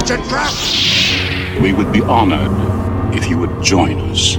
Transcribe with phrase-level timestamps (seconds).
[0.00, 0.52] It's a trap!
[1.62, 2.50] We would be honored
[3.14, 4.38] if you would join us.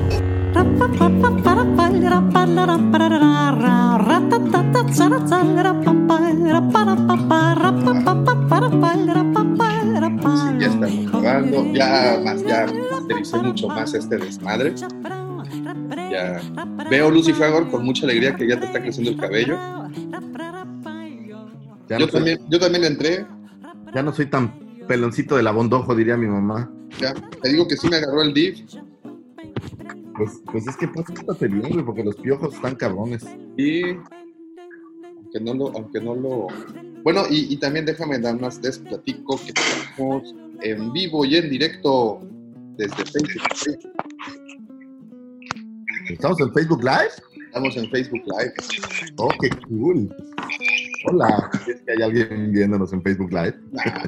[9.21, 11.73] Sí, ya estamos grabando.
[11.73, 14.73] Ya más, ya mastericé mucho más este desmadre.
[16.11, 16.41] Ya
[16.89, 19.57] veo Lucy Fagor con mucha alegría que ya te está creciendo el cabello.
[21.89, 23.25] Ya Yo no, soy, también, yo también entré.
[23.93, 24.53] ya no soy tan
[24.91, 26.69] peloncito del abondojo, diría mi mamá.
[26.99, 28.55] Ya, te digo que sí me agarró el div.
[30.17, 33.25] Pues, pues es que pórtate bien, güey, porque los piojos están cabrones.
[33.55, 36.47] Y aunque no lo, aunque no lo.
[37.03, 41.49] Bueno, y, y también déjame dar más les platico que estamos en vivo y en
[41.49, 42.19] directo
[42.75, 43.87] desde Facebook.
[46.09, 47.13] ¿Estamos en Facebook Live?
[47.45, 48.53] Estamos en Facebook Live.
[49.15, 50.13] Oh, qué cool.
[51.05, 51.49] Hola.
[51.65, 53.55] ¿Es que hay alguien viéndonos en Facebook Live?
[53.71, 54.03] Nah,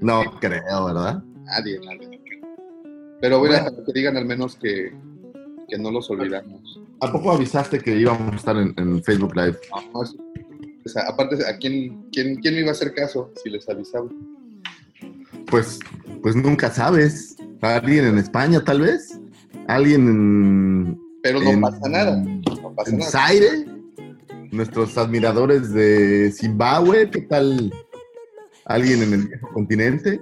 [0.00, 1.22] No creo, ¿verdad?
[1.44, 2.20] nadie, nadie.
[3.20, 4.92] Pero voy a dejar que digan al menos que,
[5.68, 6.80] que no los olvidamos.
[7.00, 9.58] ¿A poco avisaste que íbamos a estar en, en Facebook Live?
[9.92, 10.16] No, es-
[10.84, 14.08] o sea, aparte, ¿a quién, quién, quién me iba a hacer caso si les avisaba?
[15.50, 15.78] Pues,
[16.22, 17.36] pues nunca sabes.
[17.60, 19.20] ¿Alguien en España, tal vez?
[19.68, 22.16] ¿Alguien en, Pero no en- pasa nada.
[22.16, 23.10] No pasa en nada.
[23.10, 23.66] Zaire?
[24.52, 27.72] Nuestros admiradores de Zimbabue, ¿qué tal?
[28.64, 30.20] ¿Alguien en el viejo continente?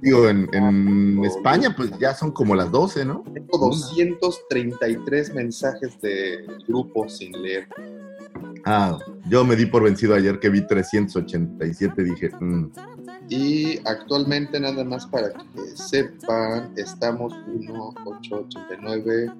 [0.00, 3.24] Digo, en, en España, pues ya son como las 12, ¿no?
[3.32, 7.66] Tengo 233 mensajes de grupo sin leer.
[8.64, 12.70] Ah, yo me di por vencido ayer que vi 387, dije, mm,
[13.28, 19.32] Y actualmente, nada más para que sepan, estamos 1, 8, 89,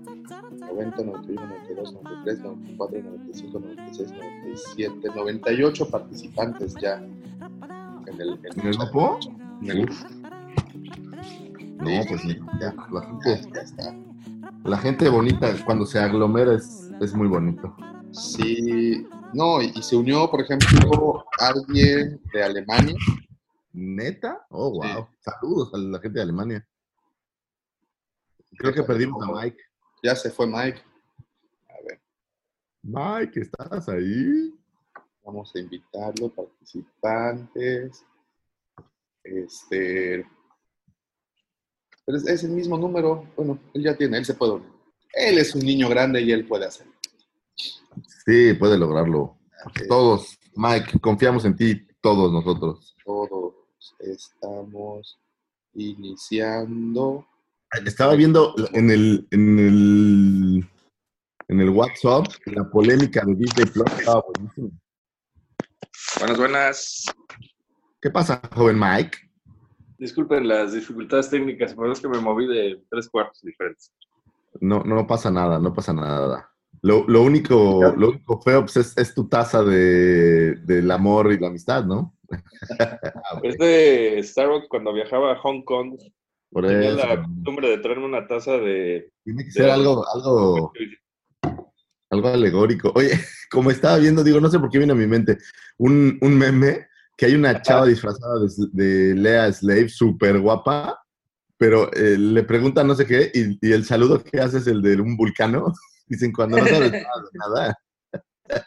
[0.60, 7.02] 90, 91, 92, 93, 94, 95, 96, 97, 98 participantes ya
[8.06, 9.18] en el, ¿En el grupo?
[9.62, 9.86] En el-
[11.78, 12.22] no, pues
[12.60, 13.94] ya, la gente, ya está.
[14.64, 17.76] la gente bonita cuando se aglomera es, es muy bonito.
[18.12, 22.94] Sí, no, y, y se unió, por ejemplo, alguien de Alemania.
[23.72, 24.46] ¿Neta?
[24.50, 24.88] Oh, Sí.
[24.94, 25.06] wow.
[25.20, 26.66] Saludos a la gente de Alemania.
[28.58, 29.58] Creo que perdimos a Mike.
[30.02, 30.80] Ya se fue Mike.
[31.68, 32.00] A ver,
[32.82, 34.54] Mike, ¿estás ahí?
[35.26, 38.04] Vamos a invitarlo, participantes.
[39.24, 40.24] Este.
[42.04, 43.28] Pero es, es el mismo número.
[43.36, 44.70] Bueno, él ya tiene, él se puede unir.
[45.12, 46.92] Él es un niño grande y él puede hacerlo.
[48.24, 49.38] Sí, puede lograrlo.
[49.88, 52.94] Todos, Mike, confiamos en ti, todos nosotros.
[53.04, 53.54] Todos
[53.98, 55.18] estamos
[55.74, 57.26] iniciando.
[57.84, 60.70] Estaba viendo en el, en el,
[61.48, 63.90] en el WhatsApp la polémica de Disney Plus.
[63.98, 64.70] Estaba buenísimo.
[66.18, 67.04] Buenas, buenas.
[68.00, 69.18] ¿Qué pasa, joven Mike?
[69.98, 73.92] Disculpen las dificultades técnicas, pero es que me moví de tres cuartos diferentes.
[74.60, 76.50] No, no pasa nada, no pasa nada.
[76.82, 81.38] Lo, lo único, lo único feo pues, es, es tu taza de, del amor y
[81.38, 82.16] la amistad, ¿no?
[83.42, 85.96] Es de Starbucks cuando viajaba a Hong Kong.
[86.50, 87.06] Por Tenía eso.
[87.06, 89.10] la costumbre de traerme una taza de...
[89.24, 90.72] Tiene que ser algo, algo,
[92.10, 92.92] algo alegórico.
[92.94, 93.10] Oye,
[93.50, 95.38] como estaba viendo, digo, no sé por qué viene a mi mente,
[95.78, 101.00] un, un meme que hay una chava disfrazada de, de Lea Slave, súper guapa,
[101.56, 104.82] pero eh, le preguntan no sé qué, y, y el saludo que hace es el
[104.82, 105.72] de un vulcano.
[106.06, 107.02] Dicen, cuando no sabes nada
[107.32, 107.78] de nada.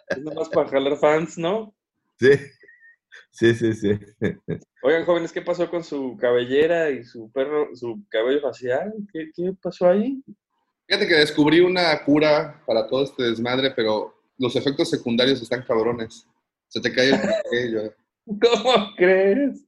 [0.09, 1.73] Es nomás para jalar fans, ¿no?
[2.19, 2.31] Sí,
[3.31, 3.97] sí, sí, sí.
[4.83, 8.93] Oigan, jóvenes, ¿qué pasó con su cabellera y su perro, su cabello facial?
[9.13, 10.21] ¿Qué, qué pasó ahí?
[10.89, 16.25] Fíjate que descubrí una cura para todo este desmadre, pero los efectos secundarios están cabrones.
[16.67, 17.93] Se te cae el cabello.
[18.25, 19.63] ¿Cómo crees?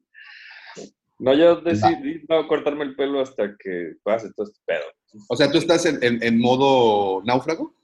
[1.20, 4.82] No, yo decidí no cortarme el pelo hasta que pase todo este pedo.
[5.30, 7.76] O sea, tú estás en, en- en modo náufrago.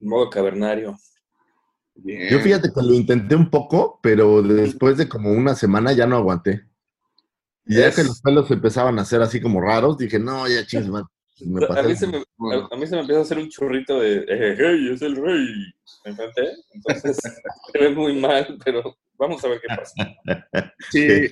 [0.00, 0.98] En modo cavernario.
[1.94, 2.28] Bien.
[2.28, 6.16] Yo fíjate que lo intenté un poco, pero después de como una semana ya no
[6.16, 6.66] aguanté.
[7.66, 10.66] Y ya Es- que los pelos empezaban a ser así como raros, dije, no, ya
[10.66, 11.04] chingues, man.
[11.40, 14.00] Me A mí, se me, a, a mí se me empieza a hacer un churrito
[14.00, 15.46] de eh, hey, es el rey.
[16.04, 16.48] ¿Me enfrenté?
[16.72, 17.16] Entonces
[17.72, 19.94] se ve muy mal, pero vamos a ver qué pasa.
[20.90, 21.28] Sí, Ey,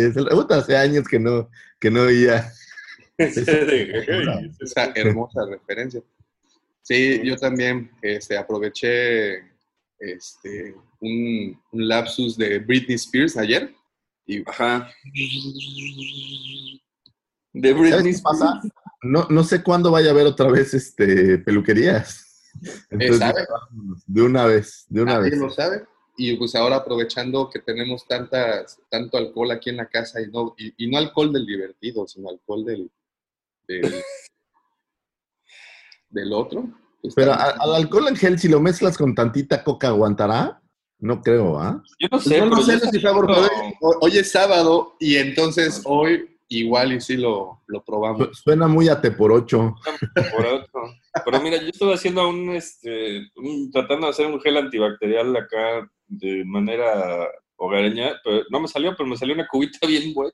[0.00, 1.48] es el- puta, hace años que no,
[1.80, 2.50] que no oía.
[3.18, 6.00] "Hey, esa hermosa referencia.
[6.82, 9.38] Sí, yo también este, aproveché
[9.98, 13.74] este, un, un lapsus de Britney Spears ayer.
[14.26, 14.88] Y Ajá.
[17.52, 18.60] De ¿Sabes Britney pasa?
[19.02, 22.24] No, no sé cuándo vaya a haber otra vez este, peluquerías.
[22.90, 23.46] Entonces, ¿sabe?
[24.06, 25.38] de una vez, de una nadie vez.
[25.38, 25.84] lo sabe.
[26.16, 30.54] Y pues ahora aprovechando que tenemos tantas, tanto alcohol aquí en la casa y no,
[30.58, 32.90] y, y no alcohol del divertido, sino alcohol del,
[33.68, 33.82] del,
[36.10, 36.68] del otro.
[37.02, 40.60] pues, Pero a- al alcohol en gel, si lo mezclas con tantita coca, ¿aguantará?
[41.00, 41.80] No creo, ¿ah?
[42.00, 45.82] Yo no Pues sé, no sé, yo porque siento- hoy, hoy es sábado y entonces
[45.84, 48.28] hoy igual y sí lo, lo probamos.
[48.28, 49.74] Su- Suena muy a te por ocho.
[50.32, 50.66] por.
[51.24, 55.90] Pero mira, yo estuve haciendo un, este, un- tratando de hacer un gel antibacterial acá
[56.06, 60.32] de manera hogareña, pero no me salió, pero me salió una cubita bien buena.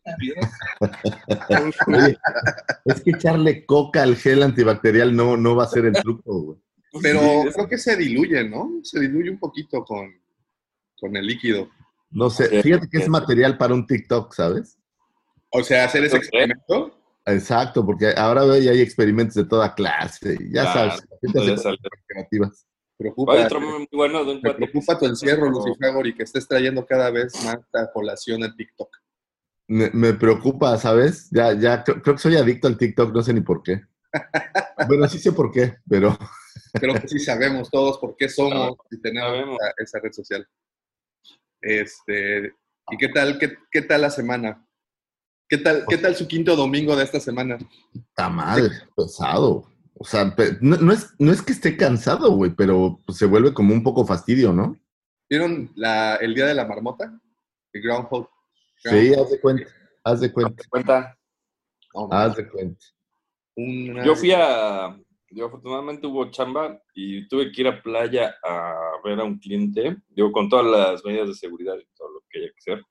[2.85, 6.59] es que echarle coca al gel antibacterial no, no va a ser el truco, güey.
[7.03, 8.71] Pero Sí, es- creo que se diluye, ¿no?
[8.83, 10.13] Se diluye un poquito con,
[11.01, 11.69] con el líquido.
[12.11, 14.79] No sé, fíjate que es material para un TikTok, ¿sabes?
[15.55, 16.99] O sea, hacer ese experimento.
[17.27, 20.37] Exacto, porque ahora veo y hay experimentos de toda clase.
[20.51, 21.05] Ya Claro, sabes,
[21.47, 21.79] ya sale.
[22.07, 22.67] creativas.
[22.97, 26.47] Preocupa, Hay otro muy bueno de un me preocupa tu encierro, Lucifer, y que estés
[26.47, 28.89] trayendo cada vez más a colación en TikTok.
[29.67, 31.29] Me, me preocupa, ¿sabes?
[31.31, 33.83] Ya, ya creo, creo que soy adicto al TikTok, no sé ni por qué.
[34.89, 36.17] Bueno, sí sé por qué, pero
[36.75, 40.47] Creo que sí sabemos todos por qué somos y tenemos esa, esa red social.
[41.61, 42.53] Este,
[42.91, 44.67] ¿Y qué tal, qué, qué tal la semana?
[45.49, 47.59] ¿Qué tal, ¿Qué tal su quinto domingo de esta semana?
[47.95, 49.67] está madre, pesado.
[49.97, 53.55] O sea, no, no es, no es que esté cansado, güey, pero pues, se vuelve
[53.55, 54.77] como un poco fastidio, ¿no?
[55.31, 57.21] ¿Vieron la, el día de la marmota?
[57.73, 58.29] El Groundhog.
[58.79, 59.65] Sí, haz de cuenta,
[60.03, 61.19] haz de cuenta, cuenta.
[61.95, 62.85] No, haz de cuenta.
[63.57, 64.99] una- Yo fui a.
[65.31, 69.97] Yo afortunadamente hubo chamba y tuve que ir a playa a ver a un cliente,
[70.09, 72.85] digo, con todas las medidas de seguridad y todo lo que haya que hacer.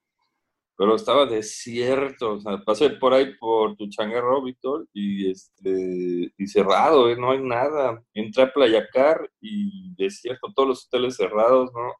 [0.75, 6.47] Pero estaba desierto, o sea, pasé por ahí por tu changarro, Víctor, y este y
[6.47, 7.15] cerrado, ¿eh?
[7.15, 8.03] no hay nada.
[8.13, 11.93] Entré a Playacar y desierto, todos los hoteles cerrados, no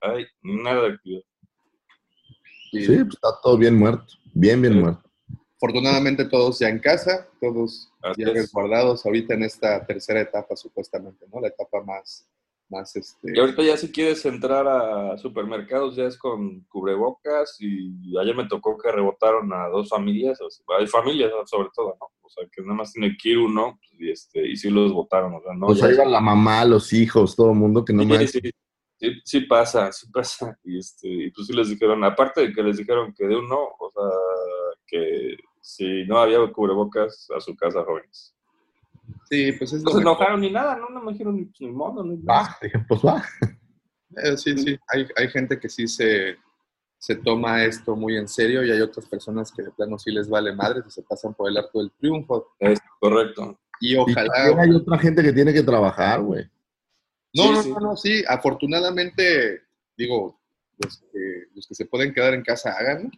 [0.00, 1.22] hay nada de actividad.
[2.72, 4.80] Sí, pues está todo bien muerto, bien, bien Sí.
[4.80, 5.02] muerto.
[5.60, 8.34] Afortunadamente todos ya en casa, todos Así ya es.
[8.34, 11.40] resguardados ahorita en esta tercera etapa supuestamente, ¿no?
[11.40, 12.28] La etapa más,
[12.70, 13.32] más este...
[13.34, 18.48] Y ahorita ya si quieres entrar a supermercados ya es con cubrebocas y ayer me
[18.48, 22.06] tocó que rebotaron a dos familias, o sea, hay familias sobre todo, ¿no?
[22.20, 25.34] O sea, que nada más tiene que ir uno y, este, y sí los votaron,
[25.34, 25.68] o sea, no.
[25.68, 28.26] Va la mamá, los hijos, todo el mundo que no Sí, me...
[28.26, 28.40] sí,
[29.00, 30.58] sí, sí pasa, sí pasa.
[30.64, 33.58] Y, este, y pues sí les dijeron, aparte de que les dijeron que de uno,
[33.78, 34.10] o sea,
[34.86, 38.34] que si no había cubrebocas a su casa, jóvenes.
[39.30, 42.02] Sí, pues es No se enojaron ni nada, no, no me dijeron ni, ni modo,
[42.02, 42.42] ni nada.
[42.42, 43.22] Va, dije, pues va.
[44.16, 46.36] Eh, sí, sí, hay, hay gente que sí se,
[46.96, 50.28] se toma esto muy en serio y hay otras personas que de plano sí les
[50.30, 52.54] vale madre y se pasan por el arco del triunfo.
[52.58, 53.58] Es correcto.
[53.80, 54.32] Y Y ojalá...
[54.32, 56.44] también hay otra gente que tiene que trabajar, güey.
[57.34, 57.70] No, Sí, no, sí.
[57.70, 59.62] no, no, sí, afortunadamente,
[59.96, 60.40] digo,
[60.78, 63.10] los que, los que se pueden quedar en casa, háganlo.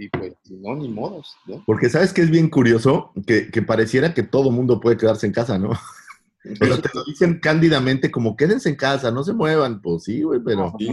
[0.00, 1.62] Y pues, si no, ni modos, ¿no?
[1.66, 5.32] Porque sabes que es bien curioso que, que pareciera que todo mundo puede quedarse en
[5.32, 5.70] casa, ¿no?
[6.42, 9.82] O sea, te lo dicen cándidamente como quédense en casa, no se muevan.
[9.82, 10.88] Pues sí, güey, pero Sí,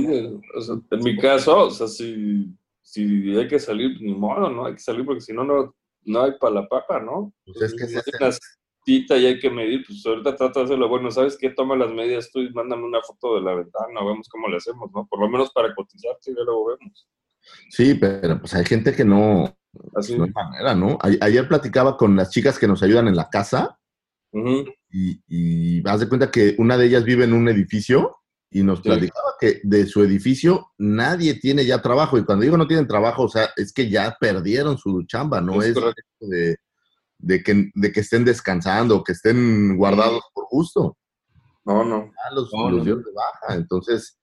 [0.53, 4.65] o sea, en mi caso, o sea, si, si hay que salir, ni modo, ¿no?
[4.65, 5.73] Hay que salir porque si no, no,
[6.03, 7.33] no hay para la papa, ¿no?
[7.45, 8.37] pues es que Si hay una
[8.83, 10.89] cita y hay que medir, pues ahorita trato de hacerlo.
[10.89, 11.49] Bueno, ¿sabes qué?
[11.51, 14.91] Toma las medidas tú y mándame una foto de la ventana, vemos cómo le hacemos,
[14.93, 15.07] ¿no?
[15.07, 17.07] Por lo menos para cotizarte y ya luego vemos.
[17.69, 19.55] Sí, pero pues hay gente que no,
[19.95, 20.17] Así.
[20.17, 20.97] no hay manera, ¿no?
[21.01, 23.79] A- ayer platicaba con las chicas que nos ayudan en la casa
[24.91, 28.17] y, y haz de cuenta que una de ellas vive en un edificio
[28.51, 28.83] y nos Sí.
[28.85, 32.17] platicaba que de su edificio nadie tiene ya trabajo.
[32.17, 35.61] Y cuando digo no tienen trabajo, o sea, es que ya perdieron su chamba, no
[35.61, 35.75] Es
[36.21, 36.57] de,
[37.17, 40.97] de que, de que estén descansando, que estén guardados por gusto.
[41.65, 42.05] No, no.
[42.05, 42.83] Ya los, No, los no.
[42.85, 43.55] dieron de baja.
[43.55, 44.17] Entonces,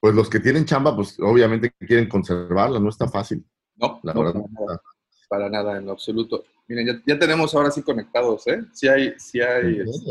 [0.00, 3.44] pues los que tienen chamba, pues obviamente quieren conservarla, no está fácil.
[3.76, 4.82] No, La no, verdad, para, nada,
[5.28, 6.44] para nada, en lo absoluto.
[6.66, 8.64] Miren, ya, ya tenemos ahora sí conectados, ¿eh?
[8.72, 10.10] Sí hay, sí hay, ¿En este?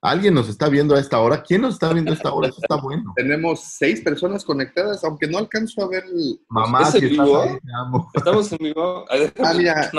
[0.00, 1.42] ¿Alguien nos está viendo a esta hora?
[1.42, 2.48] ¿Quién nos está viendo a esta hora?
[2.48, 3.12] Eso está bueno.
[3.16, 6.40] tenemos seis personas conectadas, aunque no alcanzo a ver el...
[6.48, 7.40] Mamá, ¿Es si estás vivo?
[7.40, 8.10] ahí, te amo.
[8.14, 9.04] Estamos en vivo.
[9.08, 9.90] Ah, mira.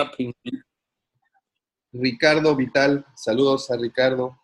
[1.92, 4.38] Ricardo Vital, saludos a Ricardo.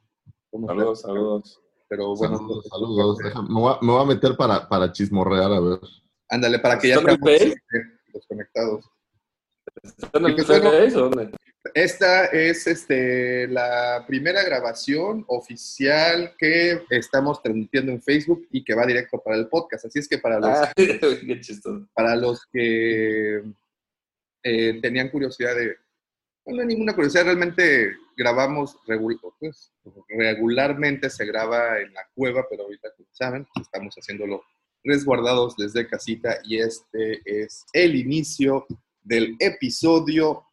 [0.50, 0.78] ¿Cómo estás?
[0.78, 1.61] Saludos, saludos.
[1.92, 3.18] Pero bueno, Saludos, saludos.
[3.18, 5.80] Déjame- me, voy a, me voy a meter para, para chismorrear, a ver.
[6.30, 7.84] ándale, para que ya eh,
[8.14, 8.86] los conectados.
[9.84, 10.38] ¿Está en.
[10.38, 11.32] Facebook o dónde?
[11.74, 18.86] Esta es este, la primera grabación oficial que estamos transmitiendo en Facebook y que va
[18.86, 19.84] directo para el podcast.
[19.84, 20.98] Así es que para los, Ah, qué
[21.94, 23.44] para los que
[24.44, 25.76] eh, tenían curiosidad de...
[26.46, 28.78] No, no hay ninguna curiosidad, realmente grabamos
[29.40, 29.72] pues,
[30.10, 34.44] regularmente, se graba en la cueva, pero ahorita, como saben, estamos haciéndolo
[34.84, 38.66] resguardados desde casita y este es el inicio
[39.04, 40.44] del episodio,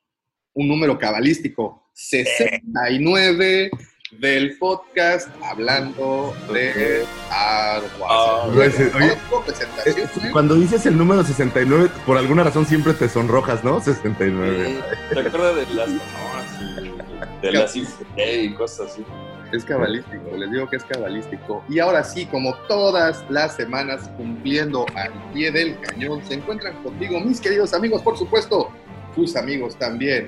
[0.55, 3.71] un número cabalístico, 69
[4.13, 8.75] del podcast hablando de Star Ah, Wars.
[8.75, 10.31] oye, oye, No tengo presentación, ¿eh?
[10.33, 13.81] Cuando dices el número 69, por alguna razón siempre te sonrojas, ¿no?
[13.81, 14.79] 69.
[15.13, 15.89] ¿Te acuerdas de las
[17.43, 19.05] de las y cosas así?
[19.53, 21.65] Es cabalístico, les digo que es cabalístico.
[21.71, 27.19] Y ahora sí, como todas las semanas, cumpliendo al pie del cañón, se encuentran contigo
[27.21, 28.69] mis queridos amigos, por supuesto,
[29.15, 30.27] tus amigos también.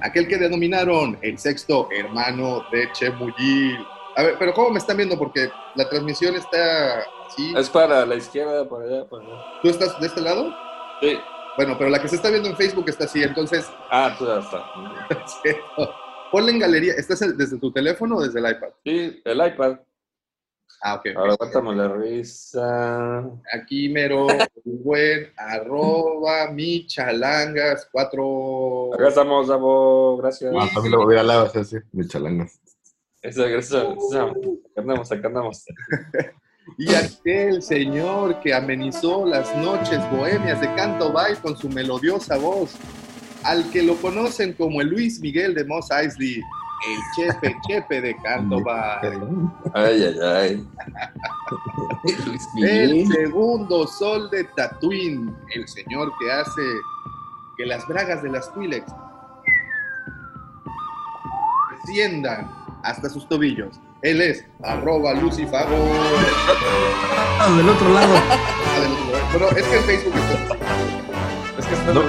[0.00, 3.86] Aquel que denominaron el sexto hermano de Chemuyil.
[4.16, 5.18] A ver, pero ¿cómo me están viendo?
[5.18, 7.52] Porque la transmisión está así.
[7.54, 9.34] Es para la izquierda, para allá, para allá.
[9.62, 10.54] ¿Tú estás de este lado?
[11.02, 11.18] Sí.
[11.58, 14.38] Bueno, pero la que se está viendo en Facebook está así, entonces Ah, tú ya
[14.38, 14.64] está.
[16.30, 16.94] ponle en galería.
[16.94, 18.70] ¿Estás desde tu teléfono o desde el iPad?
[18.84, 19.78] Sí, el iPad.
[20.82, 21.06] Ah, ok.
[21.16, 23.28] Ahora aguántame la risa.
[23.52, 24.26] Aquí mero,
[24.64, 28.94] buen, arroba, michalangas, cuatro...
[28.94, 30.16] Acá estamos, Davo.
[30.16, 30.54] Gracias.
[30.58, 32.60] Ah, también lo voy a la así, mi chalangas.
[33.20, 33.82] Esa, gracias.
[33.82, 34.32] Acá
[34.76, 35.64] andamos, acá andamos.
[36.78, 42.76] Y aquel señor que amenizó las noches bohemias de Canto Bay con su melodiosa voz,
[43.44, 46.98] al que lo conocen como el Luis Miguel de Moss Eisley, el
[47.32, 49.10] Chepe Chepe de Canto Bay.
[49.74, 50.66] Ay, ay, ay.
[52.26, 53.06] Luis El Miguel.
[53.12, 56.62] segundo sol de Tatooine, el señor que hace
[57.56, 58.92] que las bragas de las Twi'leks
[61.72, 62.50] desciendan
[62.82, 63.78] hasta sus tobillos.
[64.02, 65.76] Él es arroba Lucifago.
[67.38, 68.14] Ah, del otro lado.
[68.16, 69.28] Ah, del otro lado.
[69.32, 70.99] Pero es que en Facebook está.
[71.70, 72.02] Que No,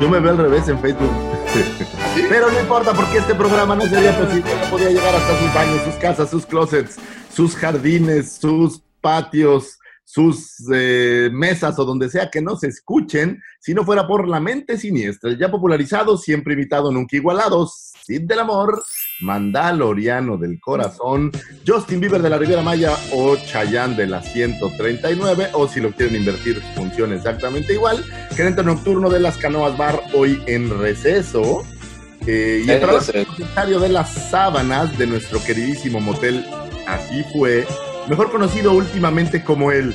[0.00, 1.10] Yo me veo al revés en Facebook.
[1.52, 2.24] ¿Sí?
[2.28, 4.50] Pero no importa porque este programa no sería posible.
[4.62, 6.96] No podía llegar hasta sus baños, sus casas, sus closets,
[7.32, 13.74] sus jardines, sus patios, sus eh, mesas o donde sea que no se escuchen si
[13.74, 15.36] no fuera por la mente siniestra.
[15.38, 17.68] Ya popularizado, siempre imitado, nunca igualado.
[18.06, 18.82] Cid del amor,
[19.20, 21.30] Mandaloriano del corazón,
[21.66, 25.50] Justin Bieber de la Riviera Maya o Chayanne de la 139.
[25.52, 28.04] O si lo quieren invertir, funciona exactamente igual.
[28.34, 31.64] Gerente nocturno de las Canoas Bar, hoy en receso.
[32.26, 36.42] Eh, y el propietario de las sábanas de nuestro queridísimo motel
[36.86, 37.66] Así fue,
[38.08, 39.94] mejor conocido últimamente como el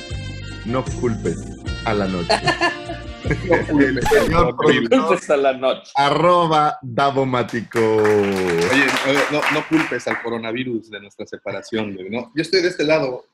[0.64, 1.38] No culpes
[1.84, 2.34] a la noche.
[3.30, 5.92] el señor productor, Hasta la noche.
[5.94, 7.78] arroba Davomático.
[7.78, 8.86] Oye,
[9.32, 12.32] no, no culpes al coronavirus de nuestra separación, güey, ¿no?
[12.34, 13.24] Yo estoy de este lado.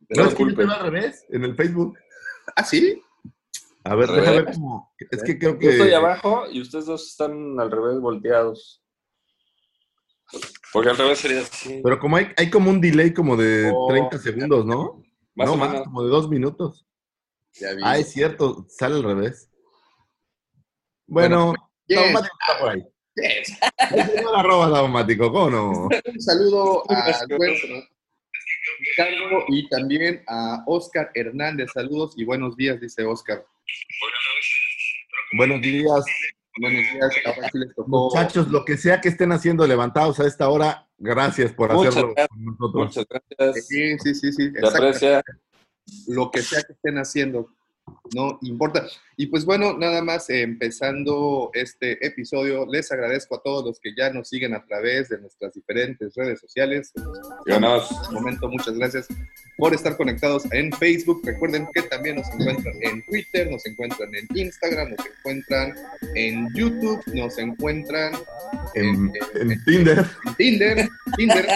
[0.00, 1.98] De No, es que yo estoy al revés, en el Facebook.
[2.54, 3.02] ¿Ah, sí?
[3.84, 4.92] A ver, Al déjame ver cómo.
[5.10, 5.68] Es que creo Yo que.
[5.70, 8.82] estoy abajo y ustedes dos están al revés, volteados.
[10.72, 11.80] Porque al revés sería así.
[11.82, 13.86] Pero como hay, hay como un delay como de Oh.
[13.88, 15.02] 30 segundos, ¿no?
[15.34, 15.84] Más no o más, menos.
[15.86, 16.86] como de dos minutos.
[17.60, 17.82] Ya vi.
[17.84, 19.50] Ah, es cierto, sale al revés.
[21.06, 21.54] Bueno,
[21.86, 21.98] Yes.
[21.98, 22.82] Davomático está por ahí.
[23.14, 23.58] Yes.
[23.92, 25.70] El señor arroba Davomático, ¿cómo no?
[26.14, 27.04] Un saludo a
[28.78, 31.70] Ricardo y también a Oscar Hernández.
[31.72, 33.44] Saludos y buenos días, dice Oscar.
[35.36, 36.04] Buenos días,
[36.60, 37.88] Buenos días, les tocó.
[37.88, 42.14] muchachos, lo que sea que estén haciendo levantados a esta hora, gracias por Muchas hacerlo
[42.14, 42.28] gracias.
[42.28, 42.84] con nosotros.
[42.86, 43.06] Muchas
[43.38, 43.66] gracias.
[43.66, 44.52] Sí, sí, sí, sí.
[46.08, 47.56] Lo que sea que estén haciendo,
[48.14, 48.86] no importa.
[49.16, 53.94] Y pues bueno, nada más eh, empezando este episodio, les agradezco a todos los que
[53.96, 56.92] ya nos siguen a través de nuestras diferentes redes sociales.
[57.46, 57.90] Ganas.
[57.90, 59.08] En este momento, muchas gracias
[59.56, 61.22] por estar conectados en Facebook.
[61.24, 65.74] Recuerden que también nos encuentran en Twitter, nos encuentran en Instagram, nos encuentran
[66.14, 68.12] en YouTube, nos encuentran
[68.74, 70.06] En, en Tinder.
[70.26, 71.46] en Tinder, Tinder.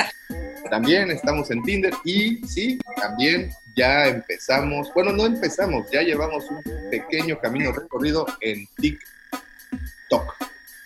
[0.70, 6.62] También estamos en Tinder y sí, también ya empezamos, bueno, no empezamos, ya llevamos un
[6.90, 10.34] pequeño camino recorrido en TikTok.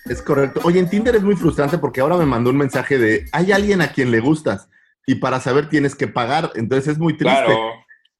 [0.04, 0.60] Es correcto.
[0.62, 3.80] Oye, en Tinder es muy frustrante porque ahora me mandó un mensaje de hay alguien
[3.80, 4.68] a quien le gustas
[5.06, 6.52] y para saber tienes que pagar.
[6.54, 7.44] Entonces es muy triste.
[7.44, 7.58] Claro.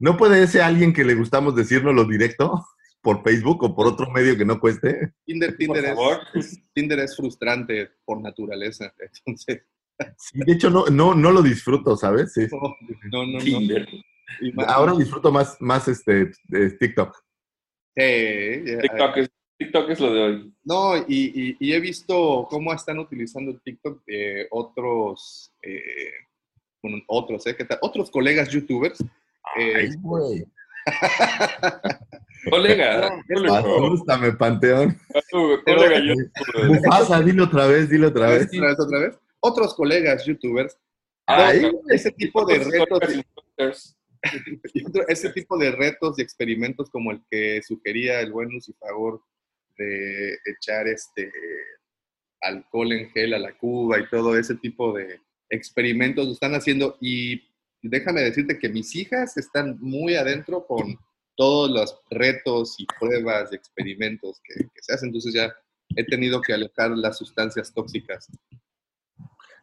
[0.01, 2.67] ¿No puede ese alguien que le gustamos decírnoslo directo?
[3.01, 5.13] por Facebook o por otro medio que no cueste.
[5.27, 6.21] Tinder, Por Tinder, favor.
[6.33, 8.95] es, Tinder es frustrante por naturaleza.
[8.99, 9.61] Entonces,
[10.17, 12.33] Sí, de hecho, no, no, no lo disfruto, ¿sabes?
[12.33, 12.47] Sí.
[13.13, 13.39] no, no, no.
[13.39, 13.87] Tinder.
[14.67, 17.17] Ahora disfruto más, más este, eh, TikTok.
[17.97, 20.55] Sí, ya- TikTok es, TikTok es lo de hoy.
[20.65, 25.81] No, y, y- y he visto cómo están utilizando el TikTok de otros, eh,
[26.83, 27.55] bueno, otros, ¿eh?
[27.57, 27.79] ¿Qué tal?
[27.83, 29.01] Otros colegas youtubers.
[29.59, 30.45] eh, Ay, güey.
[32.51, 34.99] Colega, No, es colega, Asústame, Panteón.
[35.65, 36.15] colega, yo-
[36.67, 38.49] Mufasa, dilo otra vez, dilo otra vez.
[38.49, 39.19] otra vez, otra vez.
[39.41, 40.79] Otros colegas youtubers.
[41.27, 43.97] Ay, ese tipo de retos,
[45.09, 49.23] Ese tipo de retos y experimentos como el que sugería el buen Lucifagor
[49.77, 51.31] de echar este
[52.41, 56.97] alcohol en gel a la cuba y todo ese tipo de experimentos lo están haciendo
[57.01, 57.43] y
[57.83, 60.99] déjame decirte que mis hijas están muy adentro con
[61.37, 65.55] todos los retos y pruebas y experimentos que, que se hacen, entonces ya
[65.97, 68.29] he tenido que alejar las sustancias tóxicas.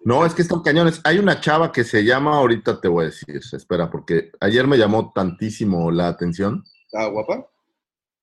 [0.04, 1.00] No, es que están cañones.
[1.04, 4.78] Hay una chava que se llama, ahorita te voy a decir, espera, porque ayer me
[4.78, 6.64] llamó tantísimo la atención.
[6.86, 7.48] ¿Está guapa?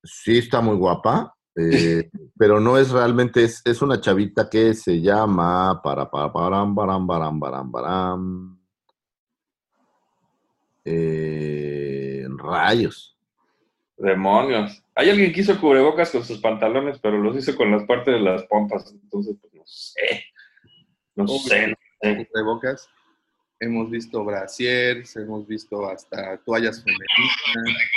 [0.03, 5.01] Sí, está muy guapa, eh, pero no es realmente, es, es una chavita que se
[5.01, 8.59] llama para para param, param, param, param, param.
[10.85, 13.17] Eh, rayos.
[13.97, 14.83] Demonios.
[14.95, 18.21] Hay alguien que hizo cubrebocas con sus pantalones, pero los hizo con las partes de
[18.21, 18.93] las pompas.
[18.93, 20.25] Entonces, pues no sé.
[21.19, 21.69] No sé.
[22.03, 22.21] no
[22.61, 22.77] sé.
[23.61, 27.89] Hemos visto brasiers, hemos visto hasta toallas femeninas.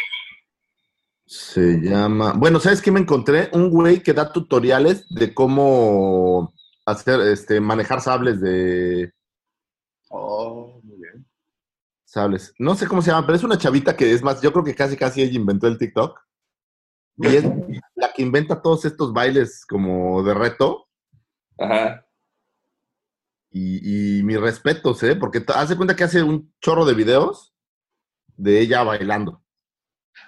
[1.25, 2.33] Se llama.
[2.33, 3.49] Bueno, ¿sabes qué me encontré?
[3.53, 6.53] Un güey que da tutoriales de cómo
[6.85, 9.13] hacer, este, manejar sables de
[10.09, 11.25] Oh, muy bien.
[12.03, 12.53] sables.
[12.59, 14.75] No sé cómo se llama, pero es una chavita que es más, yo creo que
[14.75, 16.19] casi casi ella inventó el TikTok.
[17.17, 17.45] Y es
[17.95, 20.87] la que inventa todos estos bailes como de reto.
[21.57, 22.05] Ajá.
[23.53, 25.15] Y, y mis respetos, ¿eh?
[25.15, 27.53] Porque hace cuenta que hace un chorro de videos
[28.37, 29.43] de ella bailando.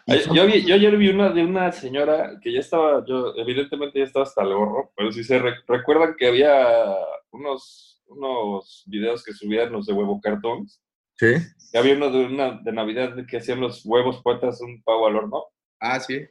[0.05, 3.99] Y Yo, vi- yo ayer vi una de una señora que ya estaba, yo evidentemente
[3.99, 6.95] ya estaba hasta el gorro, pero si se re- recuerdan que había
[7.31, 10.81] unos, unos videos que subían los de huevo cartons,
[11.15, 11.35] Sí.
[11.71, 15.15] que había uno de una de Navidad que hacían los huevos poetas un pavo al
[15.15, 15.43] horno.
[15.79, 16.25] Ah, sí.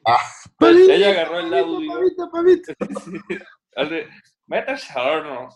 [0.58, 1.92] Pues ella agarró el audio.
[1.92, 2.72] Pavito, pavito.
[3.76, 4.08] Hace,
[4.46, 5.48] métase al horno.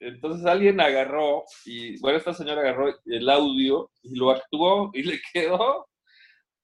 [0.00, 5.18] Entonces alguien agarró y, bueno, esta señora agarró el audio y lo actuó y le
[5.32, 5.88] quedó,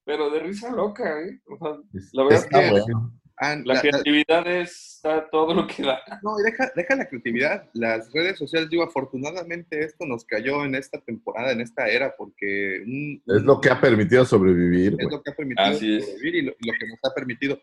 [0.05, 1.41] pero de risa loca, ¿eh?
[1.49, 1.79] O sea,
[2.13, 3.13] La verdad Está que- bueno.
[3.39, 5.99] Ah, la la- creatividad está todo lo que da.
[6.23, 7.69] no, y deja, deja la creatividad.
[7.73, 12.83] Las redes sociales, digo, afortunadamente esto nos cayó en esta temporada, en esta era, porque
[12.87, 16.43] un- Es lo que ha permitido sobrevivir, es lo que ha permitido Así sobrevivir y
[16.43, 17.61] lo, y lo que nos ha permitido.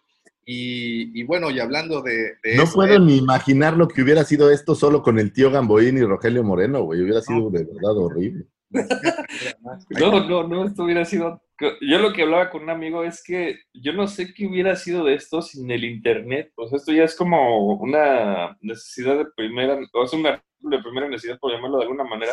[0.51, 4.01] Y, y bueno, y hablando de, de No eso, puedo eh, ni imaginar lo que
[4.01, 7.03] hubiera sido esto solo con el tío Gamboín y Rogelio Moreno, güey.
[7.03, 8.45] Hubiera sido de verdad horrible.
[9.99, 11.43] No, no, no, esto hubiera sido...
[11.59, 15.03] Yo lo que hablaba con un amigo es que yo no sé qué hubiera sido
[15.03, 16.51] de esto sin el Internet.
[16.55, 21.07] O sea, esto ya es como una necesidad de primera, o es una de primera
[21.07, 22.31] necesidad, por llamarlo de alguna manera.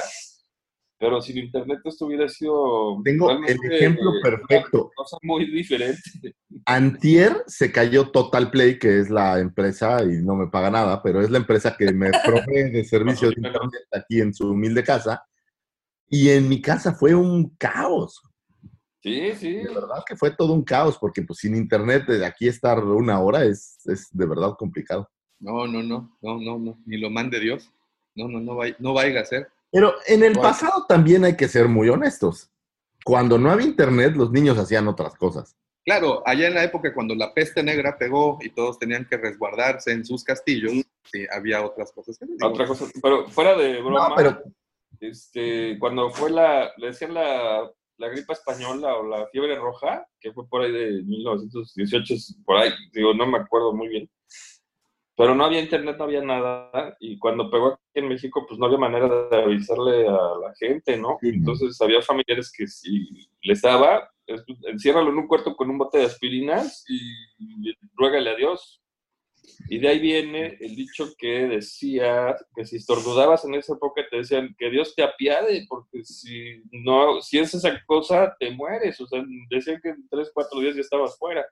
[0.99, 3.01] Pero sin Internet esto hubiera sido...
[3.05, 4.85] Tengo el ejemplo eh, perfecto.
[4.85, 6.01] Una cosa muy diferente.
[6.65, 11.21] Antier se cayó Total Play, que es la empresa, y no me paga nada, pero
[11.21, 15.23] es la empresa que me provee de servicios de internet aquí en su humilde casa.
[16.09, 18.23] Y en mi casa fue un caos.
[19.03, 19.53] Sí, sí.
[19.53, 23.21] De verdad que fue todo un caos, porque pues sin internet de aquí estar una
[23.21, 25.09] hora es, es de verdad complicado.
[25.41, 27.71] No, no, no, no, no, no, ni lo mande Dios.
[28.15, 29.49] No, no, no, vay- no vaya a ser.
[29.71, 30.49] Pero en el Bueno.
[30.49, 32.51] pasado también hay que ser muy honestos.
[33.05, 35.57] Cuando no había internet, los niños hacían otras cosas.
[35.85, 39.93] Claro, allá en la época cuando la peste negra pegó y todos tenían que resguardarse
[39.93, 40.73] en sus castillos,
[41.05, 42.19] sí, había otras cosas.
[42.19, 42.27] que.
[42.45, 44.43] Otra cosa, pero fuera de broma, No, pero
[45.01, 50.33] este, cuando fue la, le decían la, la gripa española o la fiebre roja, que
[50.33, 54.11] fue por ahí de 1918, por ahí, digo, no me acuerdo muy bien.
[55.17, 58.67] Pero no había internet, no había nada, y cuando pegó aquí en México, pues no
[58.67, 61.19] había manera de avisarle a la gente, ¿no?
[61.23, 63.09] Entonces había familiares que si
[63.43, 68.83] les daba, enciérralo en un cuarto con un bote de aspirinas y ruégale a Dios.
[69.69, 74.19] Y de ahí viene el dicho que decía que si estornudabas en esa época te
[74.19, 79.01] decían que Dios te apiade, porque si no, si es esa cosa, te mueres.
[79.01, 81.45] O sea, decían que en tres, cuatro días ya estabas fuera.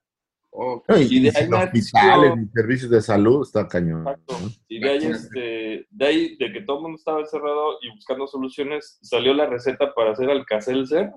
[0.54, 4.02] No, y, Y de y ahí hospitales ni servicios de salud está cañón.
[4.02, 4.38] Exacto.
[4.40, 4.48] ¿no?
[4.68, 8.26] Y de ahí, este, de ahí, de que todo el mundo estaba encerrado y buscando
[8.28, 11.12] soluciones, salió la receta para hacer alcacelser.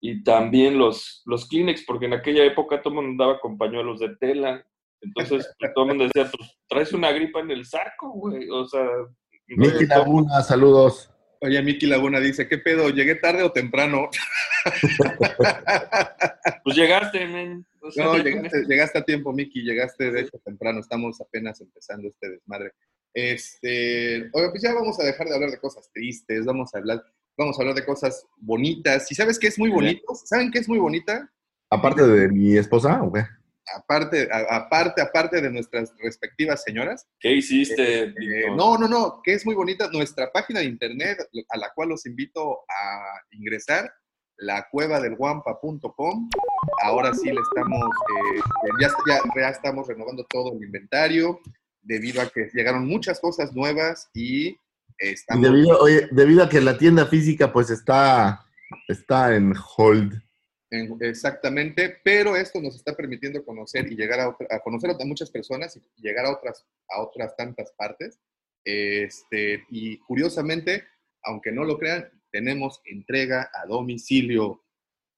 [0.00, 3.98] Y también los, los Kleenex, porque en aquella época todo el mundo andaba con pañuelos
[3.98, 4.64] de tela.
[5.00, 8.48] Entonces pues, todo el mundo decía, pues traes una gripa en el saco, güey.
[8.50, 8.86] O sea...
[9.48, 11.10] Miki Laguna, saludos.
[11.40, 12.90] Oye, Miki Laguna dice, ¿qué pedo?
[12.90, 14.08] ¿Llegué tarde o temprano?
[16.64, 17.64] pues llegaste, men.
[17.80, 22.08] O sea, No, llegaste, llegaste a tiempo, Miki, llegaste de hecho temprano, estamos apenas empezando
[22.08, 22.72] este desmadre.
[23.14, 27.02] Este, oye, pues ya vamos a dejar de hablar de cosas tristes, vamos a hablar,
[27.36, 29.10] vamos a hablar de cosas bonitas.
[29.10, 30.14] ¿Y sabes qué es muy bonito?
[30.14, 31.30] ¿Saben qué es muy bonita?
[31.70, 33.24] Aparte de mi esposa, ¿o qué?
[33.76, 37.06] Aparte, a- aparte, aparte de nuestras respectivas señoras.
[37.20, 38.56] ¿Qué hiciste, Eh, Víctor?
[38.56, 41.18] no, no, no, que es muy bonita nuestra página de internet
[41.50, 43.92] a la cual los invito a ingresar,
[44.36, 46.28] lacuevadelguampa.com.
[46.82, 48.40] Ahora sí le estamos, eh,
[48.80, 51.40] ya, ya, ya estamos renovando todo el inventario
[51.82, 54.56] debido a que llegaron muchas cosas nuevas y Y
[54.98, 55.42] estamos...
[55.42, 58.44] debido, oye, debido a que la tienda física pues está,
[58.88, 60.14] está en hold.
[60.70, 65.04] En- exactamente, pero esto nos está permitiendo conocer y llegar a, otra- a conocer a
[65.04, 68.20] muchas personas y llegar a otras, a otras tantas partes.
[68.64, 70.84] Este, y curiosamente,
[71.24, 74.62] aunque no lo crean, tenemos entrega a domicilio.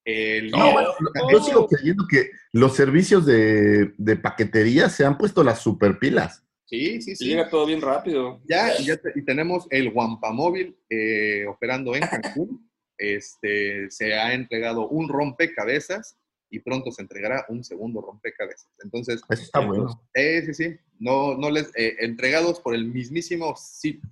[0.04, 0.90] El No, bueno,
[1.30, 6.44] yo sigo creyendo que los servicios de, de paquetería se han puesto las super pilas.
[6.66, 7.26] Sí, sí, Sí.
[7.26, 8.40] Llega todo bien rápido.
[8.48, 12.69] Ya, ya te- y tenemos el Guampamóvil eh, operando en Cancún.
[13.00, 16.18] Este, se ha entregado un rompecabezas
[16.50, 18.68] y pronto se entregará un segundo rompecabezas.
[18.84, 20.02] Entonces, Eso está bueno.
[20.14, 20.76] Eh, sí, sí.
[20.98, 24.02] No, no les, eh, entregados por el mismísimo Cid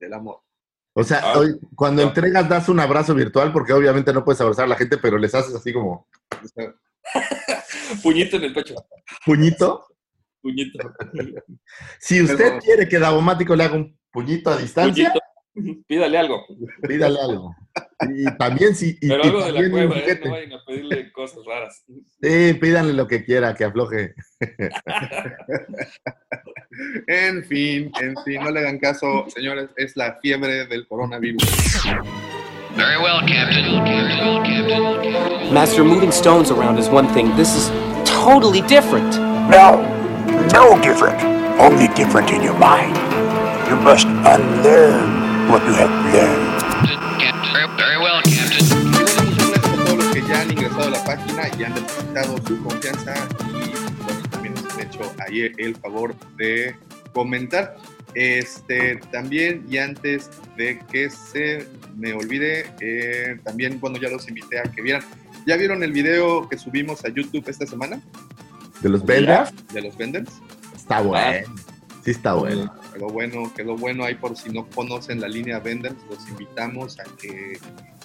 [0.00, 0.40] del amor.
[0.94, 1.42] O sea, Ah.
[1.74, 2.08] cuando No.
[2.08, 5.34] entregas das un abrazo virtual porque obviamente no puedes abrazar a la gente, pero les
[5.34, 6.08] haces así como
[8.02, 8.74] Puñito en el pecho.
[9.24, 9.86] puñito.
[10.42, 10.78] Puñito.
[12.00, 15.26] Si usted quiere que Davomático le haga un puñito a distancia, Puñito.
[15.86, 16.44] Pídale algo.
[16.86, 17.54] pídale algo.
[18.14, 18.98] Y también si...
[19.00, 20.20] y- Pero y algo de la cueva, ¿eh?
[20.24, 21.82] No vayan a pedirle cosas raras.
[22.22, 24.14] Sí, pídanle lo que quiera, que afloje.
[27.06, 31.42] en fin, en fin, no le hagan caso, señores, es la fiebre del coronavirus.
[32.76, 33.64] Very well, Captain.
[35.52, 37.34] Master, moving stones around is one thing.
[37.36, 37.70] This is
[38.04, 39.16] totally different.
[39.50, 39.80] No,
[40.52, 41.18] no different.
[41.58, 42.94] Only different in your mind.
[43.70, 46.46] You must unlearn what you have learned.
[47.52, 48.64] Very, very well, Captain.
[48.66, 51.64] Y bueno, muchas gracias a todos los que ya han ingresado a la página y
[51.64, 53.14] han depositado su confianza
[53.48, 56.74] y bueno, también nos han hecho ayer el favor de
[57.12, 57.76] comentar.
[58.14, 64.58] Este, también, y antes de que se me olvide, eh, también, bueno, ya los invité
[64.58, 65.02] a que vieran.
[65.46, 68.00] ¿Ya vieron el video que subimos a YouTube esta semana
[68.80, 70.30] De los vendors, de los vendors?
[70.74, 71.46] está bueno.
[72.04, 72.72] Sí está bueno.
[72.96, 77.04] Quedó bueno, quedó bueno ahí por si no conocen la línea vendors, los invitamos a
[77.20, 77.58] que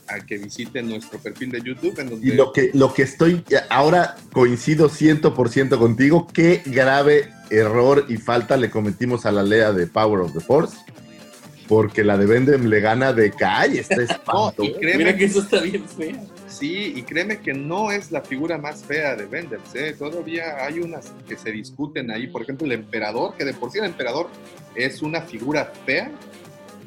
[0.10, 3.42] a que visiten nuestro perfil de YouTube en donde Y lo que, lo que estoy,
[3.70, 9.88] ahora coincido 100% contigo, qué grave error y falta le cometimos a la Lea de
[9.88, 10.76] Power of the Force,
[11.70, 14.64] porque la de Vendem le gana de calle, está No, espanto.
[14.66, 16.20] y créeme Mira que eso está bien feo.
[16.62, 19.96] Sí, y créeme que no es la figura más fea de Vendors, ¿eh?
[19.98, 22.28] Todavía hay unas que se discuten ahí.
[22.28, 24.30] Por ejemplo, el emperador, que de por sí el emperador
[24.76, 26.12] es una figura fea,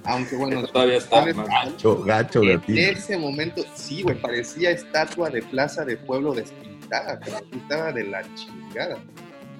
[0.04, 2.78] aunque bueno, Esto todavía está más Gacho, gacho de en ti.
[2.78, 8.22] ese momento, sí, güey, parecía estatua de plaza de pueblo despintada, pero estaba de la
[8.36, 8.98] chingada.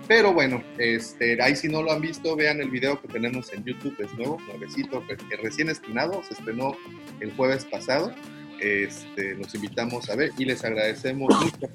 [0.06, 3.64] Pero bueno, este, ahí si no lo han visto, vean el video que tenemos en
[3.64, 6.76] YouTube, es nuevo, nuevecito, que, que recién estrenado, se estrenó
[7.18, 8.14] el jueves pasado.
[8.60, 11.68] Este, los invitamos a ver y les agradecemos mucho.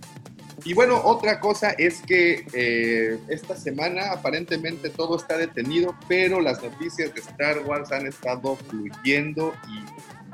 [0.66, 6.62] Y bueno, otra cosa es que eh, esta semana aparentemente todo está detenido, pero las
[6.62, 9.84] noticias de Star Wars han estado fluyendo y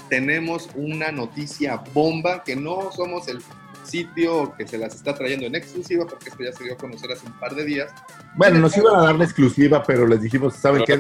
[0.10, 3.42] tenemos una noticia bomba que no somos el
[3.84, 7.12] sitio que se las está trayendo en exclusiva porque esto ya se dio a conocer
[7.12, 7.92] hace un par de días.
[8.36, 11.00] Bueno, nos iban a dar la exclusiva, pero les dijimos, ¿saben qué?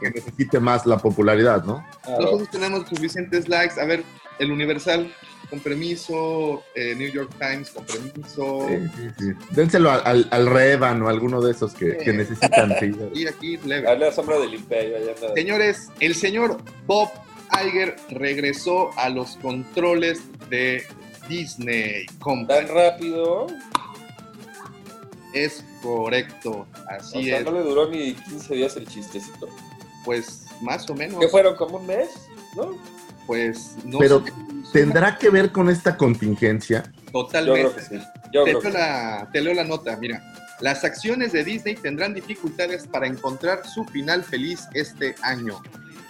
[0.00, 1.86] Que necesite más la popularidad, ¿no?
[2.06, 3.80] Nosotros tenemos suficientes likes.
[3.80, 4.04] A ver,
[4.38, 5.12] el Universal
[5.50, 8.66] con permiso, eh, New York Times con permiso.
[8.68, 9.32] Sí, sí, sí.
[9.50, 12.74] Dénselo al, al, al Revan o a alguno de esos que, que necesitan.
[12.80, 12.92] sí.
[13.14, 13.82] Y aquí leve.
[13.82, 14.96] Dale la sombra del imperio.
[14.96, 15.14] allá.
[15.34, 17.08] Señores, el señor Bob
[17.64, 20.20] Iger regresó a los controles
[20.50, 20.84] de
[21.28, 22.66] Disney Company.
[22.66, 23.46] Tan rápido.
[25.34, 27.44] Es correcto, así o sea, es.
[27.44, 29.46] no le duró ni 15 días el chistecito.
[30.04, 31.20] Pues más o menos.
[31.20, 31.54] ¿Qué fueron?
[31.56, 32.08] ¿Como un mes?
[32.56, 32.76] ¿No?
[33.28, 34.32] Pues no Pero sé.
[34.72, 36.82] tendrá que ver con esta contingencia.
[37.04, 37.60] Yo Totalmente.
[37.60, 38.04] creo que sí.
[38.32, 40.20] Yo te, creo leo la, te leo la nota, mira.
[40.60, 45.60] Las acciones de Disney tendrán dificultades para encontrar su final feliz este año.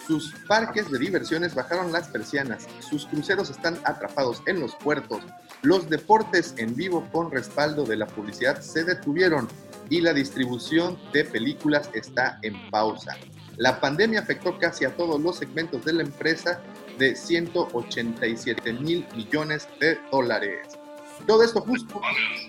[0.07, 5.21] Sus parques de diversiones bajaron las persianas, sus cruceros están atrapados en los puertos,
[5.61, 9.49] los deportes en vivo con respaldo de la publicidad se detuvieron
[9.91, 13.17] y la distribución de películas está en pausa.
[13.59, 16.61] La pandemia afectó casi a todos los segmentos de la empresa
[16.99, 20.79] de 187 mil millones de dólares.
[21.27, 22.01] Todo esto justo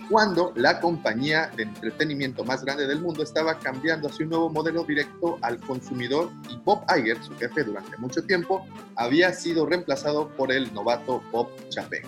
[0.10, 4.84] cuando la compañía de entretenimiento más grande del mundo estaba cambiando hacia un nuevo modelo
[4.84, 10.52] directo al consumidor y Bob Iger, su jefe durante mucho tiempo, había sido reemplazado por
[10.52, 12.06] el novato Bob Chapek.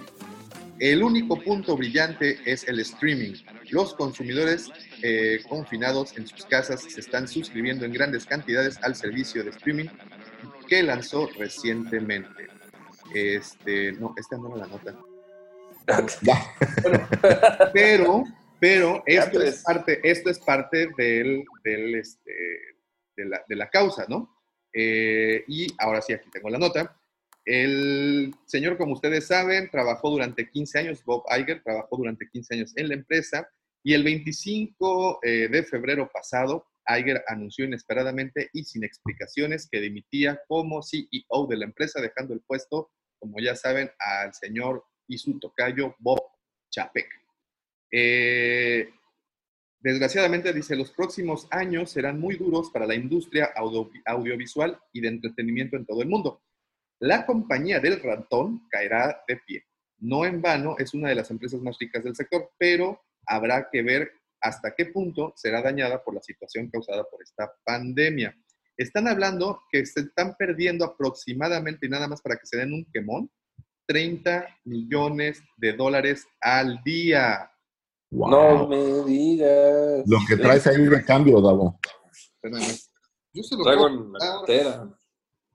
[0.80, 3.34] El único punto brillante es el streaming.
[3.70, 4.72] Los consumidores
[5.04, 9.90] eh, confinados en sus casas se están suscribiendo en grandes cantidades al servicio de streaming
[10.72, 12.48] que lanzó recientemente.
[13.14, 14.98] Este, no, esta no era la nota.
[16.22, 17.10] Bueno,
[17.74, 18.24] pero,
[18.58, 22.32] pero esto es parte, esto es parte del, del, este,
[23.18, 24.34] de, la, de la causa, ¿no?
[24.72, 26.98] Eh, y ahora sí, aquí tengo la nota.
[27.44, 32.74] El señor, como ustedes saben, trabajó durante 15 años, Bob Iger trabajó durante 15 años
[32.78, 33.50] en la empresa
[33.84, 40.42] y el 25 eh, de febrero pasado, Iger anunció inesperadamente y sin explicaciones que dimitía
[40.48, 45.40] como CEO de la empresa, dejando el puesto, como ya saben, al señor y su
[45.40, 46.20] tocayo Bob
[46.72, 47.08] Chapek.
[47.92, 48.90] Eh,
[49.80, 55.10] desgraciadamente, dice, los próximos años serán muy duros para la industria audio- audiovisual y de
[55.10, 56.42] entretenimiento en todo el mundo.
[57.00, 59.66] La compañía del ratón caerá de pie.
[60.00, 63.82] No en vano, es una de las empresas más ricas del sector, pero habrá que
[63.82, 64.12] ver
[64.42, 68.36] hasta qué punto será dañada por la situación causada por esta pandemia.
[68.78, 72.86] Están hablando que se están perdiendo aproximadamente, y nada más para que se den un
[72.92, 73.30] quemón,
[73.88, 77.52] 30 millones de dólares al día.
[78.10, 78.30] Wow.
[78.30, 80.04] No me digas.
[80.08, 81.80] Lo que traes ahí de cambio, Davo.
[83.34, 84.90] Yo se los Traigo en la cartera.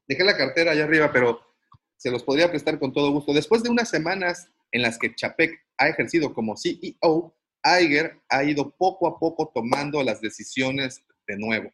[0.06, 1.40] Dejé la cartera allá arriba, pero
[1.96, 3.32] se los podría prestar con todo gusto.
[3.32, 7.34] Después de unas semanas en las que Chapek ha ejercido como CEO,
[7.80, 11.70] Iger ha ido poco a poco tomando las decisiones de nuevo.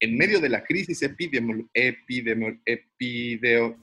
[0.00, 3.76] En medio de la crisis epidemiol- epidemiol- epideo-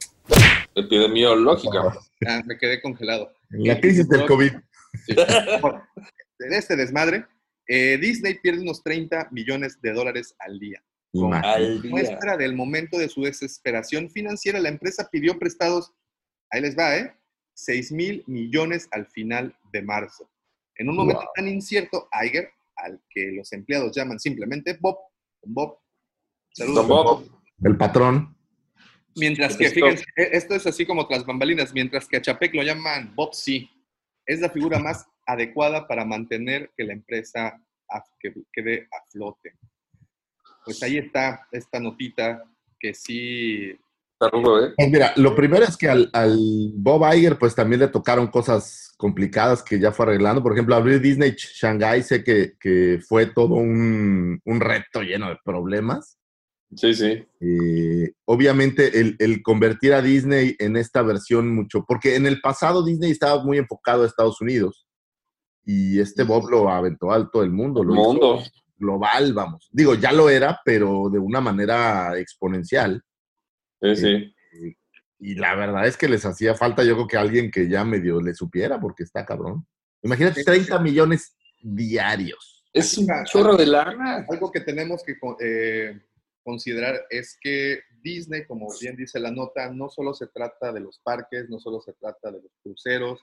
[0.75, 1.93] Epidemiológica.
[2.27, 3.31] ah, me quedé congelado.
[3.49, 4.51] La crisis del COVID.
[5.05, 5.15] Sí.
[6.39, 7.25] De este desmadre,
[7.67, 10.83] eh, Disney pierde unos 30 millones de dólares al día.
[11.43, 11.91] Al día.
[11.91, 15.93] muestra del momento de su desesperación financiera, la empresa pidió prestados,
[16.51, 17.13] ahí les va, ¿eh?
[17.55, 20.29] 6 mil millones al final de marzo.
[20.75, 21.29] En un momento Wow.
[21.35, 24.97] tan incierto, Iger, al que los empleados llaman simplemente Bob,
[25.43, 25.77] Bob,
[26.53, 27.29] saludos, Bob.
[27.63, 28.35] El patrón.
[29.15, 32.53] Mientras que, Esto- fíjense, e- esto es así como tras bambalinas, mientras que a Chapek
[32.55, 33.69] lo llaman Bob C.
[34.25, 39.53] Es la figura más adecuada para mantener que la empresa a- que- quede a flote.
[40.65, 42.43] Pues ahí está esta notita
[42.79, 43.77] que sí
[44.27, 44.73] ¿eh?
[44.75, 46.37] Pues mira, lo primero es que al, al
[46.75, 50.41] Bob Iger pues también le tocaron cosas complicadas que ya fue arreglando.
[50.43, 55.37] Por ejemplo, abrir Disney Shanghai sé que, que fue todo un, un reto lleno de
[55.43, 56.17] problemas.
[56.75, 57.23] Sí, sí.
[57.39, 62.83] Eh, obviamente el, el convertir a Disney en esta versión mucho, porque en el pasado
[62.83, 64.87] Disney estaba muy enfocado a Estados Unidos
[65.65, 68.43] y este Bob lo aventó al todo el mundo, lo hizo Mundo.
[68.77, 69.69] global, vamos.
[69.71, 73.01] Digo, ya lo era, pero de una manera exponencial.
[73.83, 74.77] Sí, sí.
[75.19, 78.21] Y la verdad es que les hacía falta, yo creo que alguien que ya medio
[78.21, 79.65] le supiera, porque está cabrón.
[80.01, 82.65] Imagínate 30 millones diarios.
[82.73, 84.25] Es un chorro de lana.
[84.29, 85.99] Algo que tenemos que co- eh,
[86.43, 90.99] considerar es que Disney, como bien dice la nota, no solo se trata de los
[90.99, 93.21] parques, no solo se trata de los cruceros,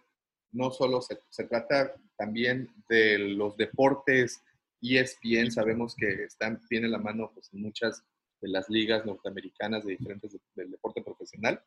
[0.52, 4.42] no solo se, se trata también de los deportes.
[4.80, 8.02] ESPN sabemos que están, tiene la mano pues, en muchas
[8.40, 11.62] de las ligas norteamericanas de diferentes de- del deporte profesional.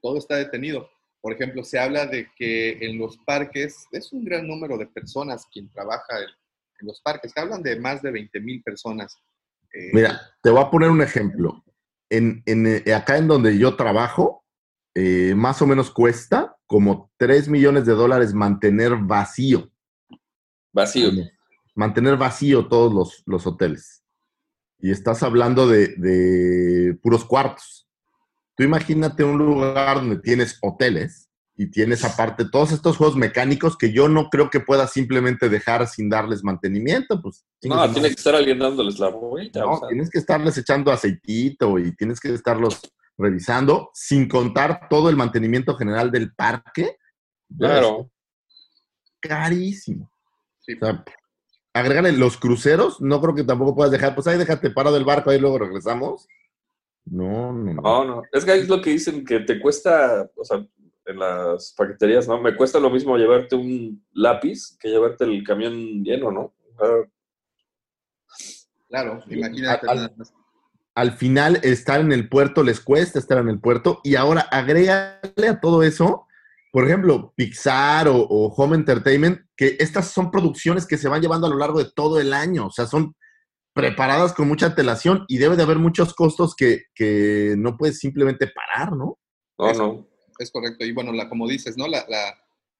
[0.00, 0.88] Todo está detenido.
[1.20, 5.46] Por ejemplo, se habla de que en los parques es un gran número de personas
[5.52, 6.28] quien trabaja en,
[6.80, 7.32] en los parques.
[7.36, 9.16] Hablan de más de 20 mil personas.
[9.72, 11.64] Eh, Mira, te voy a poner un ejemplo.
[12.10, 14.44] En, en, eh, acá en donde yo trabajo,
[14.94, 19.70] eh, más o menos cuesta como 3 millones de dólares mantener vacío,
[20.72, 21.10] Vacío.
[21.74, 24.01] mantener vacío todos los, los hoteles.
[24.82, 27.88] Y estás hablando de, de puros cuartos.
[28.56, 33.92] Tú imagínate un lugar donde tienes hoteles y tienes aparte todos estos juegos mecánicos que
[33.92, 37.22] yo no creo que puedas simplemente dejar sin darles mantenimiento.
[37.22, 38.00] Pues, No, su tiene madre.
[38.02, 39.60] que estar alguien dándoles la vuelta.
[39.60, 39.88] No, o sea.
[39.88, 42.80] tienes que estarles echando aceitito y tienes que estarlos
[43.16, 46.96] revisando, sin contar todo el mantenimiento general del parque.
[47.56, 48.10] Claro.
[49.20, 50.10] Carísimo.
[50.60, 50.74] sí.
[50.80, 51.04] O sea,
[51.74, 55.30] agregan los cruceros, no creo que tampoco puedas dejar, pues ahí déjate parado el barco,
[55.30, 56.28] ahí luego regresamos.
[57.04, 57.82] No, no, no.
[57.82, 58.22] No, no.
[58.32, 60.64] Es que es lo que dicen que te cuesta, o sea,
[61.04, 62.40] en las paqueterías, ¿no?
[62.40, 66.54] Me cuesta lo mismo llevarte un lápiz que llevarte el camión lleno, ¿no?
[68.88, 70.14] Claro, imagínate Al-.
[70.94, 75.48] Al final, estar en el puerto les cuesta estar en el puerto y ahora agrégale
[75.48, 76.26] a todo eso,
[76.72, 81.46] por ejemplo, Pixar o, o Home Entertainment, que estas son producciones que se van llevando
[81.46, 83.14] a lo largo de todo el año, o sea, son
[83.74, 88.46] preparadas con mucha antelación y debe de haber muchos costos que, que no puedes simplemente
[88.48, 89.18] parar, ¿no?
[89.58, 90.08] no, no.
[90.38, 90.84] Es correcto.
[90.84, 91.86] Y bueno, la, como dices, ¿no?
[91.86, 92.34] La, la-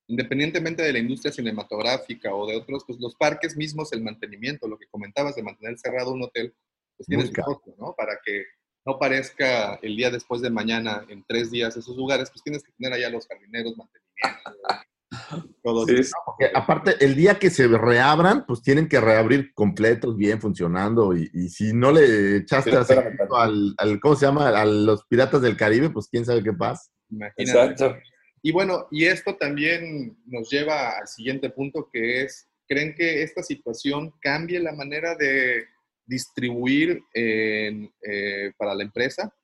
[0.08, 4.76] independientemente de la industria cinematográfica o de otros, pues los parques mismos, el mantenimiento, lo
[4.78, 6.54] que comentabas de mantener cerrado un hotel,
[6.96, 7.94] pues tiene Muy su costo, ¿no?
[7.96, 8.42] Para que
[8.84, 12.72] no parezca el día después de mañana en tres días esos lugares, pues tienes que
[12.72, 14.90] tener allá los jardineros, mantenimiento,
[15.62, 16.14] todo Sí, eso.
[16.54, 21.16] aparte, el día que se reabran, pues tienen que reabrir completos, bien funcionando.
[21.16, 24.48] Y, y si no le echaste aceitito al, al, ¿cómo se llama?
[24.48, 26.90] A los piratas del Caribe, pues quién sabe qué pasa.
[27.10, 27.42] Imagínate.
[27.42, 27.96] Exacto.
[28.42, 33.42] Y bueno, y esto también nos lleva al siguiente punto que es, ¿creen que esta
[33.42, 35.64] situación cambie la manera de
[36.06, 39.34] distribuir en, eh, para la empresa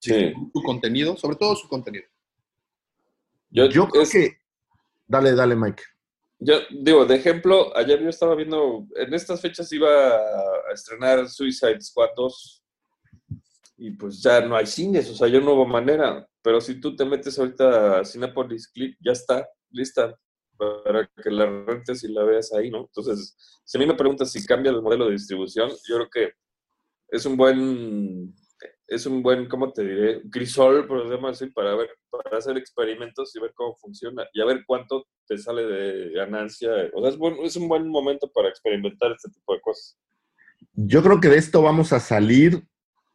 [0.00, 0.32] Sí.
[0.52, 2.04] su contenido, sobre todo su contenido?
[3.50, 4.38] Yo, Yo creo es- que.
[5.06, 5.82] Dale, dale, Mike.
[6.40, 11.80] Yo digo, de ejemplo, ayer yo estaba viendo, en estas fechas iba a estrenar Suicide
[11.80, 12.62] Squad 2
[13.76, 16.28] y pues ya no hay cines, o sea, ya no hubo manera.
[16.42, 20.16] Pero si tú te metes ahorita a Cinepolis Click, ya está lista
[20.58, 22.80] para que la rentes y la veas ahí, ¿no?
[22.80, 26.32] Entonces, si a mí me preguntas si cambia el modelo de distribución, yo creo que
[27.10, 28.34] es un buen,
[28.86, 30.22] es un buen, ¿cómo te diré?
[30.30, 34.44] Crisol, por decirlo así, para ver, para hacer experimentos y ver cómo funciona y a
[34.44, 36.70] ver cuánto te sale de ganancia.
[36.94, 39.98] O sea, es, buen- es un buen momento para experimentar este tipo de cosas.
[40.72, 42.64] Yo creo que de esto vamos a salir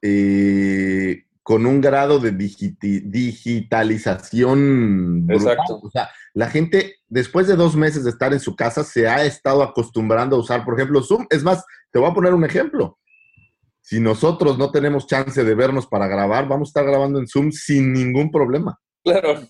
[0.01, 5.27] eh, con un grado de digitalización.
[5.27, 5.53] brutal.
[5.53, 5.79] Exacto.
[5.83, 9.23] O sea, la gente, después de dos meses de estar en su casa, se ha
[9.23, 11.25] estado acostumbrando a usar, por ejemplo, Zoom.
[11.29, 12.97] Es más, te voy a poner un ejemplo.
[13.81, 17.51] Si nosotros no tenemos chance de vernos para grabar, vamos a estar grabando en Zoom
[17.51, 18.79] sin ningún problema.
[19.03, 19.41] Claro.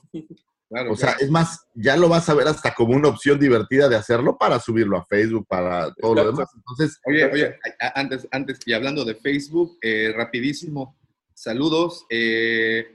[0.69, 1.23] Claro, O sea, claro.
[1.23, 4.59] es más, ya lo vas a ver hasta como una opción divertida de hacerlo para
[4.59, 6.49] subirlo a Facebook, para todo lo demás.
[6.55, 7.59] Entonces, Oye, oye,
[7.93, 10.97] antes, antes, y hablando de Facebook, eh, rapidísimo,
[11.35, 12.05] saludos.
[12.09, 12.87] eh,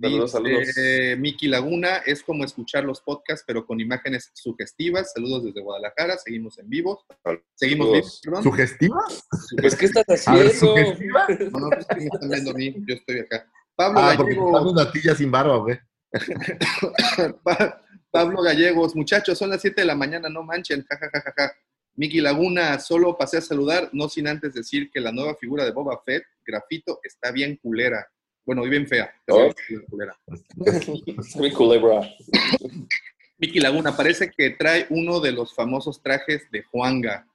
[0.00, 0.68] Saludos, saludos.
[1.18, 5.12] Miki Laguna, es como escuchar los podcasts, pero con imágenes sugestivas.
[5.12, 7.02] Saludos desde Guadalajara, seguimos en vivo.
[7.54, 8.42] Seguimos vivos, perdón.
[8.42, 9.04] ¿sugestiva?
[9.60, 10.74] Pues, ¿qué estás haciendo?
[11.50, 13.50] No, no, pues, me están viendo a mí, yo estoy acá.
[13.74, 15.78] Pablo Ah, porque te Gallegos, estás viendo a ti ya sin barba, güey.
[17.42, 21.52] Pa- Pablo Gallegos, muchachos, son las 7 de la mañana, no manchen, jajajaja.
[21.94, 25.72] Miki Laguna, solo pasé a saludar, no sin antes decir que la nueva figura de
[25.72, 28.06] Boba Fett, Grafito, está bien culera.
[28.46, 29.12] Bueno, y bien fea.
[29.28, 29.50] Oh.
[29.90, 30.16] culera.
[31.56, 32.00] Culebra.
[33.38, 37.26] Miki Laguna, parece que trae uno de los famosos trajes de Juanga.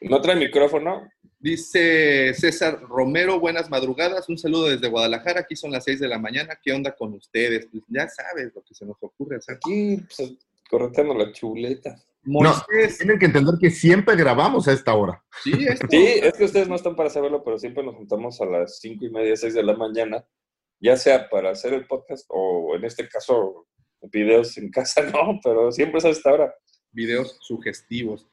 [0.00, 1.08] ¿No trae micrófono?
[1.38, 6.18] Dice César Romero, buenas madrugadas, un saludo desde Guadalajara, aquí son las 6 de la
[6.18, 7.68] mañana, ¿qué onda con ustedes?
[7.70, 9.56] Pues ya sabes lo que se nos ocurre hacer.
[9.56, 10.34] Aquí, pues,
[10.68, 11.96] correteando la chuleta.
[12.26, 12.52] No,
[12.98, 15.22] tienen que entender que siempre grabamos a esta hora.
[15.42, 18.46] sí, esto- Sí, es que ustedes no están para saberlo, pero siempre nos juntamos a
[18.46, 20.24] las cinco y media, seis de la mañana,
[20.80, 23.66] ya sea para hacer el podcast o en este caso
[24.12, 26.54] videos en casa, no, pero siempre es a esta hora.
[26.92, 28.26] videos sugestivos.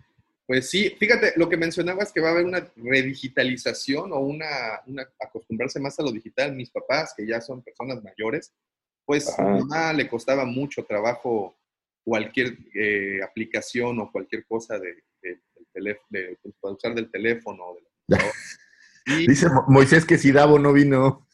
[0.46, 5.08] Pues sí, fíjate, lo que mencionabas que va a haber una redigitalización o una, una
[5.20, 6.54] acostumbrarse más a lo digital.
[6.54, 8.54] Mis papás, que ya son personas mayores,
[9.06, 11.56] pues a mi mamá le costaba mucho trabajo
[12.04, 14.90] cualquier eh, aplicación o cualquier cosa de,
[15.22, 17.64] de- del teléfono, de, para usar del teléfono.
[17.64, 18.34] o de la computadora.
[19.06, 21.28] Y Dice Mo- Moisés que si Davo no vino.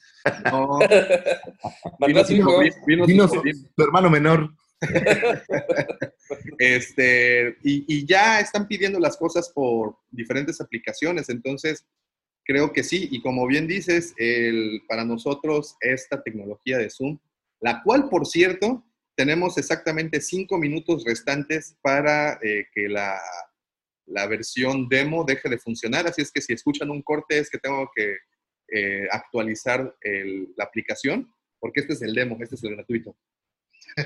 [0.51, 0.79] no,
[2.07, 3.59] vino- vino su Vino su, sobrino.
[3.75, 4.49] su hermano menor.
[6.57, 11.85] Este, y, y ya están pidiendo las cosas por diferentes aplicaciones, entonces
[12.45, 17.17] creo que sí, y como bien dices, el, para nosotros esta tecnología de Zoom,
[17.61, 18.83] la cual, por cierto,
[19.19, 23.19] tenemos exactamente cinco minutos restantes para eh, que la,
[24.05, 27.57] la versión demo deje de funcionar, así es que si escuchan un corte es que
[27.57, 28.15] tengo que
[28.71, 31.29] eh, actualizar el- la aplicación,
[31.59, 33.17] porque este es el demo, este es el gratuito.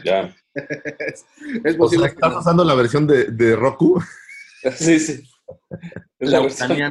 [0.04, 0.36] Ya.
[0.55, 1.26] es,
[1.64, 2.39] es O posible sea, que ¿estás no.
[2.39, 4.01] usando la versión de, de Roku?
[4.76, 5.22] Sí, sí.
[6.18, 6.70] Es la La versión.
[6.80, 6.89] La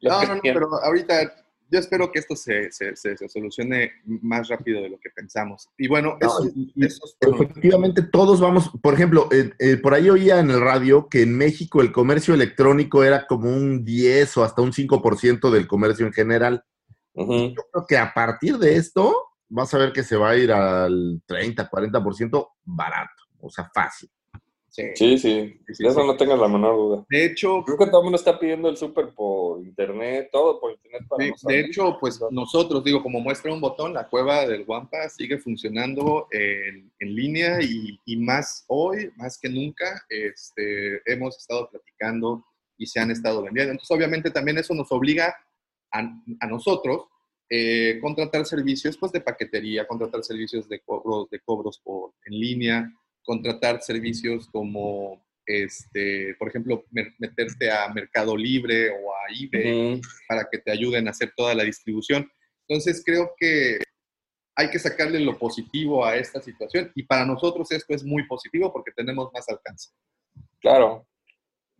[0.00, 4.48] No, no, no, pero ahorita yo espero que esto se, se- se- se solucione más
[4.48, 5.68] rápido de lo que pensamos.
[5.76, 6.72] Y bueno, No, eso, y-.
[7.20, 11.36] Efectivamente, todos vamos, por ejemplo, eh, eh, por ahí oía en el radio que en
[11.36, 16.12] México el comercio electrónico era como un 10 o hasta un 5% del comercio en
[16.12, 16.64] general.
[17.56, 19.14] Yo creo que a partir de esto
[19.48, 24.08] vas a ver que se va a ir al 30, 40% barato, o sea, fácil.
[24.68, 24.82] Sí.
[24.94, 25.58] Sí, sí.
[25.66, 27.06] Sí, sí, De eso no tengas la menor duda.
[27.08, 30.72] De hecho, Creo que todo el mundo está pidiendo el súper por internet, todo por
[30.72, 34.46] internet para de, no de hecho, pues nosotros, digo, como muestra un botón, la cueva
[34.46, 41.00] del Wampa sigue funcionando en, en línea y, y más hoy, más que nunca, este,
[41.10, 42.44] hemos estado platicando
[42.76, 43.72] y se han estado vendiendo.
[43.72, 45.34] Entonces, obviamente, también eso nos obliga
[45.92, 47.08] a, a nosotros
[47.50, 52.92] eh, contratar servicios pues, de paquetería, contratar servicios de cobros, de cobros por, en línea,
[53.24, 60.58] contratar servicios como, este, por ejemplo, meterte a Mercado Libre o a eBay para que
[60.58, 62.30] te ayuden a hacer toda la distribución.
[62.66, 63.78] Entonces, creo que
[64.58, 68.72] hay que sacarle lo positivo a esta situación y para nosotros esto es muy positivo
[68.72, 69.90] porque tenemos más alcance.
[70.60, 71.06] Claro.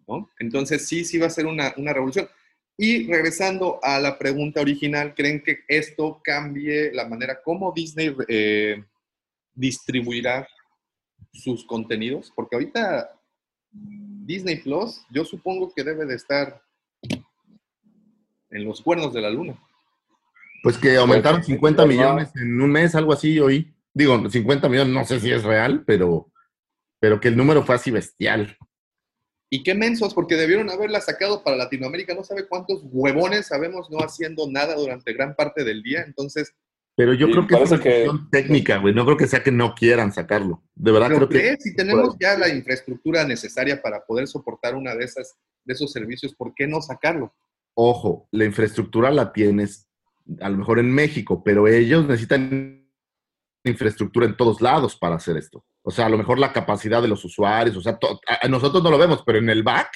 [0.07, 0.30] ¿no?
[0.39, 2.28] Entonces sí, sí va a ser una, una revolución.
[2.76, 8.84] Y regresando a la pregunta original, ¿creen que esto cambie la manera como Disney eh,
[9.53, 10.47] distribuirá
[11.33, 12.33] sus contenidos?
[12.35, 13.19] Porque ahorita
[13.71, 16.62] Disney Plus, yo supongo que debe de estar
[18.51, 19.59] en los cuernos de la luna.
[20.62, 23.73] Pues que aumentaron 50 pues, millones en un mes, algo así, hoy.
[23.95, 26.31] Digo, 50 millones, no sé si es real, pero,
[27.01, 28.57] pero que el número fue así bestial.
[29.51, 32.14] Y qué mensos, porque debieron haberla sacado para Latinoamérica.
[32.14, 36.03] No sabe cuántos huevones sabemos no haciendo nada durante gran parte del día.
[36.07, 36.53] Entonces,
[36.99, 38.92] Pero yo Sí, creo que es una que- cuestión técnica, güey.
[38.92, 40.64] No creo que sea que no quieran sacarlo.
[40.74, 41.57] De verdad ¿Lo creo que.
[41.61, 46.34] Si tenemos ya la infraestructura necesaria para poder soportar una de esas de esos servicios,
[46.34, 47.34] ¿por qué no sacarlo?
[47.74, 49.86] Ojo, la infraestructura la tienes
[50.40, 52.84] a lo mejor en México, pero ellos necesitan
[53.64, 55.64] infraestructura en todos lados para hacer esto.
[55.82, 58.49] O sea, a lo mejor la capacidad de los usuarios, o sea, to- a- a
[58.49, 59.90] nosotros no lo vemos, pero en el back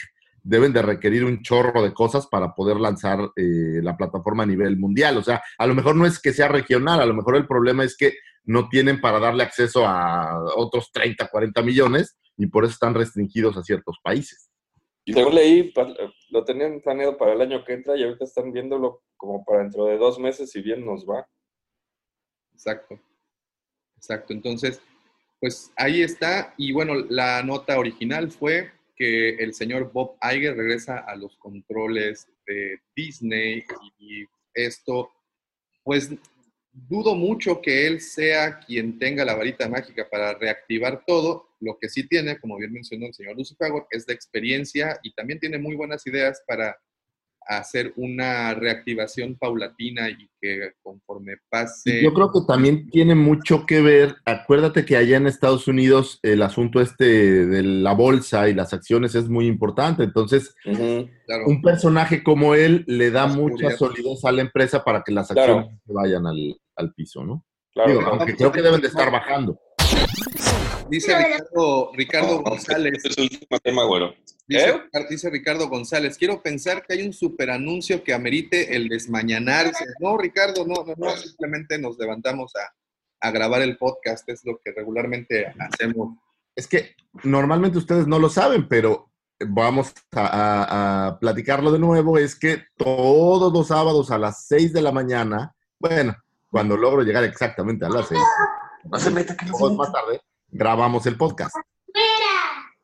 [0.45, 4.77] deben de requerir un chorro de cosas para poder lanzar eh, la plataforma a nivel
[4.77, 5.17] mundial.
[5.19, 7.85] O sea, a lo mejor no es que sea regional, a lo mejor el problema
[7.85, 8.15] es que
[8.45, 13.57] no tienen para darle acceso a otros 30, 40 millones y por eso están restringidos
[13.57, 14.51] a ciertos países.
[15.05, 15.95] Y según leí, pa-
[16.31, 19.87] lo tenían planeado para el año que entra y ahorita están viéndolo como para dentro
[19.87, 21.27] de dos meses, si bien nos va.
[22.53, 22.99] Exacto.
[23.97, 24.33] Exacto.
[24.33, 24.81] Entonces,
[25.41, 26.55] pues ahí está.
[26.57, 28.71] Y bueno, la nota original fue
[29.05, 33.65] el señor Bob Iger regresa a los controles de Disney
[33.99, 34.25] y
[34.55, 35.11] esto,
[35.83, 36.11] pues
[36.73, 41.49] dudo mucho que él sea quien tenga la varita mágica para reactivar todo.
[41.61, 45.39] Lo que sí tiene, como bien mencionó el señor Lucifer, es de experiencia y también
[45.39, 46.77] tiene muy buenas ideas para
[47.47, 52.03] hacer una reactivación paulatina y que conforme pase...
[52.03, 56.43] Yo creo que también tiene mucho que ver, acuérdate que allá en Estados Unidos el
[56.43, 60.55] asunto este de la bolsa y las acciones es muy importante, entonces.
[60.65, 61.45] Claro.
[61.47, 65.29] un personaje como él le da Más mucha solidez a la empresa para que las
[65.29, 65.59] Claro.
[65.59, 67.45] acciones se vayan al, al piso, ¿no?
[67.73, 68.17] Claro, Digo, claro.
[68.17, 69.59] aunque creo que deben de estar bajando.
[70.93, 74.15] Dice Ricardo, Ricardo González, Este es el último tema, güero.
[74.47, 75.07] dice, ¿Eh?
[75.09, 79.87] dice Ricardo González, quiero pensar que hay un super anuncio que amerite el desmañanarse.
[80.01, 82.75] No, Ricardo, no, no, no, simplemente nos levantamos a,
[83.27, 86.19] a grabar el podcast, es lo que regularmente hacemos.
[86.55, 89.09] Es que normalmente ustedes no lo saben, pero
[89.47, 94.75] vamos a, a- a platicarlo de nuevo, es que todos los sábados a las 6
[94.75, 96.15] de la mañana, bueno,
[96.51, 98.21] cuando logro llegar exactamente a las 6,
[98.85, 99.77] No se meta que no se meta.
[99.77, 100.21] más tarde,
[100.53, 101.57] grabamos el podcast.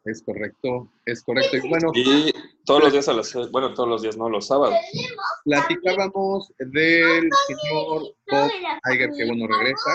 [0.05, 1.57] Es correcto, es correcto.
[1.59, 2.33] Y bueno, Y
[2.65, 4.75] todos los días a las bueno, todos los días, no, los sábados.
[5.45, 8.51] platicábamos del señor Bob
[8.91, 9.91] Iger, que bueno, regresa.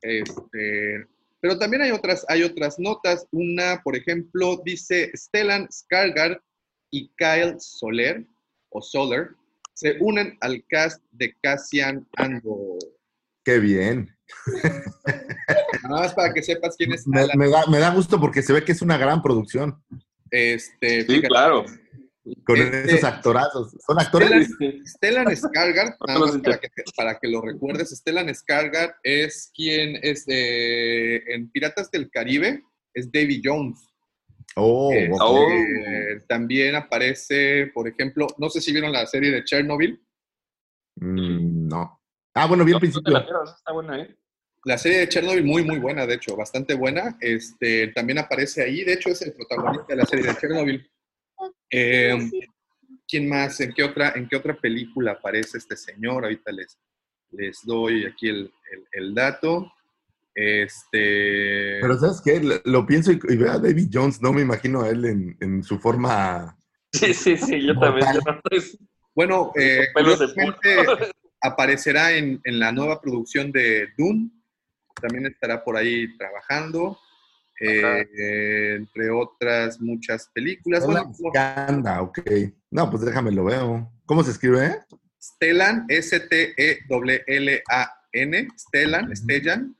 [0.00, 1.06] Este,
[1.40, 3.26] pero también hay otras, hay otras notas.
[3.30, 6.38] Una, por ejemplo, dice Stellan Skargard
[6.90, 8.24] y Kyle Soler,
[8.70, 9.30] o Soler,
[9.74, 12.78] se unen al cast de Cassian Andor.
[13.44, 14.16] Qué bien.
[15.84, 18.64] Nada más para que sepas quién es Me, da, me da gusto porque se ve
[18.64, 19.82] que es una gran producción
[20.30, 21.64] Este, Sí, fíjate, claro.
[22.44, 23.76] con Este- esos actorazos.
[23.86, 24.48] ¿Son actores?
[24.86, 30.24] Stellan Skargard, nada más para que, para que lo recuerdes, Stellan Skargard es quien es
[30.26, 32.62] eh, en Piratas del Caribe,
[32.94, 33.78] es Davy Jones.
[34.56, 35.20] Oh, Este, ok.
[35.22, 35.48] Oh.
[36.28, 40.00] También aparece, por ejemplo, no sé si vieron la serie de Chernobyl.
[40.96, 42.00] Mm, no.
[42.34, 43.12] Ah, bueno, vi al No, no te principio.
[43.12, 44.16] la pierdas, está buena, ¿eh?
[44.66, 47.16] La serie de Chernobyl muy, muy buena, de hecho, bastante buena.
[47.20, 50.90] Este, también aparece ahí, de hecho, es el protagonista de la serie de Chernobyl.
[51.70, 52.18] Eh,
[53.06, 53.60] ¿Quién más?
[53.60, 56.24] ¿En qué, otra, ¿En qué otra película aparece este señor?
[56.24, 56.76] Ahorita les,
[57.30, 59.72] les doy aquí el, el- el dato.
[60.34, 62.40] Este, Pero ¿sabes qué?
[62.42, 65.36] Lo, lo pienso y, y veo a David Jones, no me imagino a él en,
[65.40, 66.58] en su forma...
[66.92, 68.00] Sí, sí, sí, yo Mortal.
[68.00, 68.12] también.
[68.24, 68.78] yo no estoy-
[69.14, 69.86] bueno, eh,
[71.40, 74.30] aparecerá en, en la nueva producción de Dune.
[75.00, 76.98] También estará por ahí trabajando.
[77.58, 80.84] eh, entre otras muchas películas.
[80.84, 82.18] Hola, Bueno, como Anda, ok.
[82.70, 83.90] No, pues déjame lo veo.
[84.04, 84.80] ¿Cómo se escribe?
[85.18, 85.86] Stellan,
[87.08, 89.76] S-T-E-L-L-A-N, Stellan, Stellan.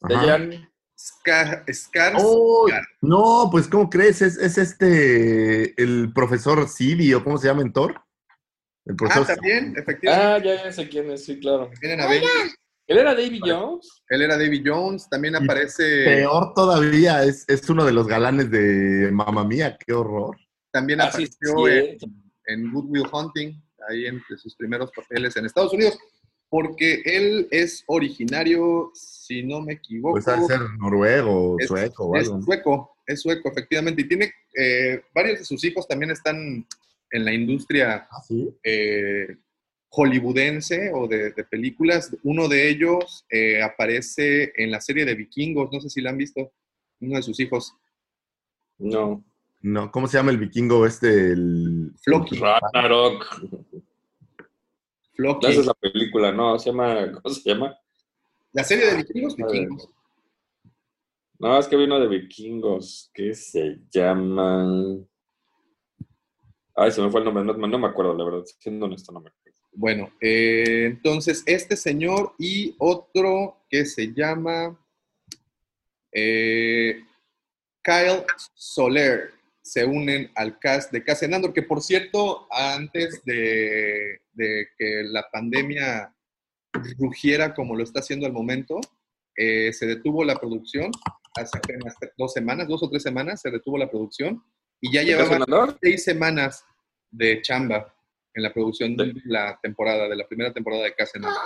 [0.00, 2.68] Dejan, Ska- Skars, Oh,
[3.02, 4.22] no, pues ¿cómo crees?
[4.22, 8.00] Es, es este, el profesor Sibi, o ¿cómo se llama en Thor?
[8.86, 10.26] El Ah, profesor también, efectivamente.
[10.26, 11.70] ah, ya, ya sé quién es, sí, claro.
[11.80, 12.54] Tienen Avengers.
[12.88, 14.02] ¿Él era David Jones?
[14.08, 18.50] Él era David Jones, también Y aparece, Peor todavía, es, es uno de los galanes
[18.50, 20.36] de Mamma Mía, qué horror.
[20.72, 21.98] también Ah, sí, apareció en,
[22.46, 25.98] en Good Will Hunting, ahí entre sus primeros papeles en Estados Unidos,
[26.48, 32.26] porque él es originario, si no me equivoco, Pues ser noruego, Es- sueco o es
[32.26, 32.42] algo.
[32.42, 36.66] sueco, es sueco, efectivamente, y tiene, eh, varios de sus hijos también están
[37.10, 38.48] en la industria Ah, sí.
[38.62, 39.36] eh,
[39.90, 42.14] hollywoodense o de, de películas.
[42.22, 46.18] Uno de ellos eh, aparece en la serie de Vikingos, no sé si la han
[46.18, 46.52] visto,
[47.00, 47.74] uno de sus hijos,
[48.78, 49.24] No.
[49.60, 51.32] No, ¿cómo se llama el vikingo este?
[51.32, 51.92] El...
[52.00, 52.36] Floki.
[52.36, 53.26] Ragnarok.
[55.14, 55.46] Floki.
[55.48, 57.76] Esa es la película, no, se llama, ¿cómo se llama?
[58.52, 59.90] La serie de Vikingos, Vikingos.
[61.40, 65.08] No, es que vino de vikingos, que se llaman...
[66.74, 69.20] Ay, se me fue el nombre, no, no me acuerdo, la verdad, siendo honesto, no
[69.20, 69.47] me acuerdo.
[69.78, 74.76] Bueno, eh, entonces este señor y otro que se llama
[76.10, 77.04] eh,
[77.80, 78.24] Kyle
[78.54, 79.30] Soler
[79.62, 85.24] se unen al cast de Cassian Andor, que por cierto, antes de, de que la
[85.30, 86.12] pandemia
[86.98, 88.80] rugiera como lo está haciendo al momento,
[89.36, 90.90] eh, se detuvo la producción
[91.36, 94.42] hace apenas dos semanas, dos o tres semanas, se detuvo la producción
[94.80, 96.64] y ya ¿De llevaba seis semanas
[97.12, 97.94] de chamba
[98.38, 101.40] en la producción de la temporada, de la primera temporada de Cassian Andor.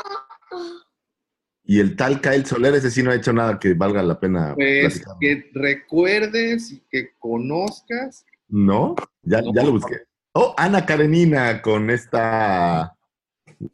[1.65, 4.55] Y el tal Kyle Soler, ese sí no ha hecho nada que valga la pena
[4.55, 5.17] Pues platicar.
[5.21, 8.25] que recuerdes y que conozcas.
[8.49, 8.95] ¿No?
[9.23, 9.53] Ya, No.
[9.55, 10.03] ya lo busqué.
[10.33, 12.97] Oh, Ana Karenina con esta...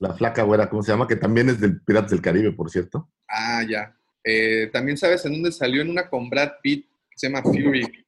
[0.00, 1.08] La flaca güera, ¿cómo se llama?
[1.08, 3.08] Que también es del Piratas del Caribe, por cierto.
[3.26, 3.96] Ah, ya.
[4.22, 8.04] Eh, También sabes en dónde salió en una con Brad Pitt que se llama Fury.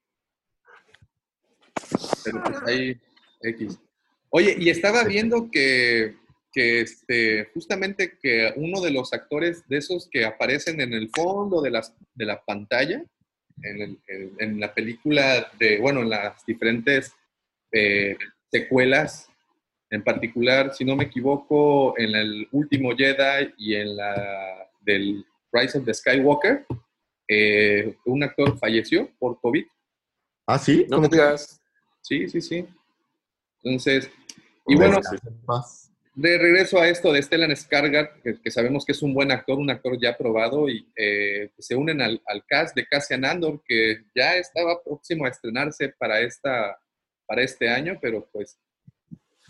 [2.24, 3.00] Pero pues ahí,
[3.42, 3.78] X.
[4.30, 6.14] Oye, y estaba viendo que,
[6.52, 11.60] que este, justamente que uno de los actores de esos que aparecen en el fondo
[11.60, 13.02] de, las, de la pantalla,
[13.62, 17.12] en, el- en- en la película de, bueno, en las diferentes
[17.72, 18.16] eh,
[18.50, 19.28] secuelas,
[19.90, 25.78] en particular, si no me equivoco, en el último Jedi y en la del Rise
[25.78, 26.64] of the Skywalker,
[27.28, 29.64] eh, un actor falleció por COVID.
[30.46, 30.86] ¿Ah, sí?
[30.88, 31.60] No ¿Cómo me digas.
[32.02, 32.64] Sí, sí, sí.
[33.62, 34.10] Entonces,
[34.66, 34.98] y bueno,
[36.14, 39.58] de regreso a esto de Stellan Skarsgård, que, que sabemos que es un buen actor,
[39.58, 44.04] un actor ya probado, y eh, se unen al, al cast de Cassian Andor, que
[44.14, 46.78] ya estaba próximo a estrenarse para, esta,
[47.26, 48.58] para este año, pero pues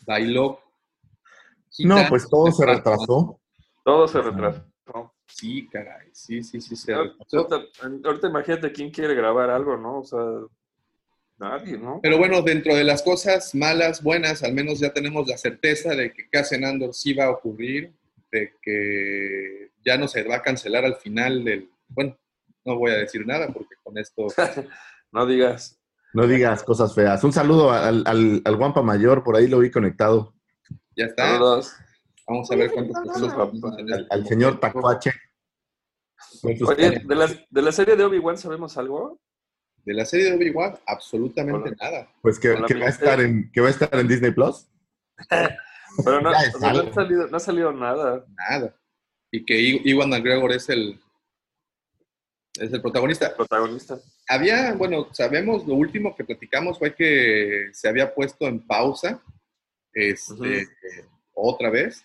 [0.06, 0.60] bailó.
[1.80, 3.40] No, pues todo se retrasó.
[3.84, 4.64] Todo se retrasó.
[5.26, 8.04] Sí, caray, sí, sí, sí, se Ahorita, retrasó.
[8.04, 10.00] ahorita imagínate quién quiere grabar algo, ¿no?
[10.00, 10.18] O sea,
[11.40, 11.98] nadie, ¿no?
[12.02, 16.12] Pero bueno, dentro de las cosas malas, buenas, al menos ya tenemos la certeza de
[16.12, 17.92] que Cassian Andor sí va a ocurrir,
[18.30, 21.70] de que ya no se va a cancelar al final del...
[21.88, 22.16] Bueno,
[22.64, 24.26] no voy a decir nada porque con esto...
[25.12, 25.76] No digas.
[26.12, 27.24] No digas cosas feas.
[27.24, 30.34] Un saludo al, al, al Guampa Mayor, por ahí lo vi conectado.
[30.96, 31.32] Ya está.
[31.32, 31.72] Saludos.
[32.28, 33.94] Vamos a ver cuántas personas vamos a tener.
[33.94, 35.12] Al, al señor Tacuache.
[36.44, 39.20] Oye, de la, de la serie de Obi-Wan sabemos algo.
[39.84, 42.08] De la serie de Obi-Wan, absolutamente nada.
[42.22, 44.68] Pues que, va a estar en, que va a estar en Disney Plus.
[46.04, 48.24] Pero no, o sea, ha salido, no ha salido nada.
[48.50, 48.74] Nada.
[49.32, 51.00] Y que Iwan McGregor es el,
[52.54, 53.34] es el protagonista.
[53.36, 53.98] Protagonista.
[54.28, 59.20] Había, bueno, sabemos, lo último que platicamos fue que se había puesto en pausa
[59.92, 60.66] este, eh,
[61.34, 62.04] otra vez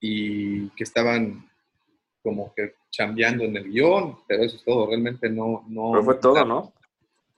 [0.00, 1.48] y que estaban
[2.22, 6.14] como que chambeando en el guion, pero eso es todo, realmente no, no, Pero fue
[6.16, 6.72] todo, ¿no?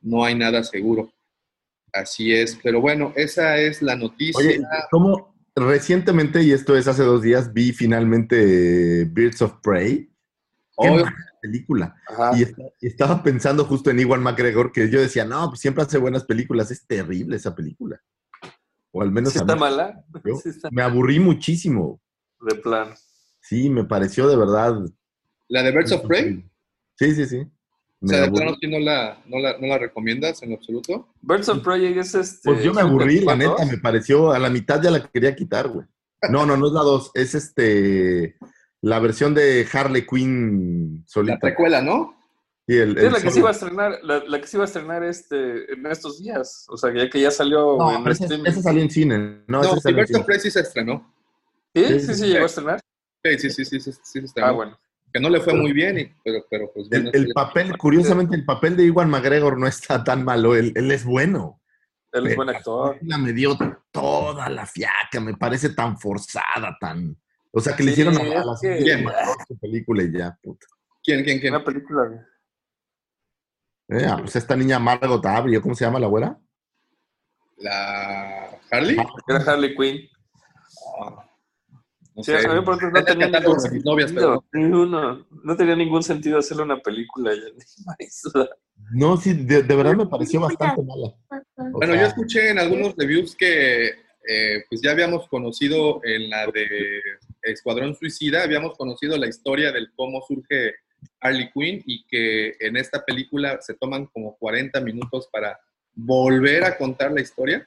[0.05, 1.11] No hay nada seguro.
[1.92, 4.38] Así es, pero bueno, esa es la noticia.
[4.40, 10.07] Oye, ¿cómo recientemente, y esto es hace dos días, vi finalmente Birds of Prey?
[10.76, 11.05] Qué Oh,
[11.40, 11.94] película.
[12.09, 12.36] Ajá.
[12.36, 15.84] Y, est- y estaba pensando justo en Iwan McGregor, que yo decía, no, pues siempre
[15.84, 16.70] hace buenas películas.
[16.72, 18.00] Es terrible esa película.
[18.90, 19.61] O al menos ¿Sí a está mí.
[19.61, 20.05] mala?
[20.24, 22.00] Yo Sí está me aburrí muchísimo.
[22.40, 22.92] de plan.
[23.40, 24.74] Sí, me pareció de verdad.
[25.48, 26.44] la de Birds of Prey,
[26.98, 27.46] Sí, sí, sí.
[28.01, 31.09] O sea, de plano, ¿sí no la, no, la, ¿no la recomiendas en absoluto?
[31.22, 32.40] Birds of Prey es este.
[32.51, 35.68] Pues yo me aburrí, la neta, me pareció, a la mitad ya la quería quitar,
[35.68, 35.86] güey.
[36.30, 37.11] No, no, no es la 2.
[37.14, 38.36] Es este.
[38.80, 41.38] La versión de Harley Quinn La solita.
[41.38, 42.14] precuela, ¿no?
[42.66, 44.64] Sí, el- Es el la que se iba a estrenar, la, la que se iba
[44.64, 46.66] a estrenar este, en estos días.
[46.68, 48.47] O sea, ya que ya salió No, en ese, streaming.
[48.51, 49.18] ese salió en cine.
[49.47, 50.24] No, No, Birds of.
[50.26, 51.11] Prey sí se estrenó.
[51.74, 51.84] ¿Sí?
[51.84, 52.80] Sí, ¿Sí, sí, sí, llegó a estrenar?
[53.22, 54.49] Sí, sí, sí, sí, sí, sí se estrenó.
[54.49, 54.78] Ah, bueno.
[55.15, 57.09] Que no le fue muy bien, y- pero, pero pues bueno.
[57.15, 60.57] El, el papel, curiosamente, el papel de Iwan McGregor no está tan malo.
[60.57, 61.61] Él, él es bueno.
[62.11, 62.95] Él es buen la actor.
[62.99, 63.57] película me dio
[63.93, 65.21] toda la fiaca.
[65.21, 67.17] Me parece tan forzada, tan.
[67.53, 69.12] O sea, que le hicieron a, la que- siguiente
[69.47, 70.67] su película y ya, puta.
[71.03, 71.55] ¿Quién, quién, quién?
[71.55, 72.27] Una película.
[73.89, 76.39] Eh, ah, pues esta niña Margot Abrio, ¿cómo se llama la güera?
[77.59, 78.97] ¿La Harley?
[79.29, 80.09] Era Harley Quinn.
[81.01, 81.25] Ah,
[82.15, 82.47] no Sí, sé.
[82.47, 84.45] a mí por ejemplo, no tenía ningún de mis novias, sentido.
[84.51, 85.27] pero- Ninguno.
[85.43, 87.33] No tenía ningún sentido hacerle una película.
[87.35, 87.41] ya.
[88.93, 91.07] No, sí, de, de verdad me pareció bastante mala.
[91.57, 96.29] O Bueno, sea, yo escuché en algunos reviews que eh, pues ya habíamos conocido en
[96.29, 97.01] la de
[97.43, 100.75] Escuadrón Suicida, habíamos conocido la historia del cómo surge
[101.21, 105.59] Harley Quinn y que en esta película se toman como 40 minutos para
[105.95, 107.67] volver a contar la historia.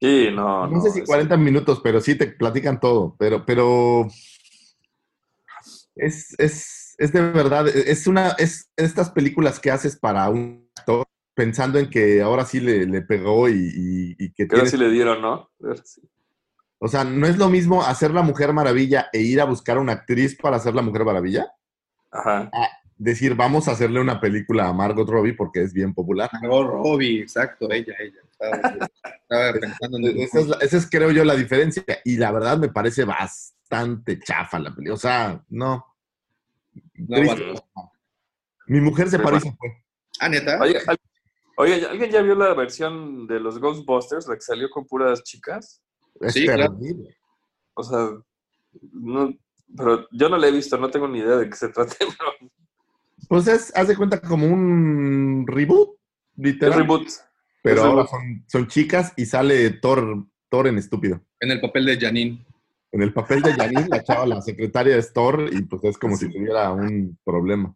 [0.00, 3.16] Sí, no, no, sé si es- 40 minutos, pero sí te platican todo.
[3.18, 4.06] Pero, pero
[5.94, 11.06] es, es, es de verdad, es una, es estas películas que haces para un actor
[11.34, 14.76] pensando en que ahora sí le, le pegó y, y- y que ahora tiene sí
[14.76, 15.50] le dieron, ¿no?
[15.84, 16.02] Sí.
[16.78, 19.92] O sea, no es lo mismo hacer la Mujer Maravilla e ir a buscar una
[19.92, 21.52] actriz para hacer la Mujer Maravilla.
[22.10, 22.50] Ajá.
[23.02, 26.28] Decir, vamos a hacerle una película a Margot Robbie porque es bien popular.
[26.34, 28.20] Margot Robbie, exacto, ella, ella.
[28.30, 28.88] Estaba,
[29.22, 31.82] estaba pensando en Esa es, la- esa es, creo yo, la diferencia.
[32.04, 34.92] Y la verdad me parece bastante chafa la película.
[34.94, 35.86] O sea, no.
[38.66, 39.52] Mi mujer se Pero paró y bueno.
[39.52, 39.68] se fue.
[40.20, 40.58] Ah, neta.
[40.60, 40.98] Oye, al-
[41.56, 45.82] oye, ¿alguien ya vio la versión de los Ghostbusters, la que salió con puras chicas?
[46.20, 46.78] Es Sí, claro.
[47.74, 48.10] O sea,
[48.92, 49.32] no,
[49.74, 51.94] pero yo no la he visto, no tengo ni idea de qué se trata.
[51.98, 52.50] Pero
[53.30, 55.90] Pues es, haz de cuenta como un reboot,
[56.36, 56.80] es literal.
[56.80, 57.06] reboot.
[57.62, 61.20] Pero es ahora son, son chicas y sale Thor, Thor en estúpido.
[61.38, 62.44] En el papel de Janine.
[62.90, 66.16] En el papel de Janine, la chava, la secretaria de Thor, y pues es como
[66.16, 66.26] Sí.
[66.26, 67.72] si tuviera un problema.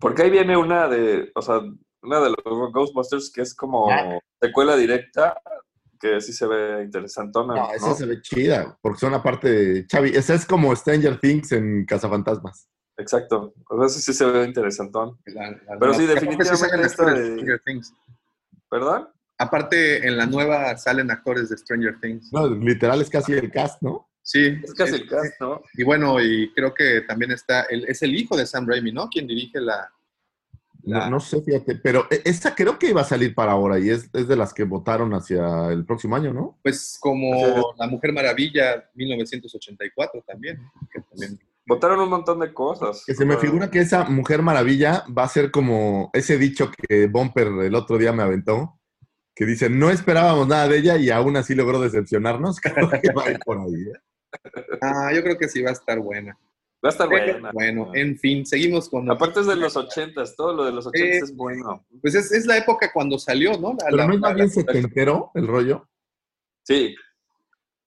[0.00, 1.60] Porque ahí viene una de, o sea,
[2.02, 3.88] una de los Ghostbusters que es como
[4.40, 5.40] secuela directa,
[6.00, 7.54] que sí se ve interesantona.
[7.54, 7.72] No, ¿no?
[7.74, 10.10] esa se ve chida, porque son aparte de Chavi.
[10.16, 12.68] Esa es como Stranger Things en Cazafantasmas.
[12.98, 13.52] Exacto.
[13.68, 15.18] O sea, sí, sí se ve interesantón.
[15.26, 17.94] La- la- Pero sí, sí definitivamente esta actores de de- Stranger Things.
[18.70, 19.08] ¿Verdad?
[19.38, 22.32] Aparte, en la nueva salen actores de Stranger Things.
[22.32, 24.08] No, literal es casi el cast, ¿no?
[24.22, 24.58] Sí.
[24.64, 25.60] Es casi sí, el cast, ¿no?
[25.74, 29.08] Y bueno, y creo que también está, el, es el hijo de Sam Raimi, ¿no?
[29.08, 29.90] Quien dirige la...
[30.82, 33.78] No, la- no sé, fíjate, pero e- esa creo que iba a salir para ahora
[33.78, 36.58] y es, es de las que votaron hacia el próximo año, ¿no?
[36.62, 40.58] Pues como La Mujer Maravilla 1984 también.
[40.92, 43.02] que también- Votaron un montón de cosas.
[43.06, 47.06] Que se me figura que esa Mujer Maravilla va a ser como ese dicho que
[47.08, 48.78] Bumper el otro día me aventó,
[49.34, 52.60] que dice, no esperábamos nada de ella y aún así logró decepcionarnos.
[52.60, 53.72] Creo que va a ir por ahí.
[53.74, 54.00] ¿eh?
[54.80, 56.36] Ah, yo creo que sí va a estar buena.
[56.84, 57.50] Va a estar buena.
[57.52, 59.10] Bueno, en fin, seguimos con...
[59.10, 61.84] Aparte es de los ochentas, todo lo de los ochentas Eh, es bueno.
[62.02, 63.70] Pues es, es la época cuando salió, ¿no?
[63.70, 65.88] La- Pero la- no es más la- bien setentero el rollo.
[66.64, 66.94] Sí,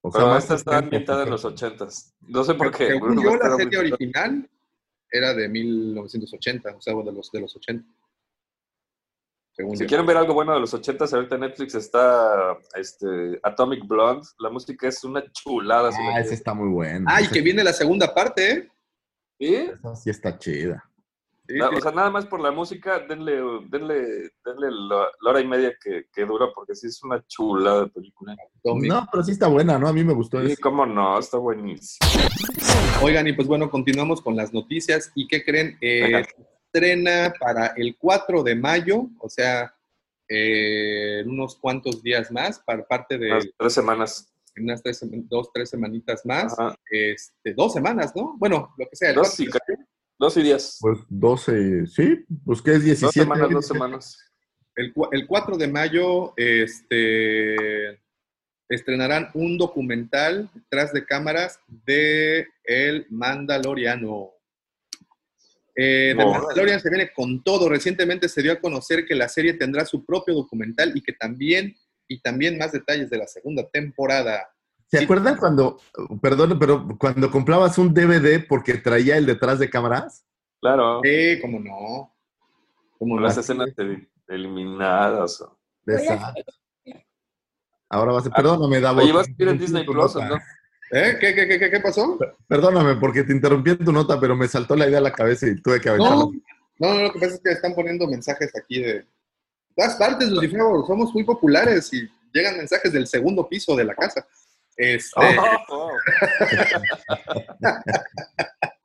[0.02, 2.16] O sea, pero más esta está 70, ambientada en los ochentas.
[2.22, 2.88] No sé por qué.
[2.88, 4.50] Según yo, la serie original
[5.12, 7.86] era de 1980, o sea, de los, de los 80.
[9.52, 9.88] Según Si yo.
[9.88, 14.26] quieren ver algo bueno de los ochentas, ahorita en Netflix está este, Atomic Blonde.
[14.40, 15.90] La música es una chulada.
[15.92, 17.06] Ah, esa está muy buena.
[17.14, 18.68] Ah, y que viene la segunda parte, ¿eh?
[19.38, 19.56] ¿Sí?
[19.56, 20.89] esa sí está chida.
[21.76, 25.74] O sea, nada más por la música, denle, denle, denle la, la, hora y media
[25.84, 28.36] que, que, dura, porque sí es una chulada de película.
[28.64, 29.88] No, pero sí está buena, ¿no?
[29.88, 30.40] A mí me gustó.
[30.42, 30.62] Sí, eso.
[30.62, 32.08] cómo no, está buenísimo.
[33.02, 35.12] Oigan, y pues bueno, continuamos con las noticias.
[35.16, 35.78] ¿Y qué creen?
[35.82, 36.24] Eh,
[36.72, 39.74] estrena para el 4 de mayo, o sea,
[40.28, 43.52] eh, unos cuantos días más, para parte de...
[43.58, 44.32] Tres semanas.
[44.58, 46.56] Unas tres, dos, tres semanitas más.
[46.92, 48.36] Este, dos semanas, ¿no?
[48.38, 49.14] Bueno, lo que sea.
[49.14, 49.38] Dos,
[50.20, 50.78] 12 días.
[50.82, 53.06] Pues 12, sí, pues que es 17.
[53.06, 54.18] Dos semanas, dos semanas.
[54.76, 58.00] El, el 4 de mayo este,
[58.68, 64.32] estrenarán un documental tras de cámaras de El Mandaloriano.
[65.76, 67.70] Eh, no, Mandalorian se viene con todo.
[67.70, 71.76] Recientemente se dio a conocer que la serie tendrá su propio documental y que también,
[72.10, 74.50] y también más detalles de la segunda temporada.
[74.90, 75.04] ¿Se Sí.
[75.04, 75.80] acuerdan cuando,
[76.22, 80.26] perdón, pero cuando comprabas un DVD porque traía el detrás de cámaras?
[80.60, 81.02] Claro.
[81.04, 82.16] Sí, cómo no.
[82.98, 83.28] ¿Cómo Con no?
[83.28, 85.42] las escenas de- eliminadas.
[85.42, 86.34] o- esa.
[87.90, 89.02] Ahora va a ser, perdóname, Davo.
[89.02, 90.16] Oye, vas a ir en Disney Plus.
[90.16, 90.36] ¿no?
[90.92, 91.18] ¿Eh?
[91.20, 92.18] ¿Qué, qué, qué, qué- pasó?
[92.48, 95.48] Perdóname porque te interrumpí en tu nota, pero me saltó la idea a la cabeza
[95.48, 96.32] y tuve que aventarlo.
[96.80, 99.06] No, no, lo que pasa es que están poniendo mensajes aquí de
[99.76, 104.26] todas partes, Lucifer, somos muy populares y llegan mensajes del segundo piso de la casa.
[104.80, 105.20] Este,
[105.68, 105.92] Oh.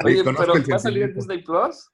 [0.05, 1.15] Oye, pero ¿va a salir en.
[1.15, 1.89] Disney Plus?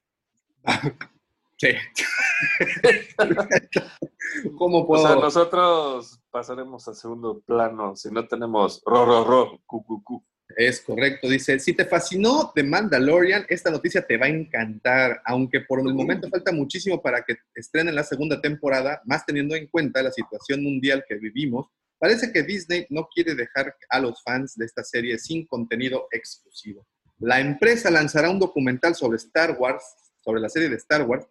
[1.58, 1.68] sí.
[4.56, 5.06] ¿Cómo O puedo?
[5.06, 10.24] sea, nosotros pasaremos a segundo plano si no tenemos ro, ro, ro, cu, cu, cu.
[10.56, 15.60] Es correcto, dice, si te fascinó The Mandalorian, esta noticia te va a encantar, aunque
[15.60, 20.02] por el momento falta muchísimo para que estrenen la segunda temporada, más teniendo en cuenta
[20.02, 21.66] la situación mundial que vivimos,
[22.00, 26.86] parece que Disney no quiere dejar a los fans de esta serie sin contenido exclusivo.
[27.18, 29.84] La empresa lanzará un documental sobre Star Wars,
[30.24, 31.26] sobre la serie de Star Wars,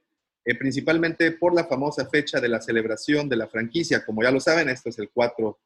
[0.46, 4.06] eh, principalmente por la famosa fecha de la celebración de la franquicia.
[4.06, 5.60] Como ya lo saben, esto es el 4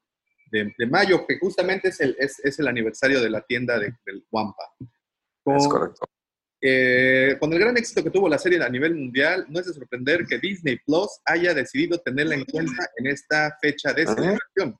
[0.50, 3.94] de, de mayo, que justamente es el, es, es el aniversario de la tienda de-
[4.06, 4.64] del Wampa.
[5.42, 6.06] Con, Es correcto.
[6.60, 9.74] eh, con el gran éxito que tuvo la serie a nivel mundial, no es de
[9.74, 14.78] sorprender que Disney Plus haya decidido tenerla en cuenta en esta fecha de celebración.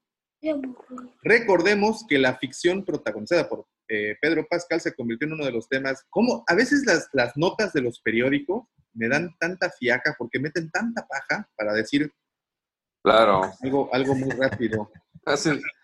[1.23, 5.69] Recordemos que la ficción protagonizada por eh, Pedro Pascal se convirtió en uno de los
[5.69, 8.65] temas, como a veces las, las notas de los periódicos
[8.95, 12.13] me dan tanta fiaca porque meten tanta paja para decir
[13.03, 13.43] Claro.
[13.63, 14.91] algo, algo muy rápido.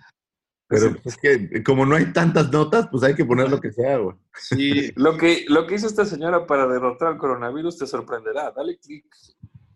[0.70, 3.96] Pero es que como no hay tantas notas, pues hay que poner lo que sea,
[3.96, 4.16] güey.
[4.34, 8.52] Sí, lo, que, lo que hizo esta señora para derrotar al coronavirus te sorprenderá.
[8.52, 9.04] Dale clic.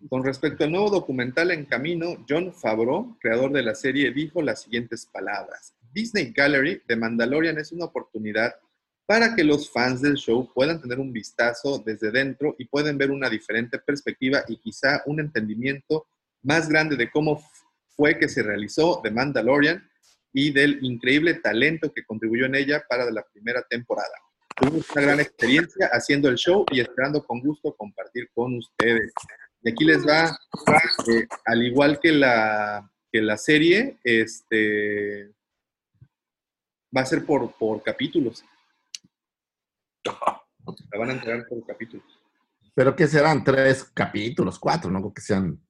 [0.09, 4.63] Con respecto al nuevo documental en camino, John Favreau, creador de la serie, dijo las
[4.63, 5.75] siguientes palabras.
[5.93, 8.55] Disney Gallery de Mandalorian es una oportunidad
[9.07, 13.11] para que los fans del show puedan tener un vistazo desde dentro y pueden ver
[13.11, 16.07] una diferente perspectiva y quizá un entendimiento
[16.43, 17.43] más grande de cómo
[17.97, 19.89] fue que se realizó The Mandalorian
[20.33, 24.13] y del increíble talento que contribuyó en ella para la primera temporada.
[24.57, 29.13] Tuvimos una gran experiencia haciendo el show y esperando con gusto compartir con ustedes.
[29.65, 30.39] Y aquí les va,
[31.11, 35.33] eh, al igual que la, que la serie, este,
[36.97, 38.45] va a ser por, por capítulos.
[40.93, 42.07] La van a entregar por capítulos.
[42.75, 45.61] Pero que serán tres capítulos, cuatro, no creo que sean.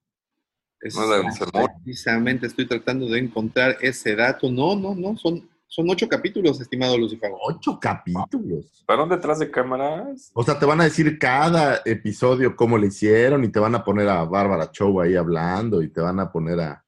[0.80, 4.50] Es- No precisamente estoy tratando de encontrar ese dato.
[4.50, 7.32] No, no, no, son, son ocho capítulos, estimado Lucifer.
[7.46, 8.84] Ocho capítulos.
[8.86, 10.30] ¿Para detrás de cámaras?
[10.34, 13.82] O sea, te van a decir cada episodio cómo le hicieron y te van a
[13.82, 16.84] poner a Bárbara Chow ahí hablando y te van a poner a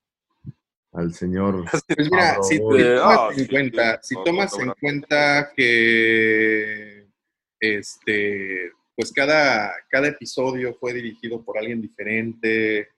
[0.97, 1.64] al señor.
[1.89, 7.07] Pues mira, si, si tomas en cuenta, si tomas en cuenta que
[7.61, 12.89] este, pues cada, cada episodio fue dirigido por alguien diferente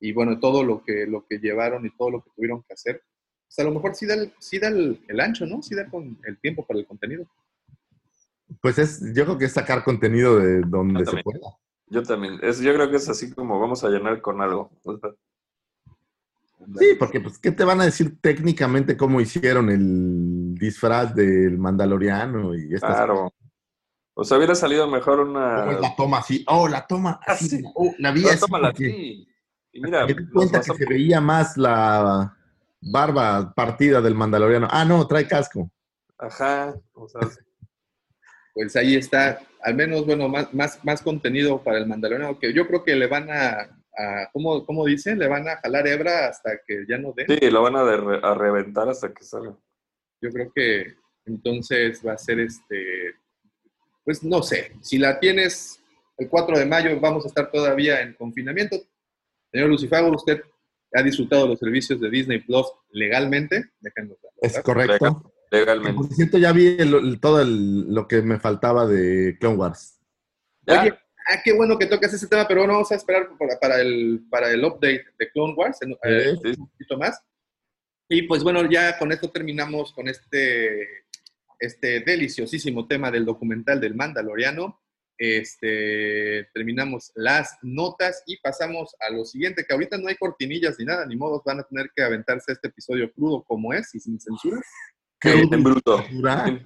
[0.00, 3.02] y bueno, todo lo que, lo que llevaron y todo lo que tuvieron que hacer,
[3.46, 5.62] pues a lo mejor sí da, el, sí da el, el ancho, ¿no?
[5.62, 7.26] Sí da con el tiempo para el contenido.
[8.60, 11.40] Pues es, yo creo que es sacar contenido de donde se pueda.
[11.88, 12.38] Yo también.
[12.42, 14.70] Es, yo creo que es así como vamos a llenar con algo.
[14.84, 15.10] O sea,
[16.78, 22.54] Sí, porque pues, ¿qué te van a decir técnicamente cómo hicieron el disfraz del Mandaloriano
[22.56, 23.32] y estas claro.
[24.14, 25.70] O sea, hubiera salido mejor ¿Cómo una.
[25.72, 26.44] es la toma así?
[26.48, 27.48] Oh, la toma Ah, así.
[27.48, 27.62] sí.
[27.74, 29.28] Oh, la vi No, así tómala así.
[29.72, 32.34] Y mira, me di cuenta que se veía más la
[32.80, 34.68] barba partida del Mandaloriano.
[34.70, 35.70] Ah, no, trae casco.
[36.18, 36.74] Ajá.
[36.94, 37.20] O sea,
[38.54, 42.66] Pues ahí está, al menos, bueno, más, más, más contenido para el Mandaloriano, que yo
[42.66, 43.60] creo que le van a,
[43.98, 45.18] a ¿cómo, ¿cómo dicen?
[45.18, 47.26] Le van a jalar hebra hasta que ya no den.
[47.28, 49.54] sí, lo van a, de- a reventar hasta que salga.
[50.22, 50.94] Yo creo que
[51.26, 53.16] entonces va a ser este,
[54.04, 55.82] pues no sé, si la tienes
[56.16, 58.76] el 4 de mayo, vamos a estar todavía en confinamiento.
[59.52, 60.40] Señor Lucifago, usted
[60.92, 63.70] ha disfrutado los servicios de Disney Plus legalmente,
[64.40, 64.94] Es correcto.
[65.04, 65.94] Legal- legalmente.
[65.96, 70.00] Por cierto, ya vi el- el- todo el- lo que me faltaba de Clone Wars.
[70.66, 70.82] ¿Ya?
[70.82, 70.90] Oye,
[71.28, 74.24] ah, qué bueno que tocas ese tema, pero bueno, vamos a esperar para, para el,
[74.30, 76.54] para el update de Clone Wars, en- eh, Sí.
[76.58, 77.20] un poquito más.
[78.08, 80.86] Y pues bueno, ya con esto terminamos con este,
[81.58, 84.80] este deliciosísimo tema del documental del Mandaloriano.
[85.18, 90.84] Este, terminamos las notas y pasamos a lo siguiente, que ahorita no hay cortinillas ni
[90.84, 94.20] nada, ni modos, van a tener que aventarse este episodio crudo como es y sin
[94.20, 94.60] censura.
[95.22, 96.02] En, en bruto.
[96.02, 96.62] Censura.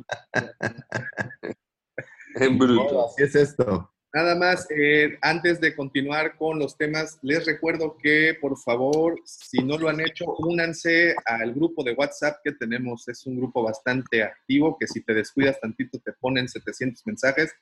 [2.34, 3.06] En bruto.
[3.06, 3.89] Así es esto.
[4.12, 9.58] Nada más, eh, antes de continuar con los temas, les recuerdo que por favor, si
[9.58, 13.06] no lo han hecho, únanse al grupo de WhatsApp que tenemos.
[13.06, 17.52] Es un grupo bastante activo que si te descuidas tantito te ponen 700 mensajes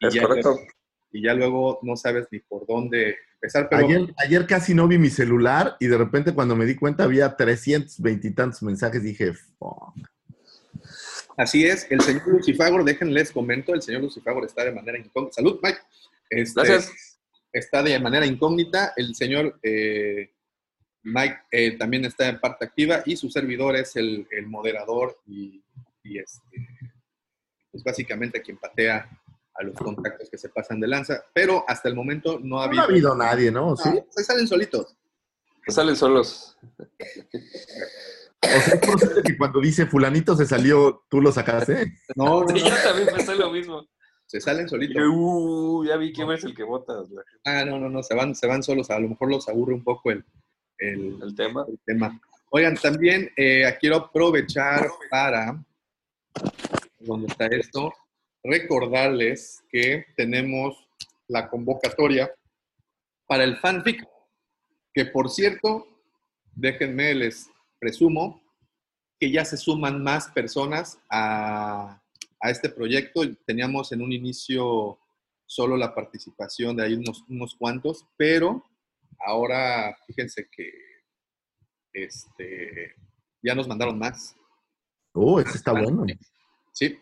[0.00, 0.58] y, Es ya, correcto.
[1.12, 3.68] y ya luego no sabes ni por dónde empezar.
[3.70, 7.04] Pero Ayer, ayer casi no vi mi celular y de repente cuando me di cuenta
[7.04, 9.94] había 320 y tantos mensajes dije, fuck.
[11.36, 15.34] Así es, el señor Lucifagor, déjenles comento, el señor Lucifagor está de manera incógnita.
[15.34, 15.78] Salud, Mike.
[16.30, 17.18] Este, Gracias.
[17.52, 18.92] Está de manera incógnita.
[18.96, 20.30] El señor eh,
[21.02, 25.62] Mike eh, también está en parte activa y su servidor es el, el moderador y,
[26.02, 26.68] y este,
[27.70, 29.08] pues básicamente quien patea
[29.54, 31.22] a los contactos que se pasan de lanza.
[31.32, 32.82] Pero hasta el momento no ha No habido.
[32.82, 33.76] ha habido nadie, ¿no?
[33.76, 33.88] ¿Sí?
[33.90, 34.96] No, se salen solitos.
[35.62, 36.56] Que salen solos.
[38.46, 41.92] O sea, es posible que cuando dice fulanito se salió, tú lo sacaste.
[42.14, 43.86] No, no, Sí, no, yo también pensé lo mismo.
[44.26, 45.02] se salen solitos.
[45.08, 48.34] uh, ya vi quién es el que vota la- Ah, no, no, no, se van,
[48.34, 48.90] se van solos.
[48.90, 50.24] A lo mejor los aburre un poco el,
[50.78, 51.64] el, el tema.
[51.68, 52.20] el tema.
[52.50, 55.62] Oigan, también eh, quiero aprovechar para,
[57.00, 57.92] ¿dónde está esto?
[58.42, 60.88] Recordarles que tenemos
[61.28, 62.30] la convocatoria
[63.26, 64.02] para el fanfic,
[64.94, 65.86] que por cierto,
[66.54, 68.42] déjenme, les presumo
[69.18, 72.02] que ya se suman más personas a,
[72.40, 73.22] a este proyecto.
[73.46, 74.98] Teníamos en un inicio
[75.46, 78.64] solo la participación de ahí unos, unos cuantos, pero
[79.24, 80.70] ahora fíjense que
[81.92, 82.94] este,
[83.42, 84.36] ya nos mandaron más.
[85.14, 86.04] Oh, ese está bueno.
[86.72, 86.98] Sí,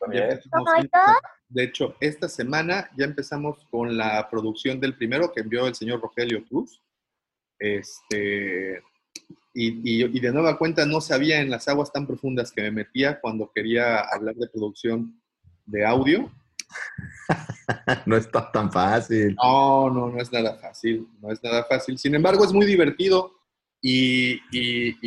[1.49, 6.01] de hecho, esta semana ya empezamos con la producción del primero que envió el señor
[6.01, 6.81] Rogelio Cruz.
[7.59, 8.83] Este,
[9.55, 9.69] y,
[10.03, 13.21] y- y de nueva cuenta no sabía en las aguas tan profundas que me metía
[13.21, 15.21] cuando quería hablar de producción
[15.65, 16.31] de audio.
[18.07, 19.35] No está tan fácil.
[19.43, 21.97] No, no, no es nada fácil, no es nada fácil.
[21.99, 23.33] Sin embargo, es muy divertido
[23.81, 24.41] y,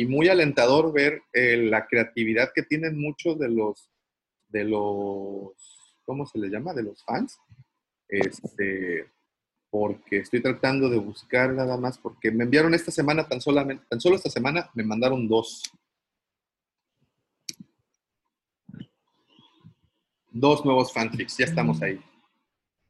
[0.08, 3.90] muy alentador ver eh, la creatividad que tienen muchos de los,
[4.48, 5.52] de los,
[6.04, 6.74] ¿cómo se le llama?
[6.74, 7.38] De los fans.
[8.08, 9.06] Este,
[9.70, 14.00] porque estoy tratando de buscar nada más, porque me enviaron esta semana, tan, solamente, tan
[14.00, 15.62] solo esta semana, me mandaron dos.
[20.30, 22.00] Dos nuevos fanfics, ya estamos ahí.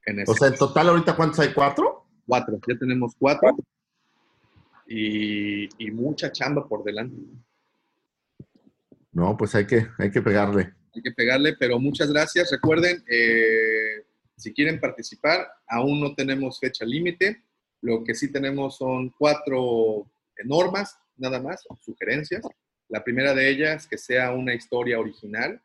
[0.06, 2.04] En O sea, en total ahorita cuántos hay, cuatro.
[2.26, 3.56] Cuatro, ya tenemos cuatro.
[4.86, 7.16] Y, y mucha chamba por delante.
[9.12, 10.74] No, pues hay que, hay que pegarle.
[10.94, 12.50] Hay que pegarle, pero muchas gracias.
[12.50, 14.04] Recuerden, eh,
[14.38, 17.42] si quieren participar, aún no tenemos fecha límite.
[17.82, 20.10] Lo que sí tenemos son cuatro
[20.44, 22.42] normas, nada más, sugerencias.
[22.88, 25.60] La primera de ellas, que sea una historia original.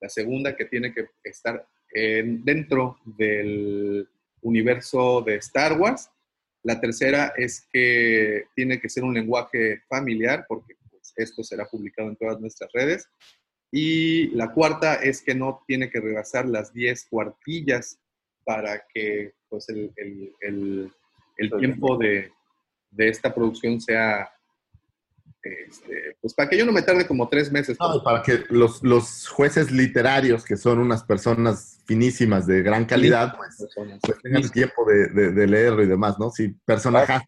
[0.00, 4.08] La segunda, que tiene que estar en- dentro del
[4.42, 6.10] universo de Star Wars.
[6.62, 12.08] La tercera es que tiene que ser un lenguaje familiar, porque pues, esto será publicado
[12.10, 13.08] en todas nuestras redes.
[13.72, 17.98] Y la cuarta es que no tiene que rebasar las 10 cuartillas
[18.44, 20.92] para que pues, el, el- el-
[21.36, 22.30] el tiempo de,
[22.90, 24.30] de esta producción sea,
[25.42, 27.78] este, pues para que yo no me tarde como tres meses.
[27.80, 32.84] No, y para que los, los jueces literarios, que son unas personas finísimas de gran
[32.84, 33.56] calidad, pues,
[34.02, 36.30] pues tengan tiempo de, de- de leerlo y demás, ¿no?
[36.30, 37.22] Sí, personajes.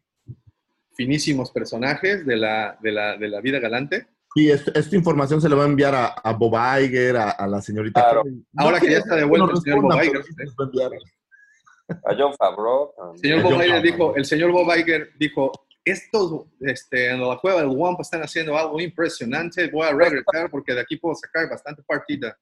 [0.94, 4.06] Finísimos personajes de la, de la, de la vida galante.
[4.34, 7.46] Y esto- esta información se le va a enviar a, a Bob Iger, a, a
[7.46, 8.00] la señorita.
[8.00, 8.22] Claro.
[8.56, 12.12] Ahora que ya está de vuelta no el señor Bob Iger, va a.
[12.12, 12.94] A John Favreau.
[13.16, 13.82] Señor Yo Bob Iger jamás.
[13.82, 15.52] dijo, el señor Bob Iger dijo,
[15.84, 20.72] estos este, en la cueva del Wampa están haciendo algo impresionante, voy a regresar porque
[20.74, 22.38] de aquí puedo sacar bastante partida.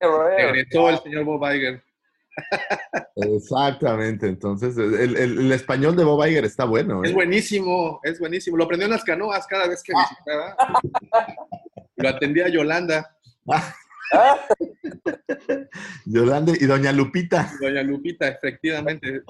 [0.00, 1.82] Regresó el señor Bob Iger.
[3.16, 7.02] Exactamente, entonces el, el- el español de Bob Iger está bueno.
[7.04, 7.08] ¿eh?
[7.08, 8.56] Es buenísimo, es buenísimo.
[8.56, 10.06] Lo aprendió en las canoas cada vez que Ah.
[10.10, 10.56] visitaba.
[11.96, 13.16] Lo atendía Yolanda,
[16.04, 17.50] Yolanda y Doña Lupita.
[17.60, 19.22] doña Lupita, efectivamente.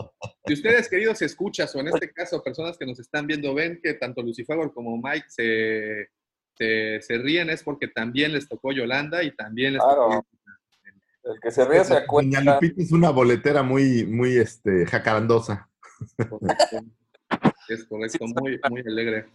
[0.46, 3.94] Si ustedes, queridos escuchas, o en este caso, personas que nos están viendo, ven que
[3.94, 6.08] tanto Lucifer como Mike se,
[6.56, 10.02] se, se ríen, es porque también les tocó Yolanda y también les Claro.
[10.02, 10.26] tocó
[11.26, 12.54] El que se ríe se Doña acuerda.
[12.54, 15.68] Lupita es una boletera muy, muy este, jacarandosa.
[17.68, 19.26] Es correcto, muy, muy alegre.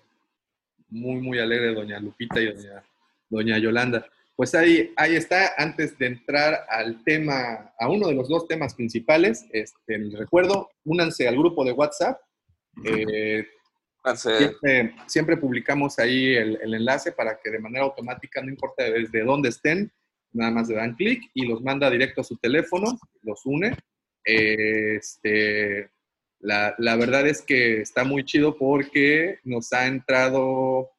[0.88, 2.84] Muy, muy alegre doña Lupita y doña,
[3.30, 4.06] doña Yolanda.
[4.36, 8.74] Pues ahí, ahí está, antes de entrar al tema, a uno de los dos temas
[8.74, 12.20] principales, este, les recuerdo, únanse al grupo de WhatsApp.
[12.86, 13.46] Eh,
[15.08, 19.50] siempre publicamos ahí el, el enlace para que de manera automática, no importa desde dónde
[19.50, 19.92] estén,
[20.34, 23.78] nada más le dan clic y los manda directo a su teléfono, los une.
[24.24, 25.90] Este,
[26.40, 30.92] la, la verdad es que está muy chido porque nos ha entrado,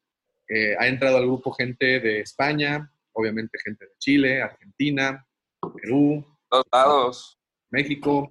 [0.48, 5.26] eh, ha entrado al grupo gente de España, obviamente gente de Chile, Argentina,
[5.74, 7.38] Perú, Dos lados.
[7.70, 8.30] México,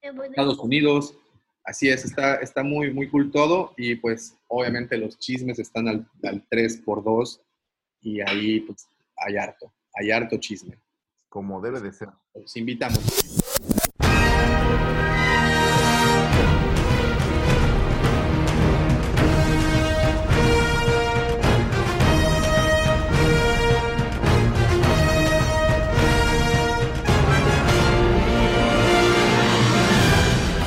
[0.00, 1.14] Estados Unidos.
[1.62, 6.10] Así es, está, está muy, muy cool todo y pues obviamente los chismes están al,
[6.22, 7.42] al 3x2
[8.00, 8.88] y ahí pues
[9.18, 9.70] hay harto.
[9.94, 10.78] Hay harto chisme.
[11.28, 12.08] Como debe de ser.
[12.34, 12.98] Los invitamos.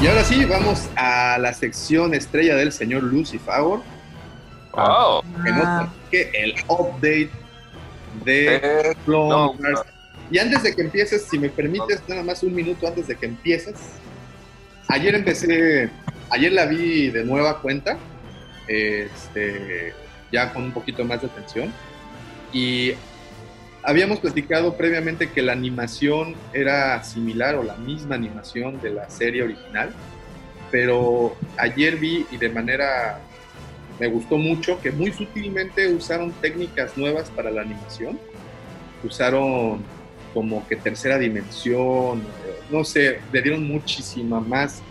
[0.02, 3.56] Y ahora sí, vamos a la sección estrella del señor Lucifer,
[4.74, 5.22] Wow.
[5.46, 7.30] que nos que el update
[8.26, 9.82] de Eh, Clone no, Wars.
[10.32, 13.26] Y antes de que empieces, si me permites, nada más un minuto antes de que
[13.26, 13.76] empieces.
[14.88, 15.90] Ayer empecé,
[16.30, 17.98] ayer la vi de nueva cuenta,
[18.68, 19.94] este,
[20.32, 21.74] ya con un poquito más de atención.
[22.52, 22.94] Y
[23.84, 29.44] habíamos platicado previamente que la animación era similar o la misma animación de la serie
[29.44, 29.92] original,
[30.72, 33.20] pero ayer vi y de manera
[34.00, 38.20] me gustó mucho que muy sutilmente usaron técnicas nuevas para la animación.
[39.04, 39.84] Usaron
[40.34, 42.24] como que tercera dimensión,
[42.72, 44.82] no sé, le dieron muchísima más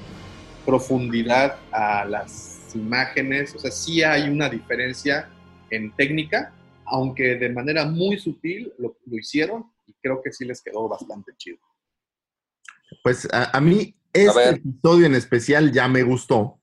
[0.64, 3.54] profundidad a las imágenes.
[3.56, 5.28] O sea, sí hay una diferencia
[5.70, 6.52] en técnica,
[6.84, 11.32] aunque de manera muy sutil lo, lo hicieron y creo que sí les quedó bastante
[11.36, 11.58] chido.
[13.02, 16.60] Pues a, a mí este episodio en especial ya me gustó.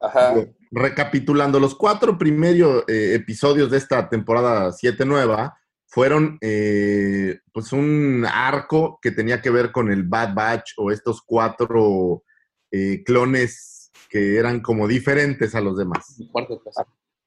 [0.00, 0.34] Ajá.
[0.70, 8.26] Recapitulando, los cuatro primeros eh, episodios de esta temporada 7 nueva fueron eh, pues un
[8.30, 12.22] arco que tenía que ver con el Bad Batch o estos cuatro
[12.70, 16.16] eh, clones que eran como diferentes a los demás.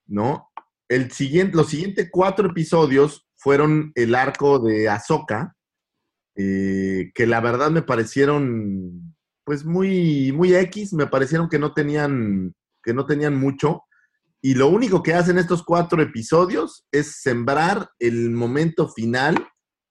[0.05, 0.51] ¿no?
[0.87, 5.55] El siguiente, los siguientes cuatro episodios fueron el arco de Ahsoka,
[6.35, 12.93] que la verdad me parecieron, pues muy, muy X, me parecieron que no tenían, que
[12.93, 13.83] no tenían mucho.
[14.41, 19.47] Y lo único que hacen estos cuatro episodios es sembrar el momento final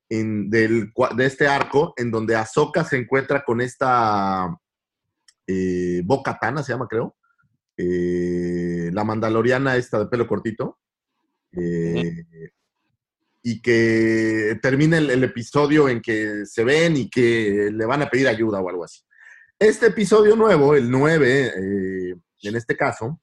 [0.08, 4.48] en, del, de este arco, en donde Ahsoka se encuentra con esta
[5.46, 7.16] eh, Boca se llama, creo.
[7.76, 10.78] Eh, la mandaloriana esta de pelo cortito.
[11.52, 12.24] eh,
[13.42, 18.10] Y que termina el, el episodio en que se ven y que le van a
[18.10, 19.00] pedir ayuda o algo así.
[19.58, 22.14] Este episodio nuevo, el 9, eh,
[22.48, 23.20] en este caso,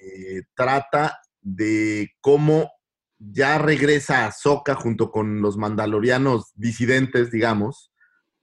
[0.00, 2.70] eh, trata de cómo
[3.18, 7.92] ya regresa Ahsoka junto con los mandalorianos disidentes, digamos,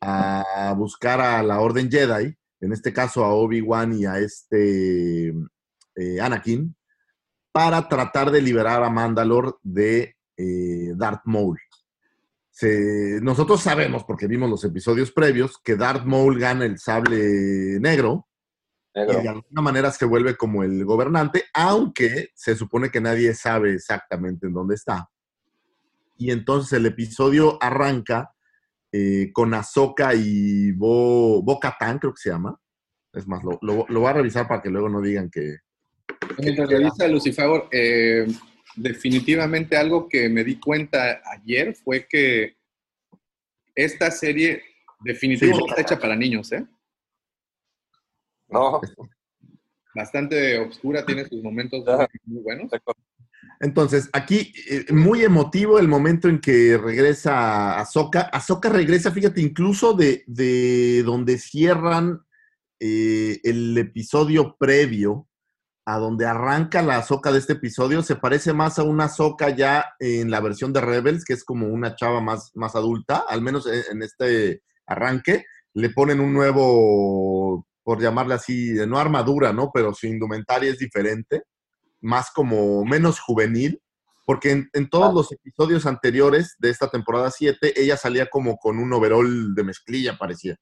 [0.02, 5.30] a buscar a la Orden Jedi, en este caso a Obi-Wan y a este
[5.96, 6.76] eh, Anakin,
[7.52, 11.60] para tratar de liberar a Mandalore de eh, Darth Maul.
[12.50, 18.28] Se- nosotros sabemos, porque vimos los episodios previos, que Darth Maul gana el sable negro,
[18.96, 19.20] Negro.
[19.20, 23.74] y de alguna manera se vuelve como el gobernante, aunque se supone que nadie sabe
[23.74, 25.10] exactamente en dónde está.
[26.18, 28.32] Y entonces el episodio arranca
[28.92, 32.56] eh, con Ahsoka y Bo, Bo Katan, creo que se llama.
[33.12, 35.58] Es más, lo, lo- lo voy a revisar para que luego no digan que...
[36.38, 38.28] Mientras revisa Lucifer, eh,
[38.76, 42.56] definitivamente algo que me di cuenta ayer fue que
[43.76, 44.62] esta serie
[45.04, 45.70] definitivamente Sí.
[45.70, 46.66] está hecha para niños, ¿eh?
[48.54, 48.82] No.
[49.96, 51.84] Bastante oscura, tiene sus momentos
[52.26, 52.72] muy, buenos.
[53.60, 58.22] Entonces, aquí eh, muy emotivo el momento en que regresa Ahsoka.
[58.22, 62.22] Ahsoka regresa, fíjate, incluso de, de donde cierran
[62.80, 65.28] eh, el episodio previo,
[65.86, 69.94] a donde arranca la Ahsoka de este episodio, se parece más a una Ahsoka ya
[70.00, 73.68] en la versión de Rebels, que es como una chava más, más adulta, al menos
[73.68, 75.46] en, en este arranque.
[75.74, 79.72] Le ponen un nuevo, por llamarle así, no armadura, ¿no?
[79.74, 81.44] Pero su indumentaria es diferente
[82.02, 83.82] más como menos juvenil,
[84.26, 88.78] porque en, en todos los episodios anteriores de esta temporada 7, ella salía como con
[88.78, 90.58] un overall de mezclilla, parecía.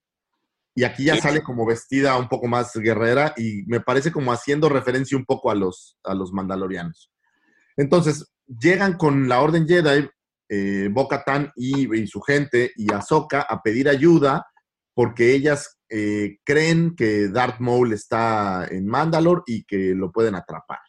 [0.73, 1.21] Y aquí ya Sí.
[1.21, 5.51] sale como vestida un poco más guerrera y me parece como haciendo referencia un poco
[5.51, 7.11] a los, a los mandalorianos.
[7.75, 10.09] Entonces, llegan con la Orden Jedi,
[10.49, 14.45] eh, Bo-Katan y, y su gente y Ahsoka a pedir ayuda
[14.93, 20.79] porque ellas eh, creen que Darth Maul está en Mandalore y que lo pueden atrapar.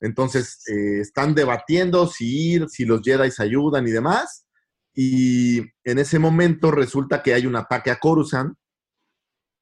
[0.00, 4.46] Entonces, eh, están debatiendo si ir, si los Jedi ayudan y demás.
[4.94, 8.56] Y en ese momento resulta que hay un ataque a Coruscant,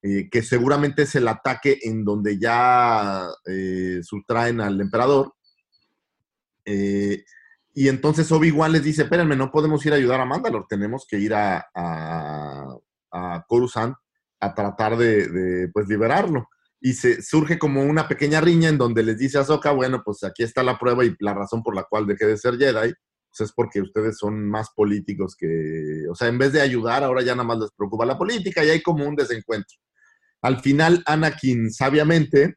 [0.02, 3.28] eh, que seguramente es el ataque en donde ya
[4.02, 5.34] sustraen al emperador.
[6.64, 11.18] Y entonces Obi-Wan les dice, espérenme, no podemos ir a ayudar a Mandalore, tenemos que
[11.18, 12.76] ir a, a,
[13.10, 13.96] a Coruscant
[14.40, 16.48] a tratar de, pues, liberarlo.
[16.80, 20.24] Y se surge como una pequeña riña en donde les dice a Ahsoka, bueno, pues
[20.24, 22.92] aquí está la prueba y la razón por la cual dejé de ser Jedi.
[22.92, 27.22] pues es porque ustedes son más políticos que, o sea, en vez de ayudar, ahora
[27.22, 29.76] ya nada más les preocupa la política y hay como un desencuentro.
[30.42, 32.56] Al final, Anakin sabiamente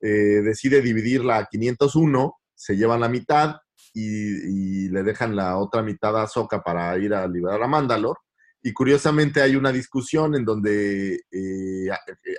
[0.00, 3.56] eh, decide dividirla a 501, se llevan la mitad
[3.94, 8.20] y, le dejan la otra mitad a Ahsoka para ir a liberar a Mandalore.
[8.62, 11.88] Y curiosamente hay una discusión en donde eh,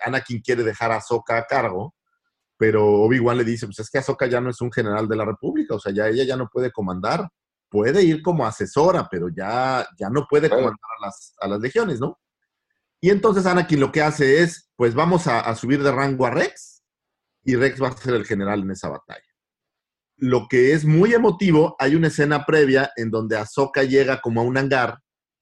[0.05, 1.95] Anakin quiere dejar a Ahsoka a cargo,
[2.57, 5.25] pero Obi-Wan le dice, pues es que Ahsoka ya no es un general de la
[5.25, 7.29] República, o sea, ya ella ya no puede comandar,
[7.69, 11.99] puede ir como asesora, pero ya, ya no puede comandar a las, a las legiones,
[11.99, 12.19] ¿no?
[12.99, 16.31] Y entonces Anakin lo que hace es, pues vamos a, a subir de rango a
[16.31, 16.83] Rex,
[17.43, 19.23] y Rex va a ser el general en esa batalla.
[20.17, 24.43] Lo que es muy emotivo, hay una escena previa en donde Ahsoka llega como a
[24.43, 24.99] un hangar,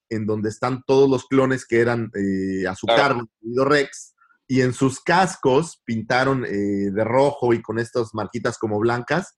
[0.09, 4.15] en donde están todos los clones que eran eh, a su cargo, incluido Rex,
[4.47, 6.49] y en sus cascos pintaron eh,
[6.91, 9.37] de rojo y con estas marquitas como blancas,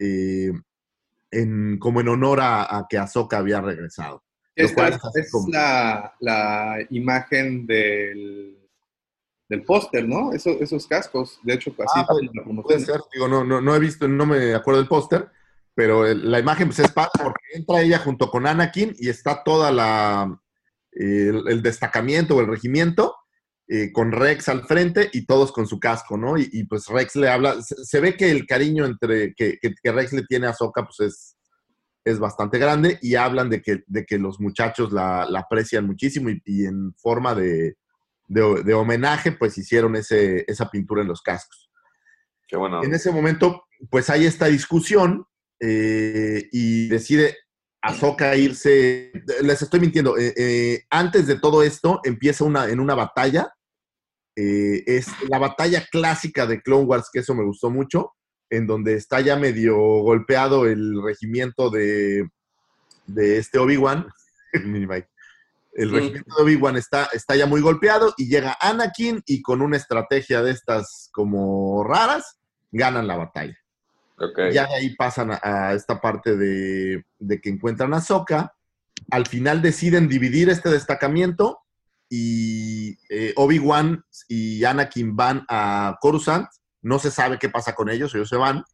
[0.00, 0.52] eh,
[1.30, 4.24] en, como en honor a, a que Ahsoka había regresado.
[4.56, 8.58] Esta es, como- la, la imagen del,
[9.48, 10.32] del póster, ¿no?
[10.32, 12.64] Eso- esos cascos, de hecho, así Ah, fue puede- la promoción.
[12.64, 15.28] Puede ser, digo, no, no, no he visto, no me acuerdo del póster,
[15.78, 19.70] pero la imagen pues, es padre porque entra ella junto con Anakin y está toda
[19.70, 20.36] la
[20.90, 23.14] el, el destacamiento o el regimiento
[23.68, 26.36] eh, con Rex al frente y todos con su casco, ¿no?
[26.36, 29.72] Y, y, pues Rex le habla, se, se ve que el cariño entre que, que-
[29.80, 31.36] que Rex le tiene a Soka pues es,
[32.04, 36.28] es bastante grande y hablan de que, de que los muchachos la, la aprecian muchísimo
[36.28, 37.76] y, y en forma de,
[38.26, 41.70] de- de homenaje pues hicieron ese, esa pintura en los cascos.
[42.48, 42.82] Qué bueno.
[42.82, 45.27] En ese momento, pues hay esta discusión
[45.60, 47.36] eh, y decide
[47.82, 49.12] Ahsoka irse.
[49.42, 50.16] Les estoy mintiendo.
[50.18, 53.52] eh, eh, antes de todo esto, empieza una, en una batalla.
[54.36, 58.12] es la batalla clásica de Clone Wars, que eso me gustó mucho,
[58.50, 62.28] en donde está ya medio golpeado el regimiento de,
[63.06, 64.06] de este Obi-Wan.
[64.52, 69.76] el regimiento de Obi-Wan está, está ya muy golpeado y llega Anakin y con una
[69.76, 72.38] estrategia de estas como raras,
[72.70, 73.56] ganan la batalla.
[74.20, 74.38] Ok.
[74.52, 78.54] Ya de ahí pasan a, esta parte de, de que encuentran a Soka.
[79.10, 81.60] Al final deciden dividir este destacamiento
[82.08, 86.48] y eh, Obi-Wan y Anakin van a Coruscant.
[86.82, 88.64] No se sabe qué pasa con ellos, ellos se van.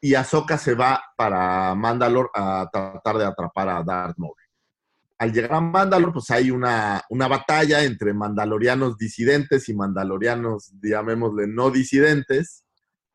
[0.00, 4.34] Y Ahsoka se va para Mandalore a tratar de atrapar a Darth Maul.
[5.18, 11.46] Al llegar a Mandalore, pues hay una, una batalla entre mandalorianos disidentes y mandalorianos, llamémosle,
[11.46, 12.64] no disidentes.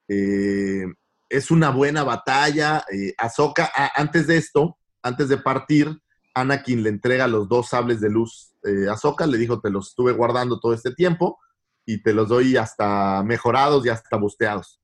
[0.08, 0.86] Eh,
[1.32, 2.84] es una buena batalla.
[2.92, 6.02] Eh, Ahsoka, ah, antes de esto, antes de partir,
[6.34, 10.12] Anakin le entrega los dos sables de luz eh, Ahsoka, le dijo, te los estuve
[10.12, 11.40] guardando todo este tiempo
[11.86, 14.80] y te los doy hasta mejorados y hasta busteados.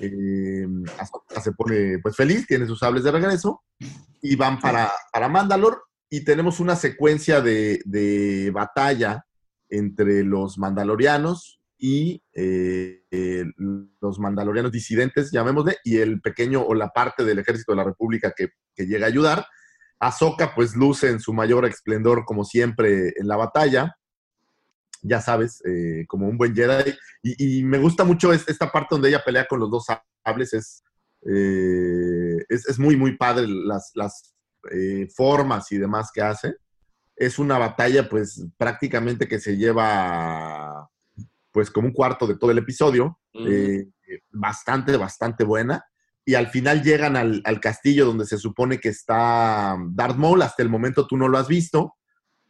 [0.00, 0.66] Eh,
[0.98, 3.62] Ahsoka se pone pues feliz, tiene sus sables de regreso
[4.22, 5.76] y van para, para Mandalore
[6.08, 9.26] y tenemos una secuencia de, de batalla
[9.68, 13.44] entre los mandalorianos y eh, eh,
[14.00, 18.32] los mandalorianos disidentes, llamémosle, y el pequeño o la parte del ejército de la República
[18.34, 19.46] que, que llega a ayudar.
[19.98, 23.98] Ahsoka pues luce en su mayor esplendor como siempre en la batalla,
[25.02, 26.94] ya sabes, eh, como un buen Jedi.
[27.22, 29.84] Y, me gusta mucho es- esta parte donde ella pelea con los dos
[30.24, 30.82] sables, es,
[32.48, 34.34] es, es muy, muy padre las, las
[35.14, 36.56] formas y demás que hace.
[37.14, 40.88] Es una batalla pues prácticamente que se lleva
[41.54, 43.46] pues como un cuarto de todo el episodio, Mm.
[43.48, 43.86] eh,
[44.30, 45.84] bastante, bastante buena.
[46.26, 50.62] Y al final llegan al, al castillo donde se supone que está Darth Maul, hasta
[50.62, 51.94] el momento tú no lo has visto.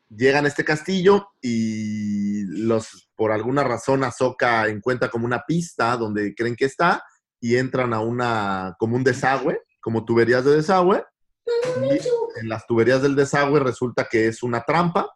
[0.08, 6.34] Llegan a este castillo y los, por alguna razón Ahsoka encuentra como una pista donde
[6.34, 7.02] creen que está
[7.40, 11.04] y entran a una, como un desagüe, como tuberías de desagüe.
[11.46, 15.10] Y en las tuberías del desagüe resulta que es una trampa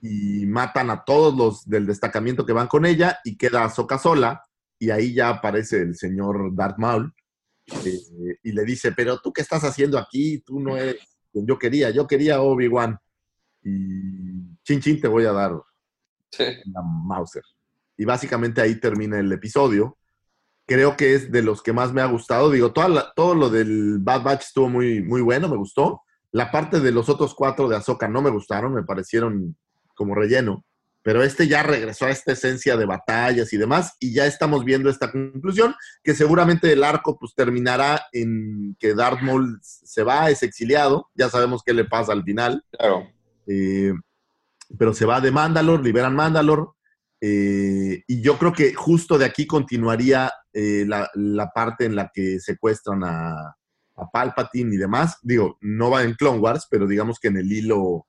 [0.00, 4.42] y matan a todos los del destacamiento que van con ella y queda Ahsoka sola
[4.78, 7.12] y ahí ya aparece el señor Darth Maul
[7.84, 10.96] eh, y le dice, pero tú qué estás haciendo aquí, tú no eres
[11.32, 12.98] quien yo quería, yo quería Obi-Wan
[13.62, 15.52] y chin chin te voy a dar
[16.30, 16.44] Sí.
[16.72, 17.42] la Mauser.
[17.96, 19.98] Y básicamente ahí termina el episodio.
[20.64, 22.50] Creo que es de los que más me ha gustado.
[22.50, 26.02] Digo, toda la- todo lo del Bad Batch estuvo muy, muy bueno, me gustó.
[26.30, 29.56] La parte de los otros cuatro de Ahsoka no me gustaron, me parecieron
[30.00, 30.64] como relleno.
[31.02, 34.88] Pero este ya regresó a esta esencia de batallas y demás, y ya estamos viendo
[34.88, 40.42] esta conclusión, que seguramente el arco pues terminará en que Darth Maul se va, es
[40.42, 42.64] exiliado, ya sabemos qué le pasa al final.
[42.78, 43.06] Claro.
[43.46, 43.92] Eh,
[44.78, 46.70] pero se va de Mandalore, liberan Mandalore,
[47.20, 52.10] eh, y yo creo que justo de aquí continuaría eh, la, la parte en la
[52.14, 53.56] que secuestran a,
[53.96, 55.18] a Palpatine y demás.
[55.22, 58.06] Digo, no va en Clone Wars, pero digamos que en el hilo,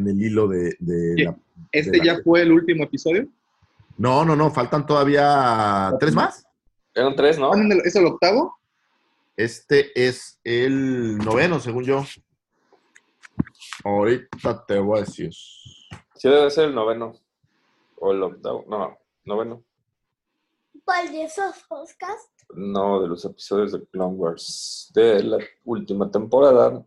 [0.00, 1.36] en el hilo de, la-
[1.72, 3.28] ¿Este de la- ya fue el último episodio?
[3.96, 6.44] No, no, no, faltan todavía tres más.
[6.94, 7.52] Eran tres, ¿no?
[7.52, 8.56] Ah, ¿Es el octavo?
[9.36, 12.04] Este es el noveno, según yo.
[13.84, 15.30] Ahorita te voy a decir.
[15.32, 17.14] Sí, debe ser el noveno.
[17.96, 18.64] O el octavo.
[18.68, 19.62] No, no, noveno.
[20.84, 22.30] ¿Cuál de esos podcasts?
[22.54, 26.84] No, de los episodios de Clone Wars de la última temporada.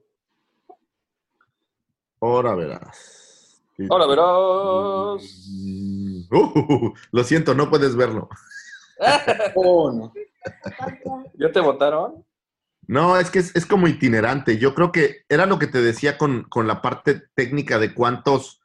[2.24, 3.62] Ahora verás.
[3.90, 5.24] Ahora verás.
[6.32, 8.30] Uh, lo siento, no puedes verlo.
[9.56, 10.14] Oh, no.
[11.34, 12.24] ¿Ya te votaron?
[12.88, 14.58] No, es que es, es como itinerante.
[14.58, 18.62] Yo creo que era lo que te decía con, con la parte técnica de cuántos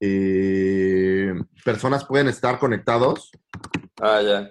[0.00, 1.32] eh,
[1.64, 3.30] personas pueden estar conectados,
[4.00, 4.50] Ah, ya.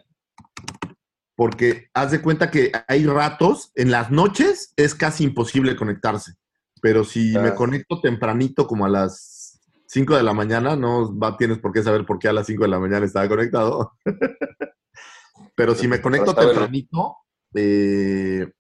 [1.36, 6.34] porque haz de cuenta que hay ratos, en las noches es casi imposible conectarse,
[6.82, 7.42] pero si Ah.
[7.42, 11.82] me conecto tempranito como a las 5 de la mañana, no va, tienes por qué
[11.84, 13.94] saber por qué a las 5 de la mañana estaba conectado.
[15.56, 17.16] pero si me conecto tempranito,
[17.54, 18.52] eh,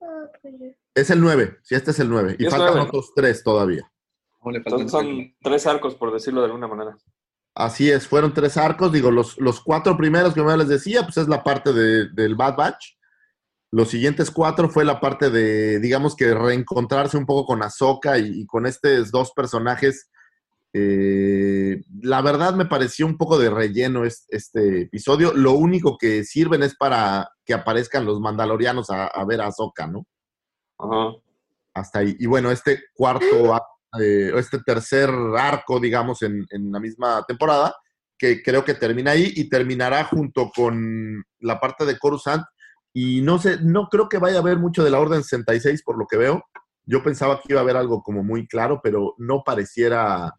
[0.00, 0.54] Ah, pues,
[0.94, 3.90] es el 9, si este es el 9, y faltan otros 3 todavía.
[4.68, 6.96] Son, son tres arcos, por decirlo de alguna manera.
[7.52, 8.92] Así es, fueron tres arcos.
[8.92, 12.36] Digo, los, los cuatro primeros que me les decía, pues es la parte de- del
[12.36, 12.96] Bad Batch.
[13.76, 18.40] Los siguientes cuatro fue la parte de, digamos que reencontrarse un poco con Ahsoka y,
[18.40, 20.08] y con estos dos personajes.
[20.72, 25.34] Eh, la verdad me pareció un poco de relleno es- este, episodio.
[25.34, 29.86] Lo único que sirven es para que aparezcan los mandalorianos a, a ver a Ahsoka,
[29.86, 30.06] ¿no?
[30.78, 31.14] Ajá.
[31.74, 32.16] hasta ahí.
[32.18, 33.26] Y bueno, este cuarto,
[34.00, 37.74] eh, este tercer arco, digamos, en, en la misma temporada,
[38.18, 42.42] que creo que termina ahí y terminará junto con la parte de Coruscant.
[42.98, 45.98] Y no sé, no creo que vaya a haber mucho de la Orden 66 por
[45.98, 46.46] lo que veo.
[46.86, 50.32] Yo pensaba que iba a haber algo como muy claro, pero no pareciera,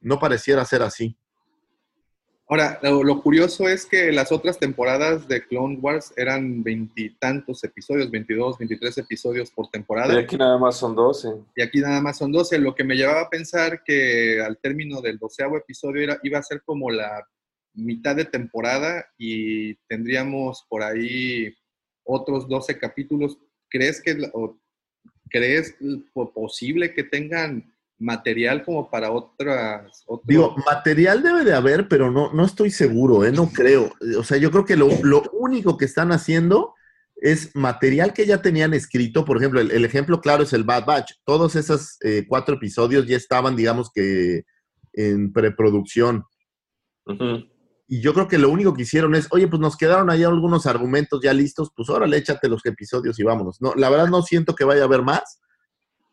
[0.00, 1.18] no pareciera ser así.
[2.48, 8.12] Ahora, lo, lo curioso es que las otras temporadas de Clone Wars eran veintitantos episodios,
[8.12, 10.14] 22, 23 episodios por temporada.
[10.14, 11.30] Y aquí nada más son 12.
[11.56, 15.00] y aquí nada más son 12, lo que me llevaba a pensar que al término
[15.00, 17.26] del doceavo episodio era, iba a ser como la
[17.74, 21.52] mitad de temporada y tendríamos por ahí
[22.04, 23.38] otros 12 capítulos.
[23.68, 24.58] ¿Crees que o
[25.30, 25.74] crees
[26.12, 32.10] po- posible que tengan material como para otras otro- Digo, material debe de haber, pero
[32.10, 33.30] no, no estoy seguro, ¿eh?
[33.32, 33.92] no creo.
[34.18, 36.74] O sea, yo creo que lo, lo único que están haciendo
[37.16, 39.24] es material que ya tenían escrito.
[39.24, 41.12] Por ejemplo, el, el ejemplo claro es el Bad Batch.
[41.24, 44.42] Todos esos eh, cuatro episodios ya estaban, digamos que,
[44.94, 46.24] en preproducción.
[47.06, 47.44] Ujú.
[47.92, 50.64] Y yo creo que lo único que hicieron es, oye, pues nos quedaron ahí algunos
[50.64, 53.60] argumentos ya listos, pues órale, échate los episodios y vámonos.
[53.60, 55.42] No, la verdad no siento que vaya a haber más.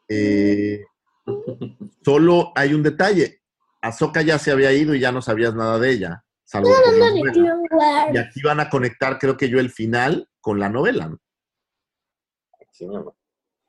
[0.10, 0.84] Eh,
[2.04, 3.44] solo hay un detalle.
[3.82, 6.26] Ahsoka ya se había ido y ya no sabías nada de ella.
[6.44, 7.32] Salvo novela.
[7.32, 8.14] Clone Wars.
[8.14, 11.08] Y aquí van a conectar, creo que yo, el final con la novela.
[11.08, 11.18] ¿no?
[12.74, 13.16] Sí, mi amor.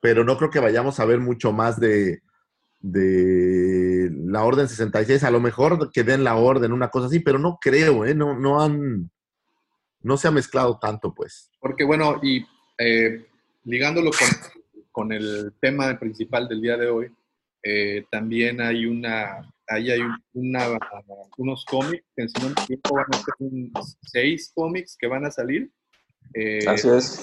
[0.00, 2.22] Pero no creo que vayamos a ver mucho más de,
[2.80, 5.22] de la Orden 66.
[5.24, 8.14] A lo mejor que den la orden, una cosa así, pero no creo, ¿eh?
[8.14, 9.10] No, no han.
[10.02, 11.50] No se ha mezclado tanto, pues.
[11.60, 12.44] Porque bueno, y
[12.78, 13.26] eh,
[13.64, 14.28] ligándolo con,
[14.90, 17.12] con el tema principal del día de hoy,
[17.62, 20.00] eh, también hay una, ahí hay
[20.32, 20.66] una,
[21.36, 23.70] unos cómics que en su tiempo van a ser un-
[24.02, 25.70] seis cómics que van a salir.
[26.32, 27.22] eh, Así es.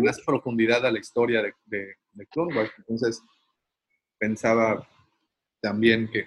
[0.00, 2.70] Más profundidad a la historia de, de, de Clone Wars.
[2.78, 3.20] Entonces,
[4.18, 4.86] pensaba
[5.60, 6.26] también que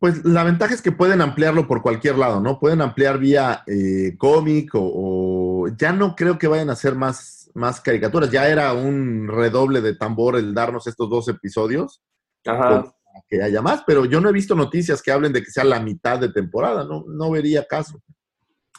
[0.00, 2.58] Pues la ventaja es que pueden ampliarlo por cualquier lado, ¿no?
[2.58, 7.50] Pueden ampliar vía eh, cómic o, o ya no creo que vayan a hacer más,
[7.54, 8.30] más caricaturas.
[8.30, 12.02] Ya era un redoble de tambor el darnos estos dos episodios.
[12.44, 12.82] Ajá.
[12.82, 12.94] Pues,
[13.28, 15.78] que haya más, pero yo no he visto noticias que hablen de que sea la
[15.78, 18.02] mitad de temporada, no, no vería caso.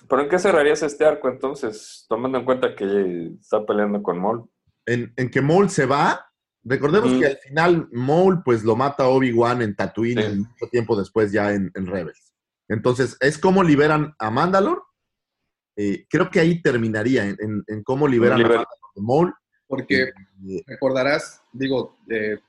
[0.10, 2.06] ¿Pero en qué cerrarías este arco entonces?
[2.10, 4.50] Tomando en cuenta que está peleando con Maul.
[4.86, 6.32] En, en que Maul se va,
[6.66, 10.36] recordemos que al final Maul pues lo mata Obi-Wan en Tatooine Sí.
[10.40, 12.34] mucho tiempo después ya en, en Rebels.
[12.68, 14.82] Entonces, es como liberan a Mandalore.
[15.78, 19.34] Eh, creo que ahí terminaría, en, en- en cómo liberan Liber- a Mandalore de Maul.
[19.68, 20.02] Porque
[20.48, 22.40] Eh, recordarás, digo, eh,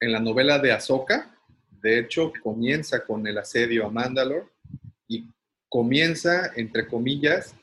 [0.00, 1.34] en la novela de Ahsoka,
[1.82, 4.46] de hecho, comienza con el asedio a Mandalore
[5.08, 5.26] y
[5.68, 7.54] comienza, entre comillas,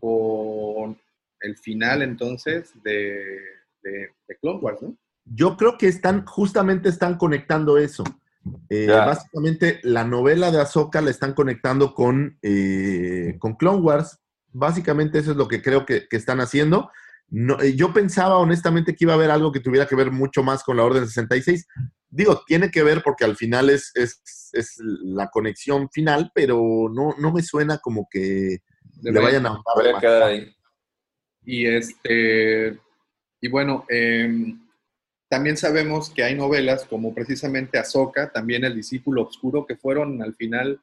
[0.00, 0.98] con
[1.40, 3.40] el final entonces de,
[3.82, 4.96] de, de Clone Wars, ¿no?
[5.26, 8.04] Yo creo que están, justamente están conectando eso.
[8.70, 8.86] Eh.
[8.86, 14.20] Básicamente, la novela de Ahsoka la están conectando con, eh, con Clone Wars.
[14.52, 16.90] Básicamente, eso es lo que creo que, que están haciendo.
[17.28, 20.42] no, eh, yo pensaba honestamente que iba a haber algo que tuviera que ver mucho
[20.42, 21.66] más con la Orden 66.
[22.08, 24.22] Digo, tiene que ver porque al final es, es,
[24.52, 28.58] es la conexión final, pero no, no me suena como que
[29.02, 29.60] De le vayan a
[30.00, 30.52] quedar ahí.
[31.44, 32.78] Y este
[33.40, 34.65] y bueno, em,
[35.28, 40.34] también sabemos que hay novelas como precisamente Ahsoka, también El discípulo oscuro, que fueron al
[40.34, 40.80] final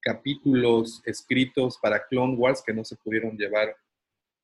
[0.00, 3.74] capítulos escritos para Clone Wars que no se pudieron llevar,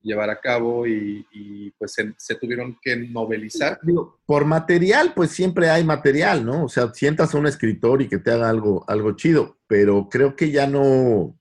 [0.03, 3.79] llevar a cabo y, pues se, tuvieron que novelizar.
[4.27, 6.65] Por material, pues siempre hay material, ¿no?
[6.65, 10.37] O sea, sientas a un escritor y que te haga algo, algo chido, pero creo
[10.37, 11.39] que ya no,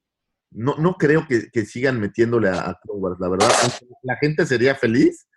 [0.51, 3.49] no, no creo que, sigan metiéndole a, Clone Wars, la verdad.
[4.03, 5.27] La gente sería feliz,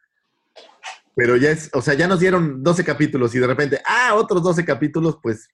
[1.17, 4.43] pero ya es, o sea, ya nos dieron 12 capítulos y de repente, ah, otros
[4.43, 5.49] 12 capítulos, pues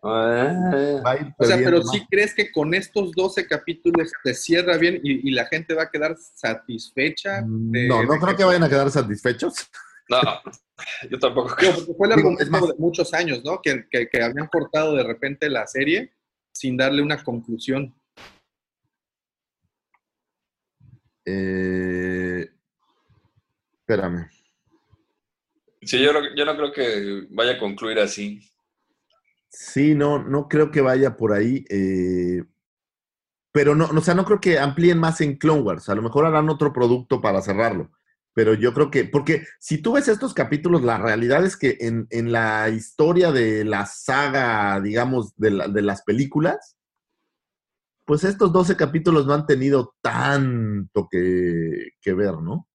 [0.00, 1.02] Ah,
[1.36, 1.90] O sea, pero más.
[1.90, 5.82] sí crees que con estos 12 capítulos se cierra bien y, y la gente va
[5.82, 7.42] a quedar satisfecha.
[7.44, 9.54] de- No, no de creo que vayan a quedar satisfechos.
[10.08, 10.20] no,
[11.10, 11.72] yo tampoco creo.
[11.96, 12.08] fue
[12.38, 13.60] es más- de muchos años, ¿no?
[13.60, 16.12] Que, que, que habían cortado de repente la serie
[16.52, 17.92] sin darle una conclusión.
[21.24, 22.48] Eh,
[23.80, 24.28] espérame.
[25.82, 28.40] Sí, yo, no- yo no creo que vaya a concluir así.
[29.50, 31.64] Sí, no, no creo que vaya por ahí.
[31.70, 32.42] eh,
[33.52, 35.88] pero no, o sea, no creo que amplíen más en Clone Wars.
[35.88, 37.90] A lo mejor harán otro producto para cerrarlo.
[38.34, 42.06] Pero yo creo que, porque si tú ves estos capítulos, la realidad es que en,
[42.10, 46.76] en la historia de la saga, digamos, de, la- de las películas,
[48.04, 52.68] pues estos 12 capítulos no han tenido tanto que, que ver, ¿no?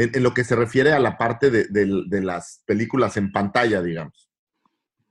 [0.00, 3.32] En, en lo que se refiere a la parte de, de- de las películas en
[3.32, 4.30] pantalla, digamos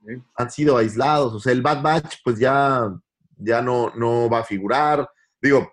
[0.06, 0.14] ¿sí?
[0.36, 1.34] han sido aislados.
[1.34, 2.88] O sea, el Bad Batch, pues ya,
[3.36, 5.06] ya no, no va a figurar.
[5.42, 5.70] Digo,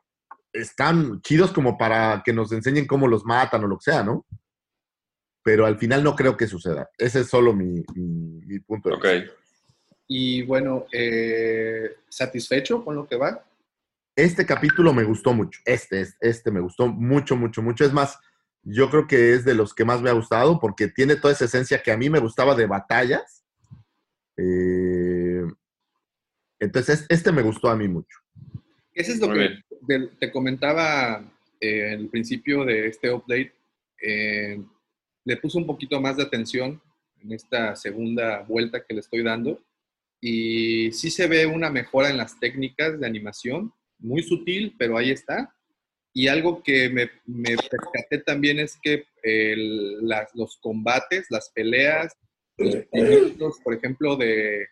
[0.52, 4.26] están chidos como para que nos enseñen cómo los matan o lo que sea, ¿no?
[5.44, 6.90] Pero al final no creo que suceda.
[6.98, 9.04] Ese es solo mi, mi- mi punto de Ok.
[9.06, 9.34] vista.
[10.08, 13.44] Y bueno, eh, ¿satisfecho con lo que va?
[14.16, 15.60] Este capítulo me gustó mucho.
[15.66, 17.86] Este, es- este me gustó mucho, mucho, mucho.
[17.86, 18.18] Es más,
[18.66, 21.46] yo creo que es de los que más me ha gustado porque tiene toda esa
[21.46, 23.46] esencia que a mí me gustaba de batallas.
[24.38, 25.44] Eh,
[26.60, 28.18] entonces, este me gustó a mí mucho.
[28.94, 29.64] Ese es lo Muy que bien.
[29.82, 31.20] de- te comentaba
[31.62, 33.54] eh, en el principio de este update.
[34.02, 34.62] Eh,
[35.26, 36.82] le puse un poquito más de atención
[37.22, 39.60] en esta segunda vuelta que le estoy dando
[40.22, 45.12] y sí se ve una mejora en las técnicas de animación, muy sutil, pero ahí
[45.12, 45.54] está.
[46.18, 52.14] Y algo que me, me percaté también es que el- las- los combates, las peleas,
[53.38, 54.66] los por ejemplo, de,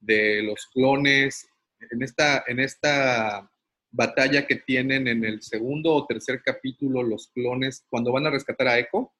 [0.00, 1.46] de los clones,
[1.90, 3.50] en esta, en esta
[3.90, 8.68] batalla que tienen en el segundo o tercer capítulo los clones, cuando van a rescatar
[8.68, 9.12] a Echo,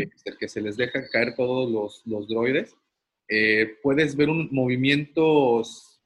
[0.00, 2.74] eh, el que se les deja caer todos los, los droides,
[3.28, 6.00] eh, puedes ver un, movimientos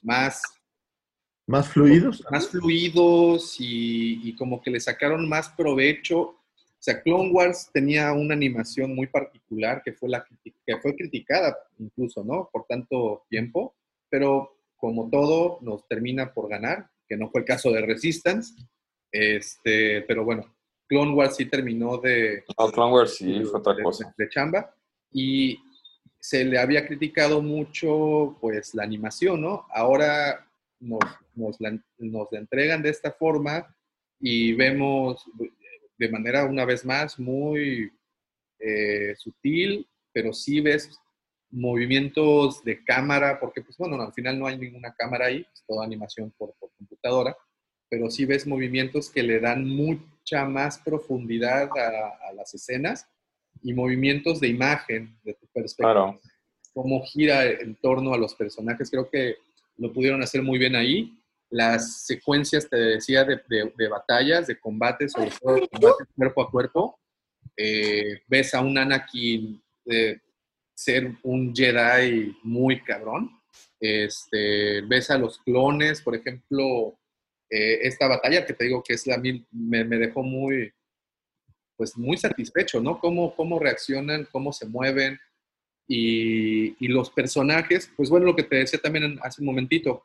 [0.00, 0.40] más,
[1.46, 2.24] Más fluidos.
[2.30, 6.20] más fluidos y, y como que le sacaron más provecho.
[6.20, 6.38] O
[6.78, 10.24] sea, Clone Wars tenía una animación muy particular que fue, la,
[10.66, 12.48] que fue criticada incluso, ¿no?
[12.52, 13.74] Por tanto tiempo,
[14.10, 18.54] pero como todo nos termina por ganar, que no fue el caso de Resistance,
[19.10, 20.54] este, pero bueno,
[20.86, 24.14] Clone Wars sí terminó de, No, Clone Wars sí fue otra de- cosa.
[24.16, 24.74] de chamba
[25.10, 25.58] y
[26.20, 29.66] se le había criticado mucho pues la animación, ¿no?
[29.70, 30.46] Ahora
[30.80, 31.00] nos,
[31.36, 33.74] nos la, nos la entregan de esta forma
[34.20, 35.24] y vemos
[35.98, 37.92] de manera una vez más muy
[38.58, 40.98] eh, sutil, pero sí ves
[41.50, 45.84] movimientos de cámara, porque pues bueno, al final no hay ninguna cámara ahí, es toda
[45.84, 47.36] animación por, por computadora,
[47.88, 53.06] pero sí ves movimientos que le dan mucha más profundidad a, a las escenas
[53.62, 56.20] y movimientos de imagen, de tu perspectiva, Claro.
[56.72, 59.36] cómo gira en torno a los personajes, creo que
[59.76, 61.16] lo pudieron hacer muy bien ahí.
[61.54, 66.42] Las secuencias, te decía, de, de- de batallas, de combates, sobre todo de combates cuerpo
[66.42, 66.98] a cuerpo,
[67.56, 70.18] eh, ves a un Anakin eh,
[70.74, 73.30] ser un Jedi muy cabrón.
[73.78, 76.98] Este, ves a los clones, por ejemplo,
[77.50, 80.72] eh, esta batalla que te digo que es la mil, me, me dejó muy,
[81.76, 82.98] pues muy satisfecho, ¿no?
[82.98, 85.20] Cómo, cómo reaccionan, cómo se mueven
[85.86, 90.04] y, y los personajes, pues bueno, lo que te decía también hace un momentito,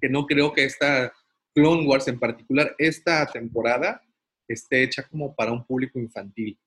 [0.00, 1.12] que no creo que esta
[1.54, 4.02] Clone Wars en particular, esta temporada,
[4.48, 6.58] esté hecha como para un público infantil.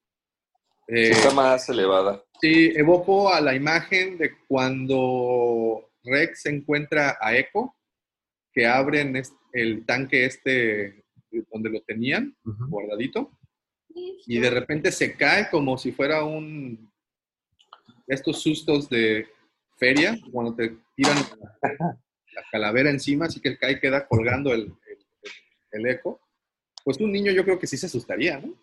[0.88, 2.24] Eh, está más elevada.
[2.40, 7.76] Sí, evoco a la imagen de cuando Rex encuentra a Echo,
[8.54, 9.22] que abren
[9.54, 11.04] el tanque este
[11.52, 13.32] donde lo tenían, guardadito,
[14.26, 16.90] y de repente se cae como si fuera un
[18.08, 19.28] estos sustos de
[19.76, 21.18] feria cuando te tiran
[22.38, 25.06] la, la calavera encima así que cae y queda colgando el, el-
[25.72, 26.22] el eco
[26.84, 28.54] pues un niño yo creo que sí se asustaría ¿no?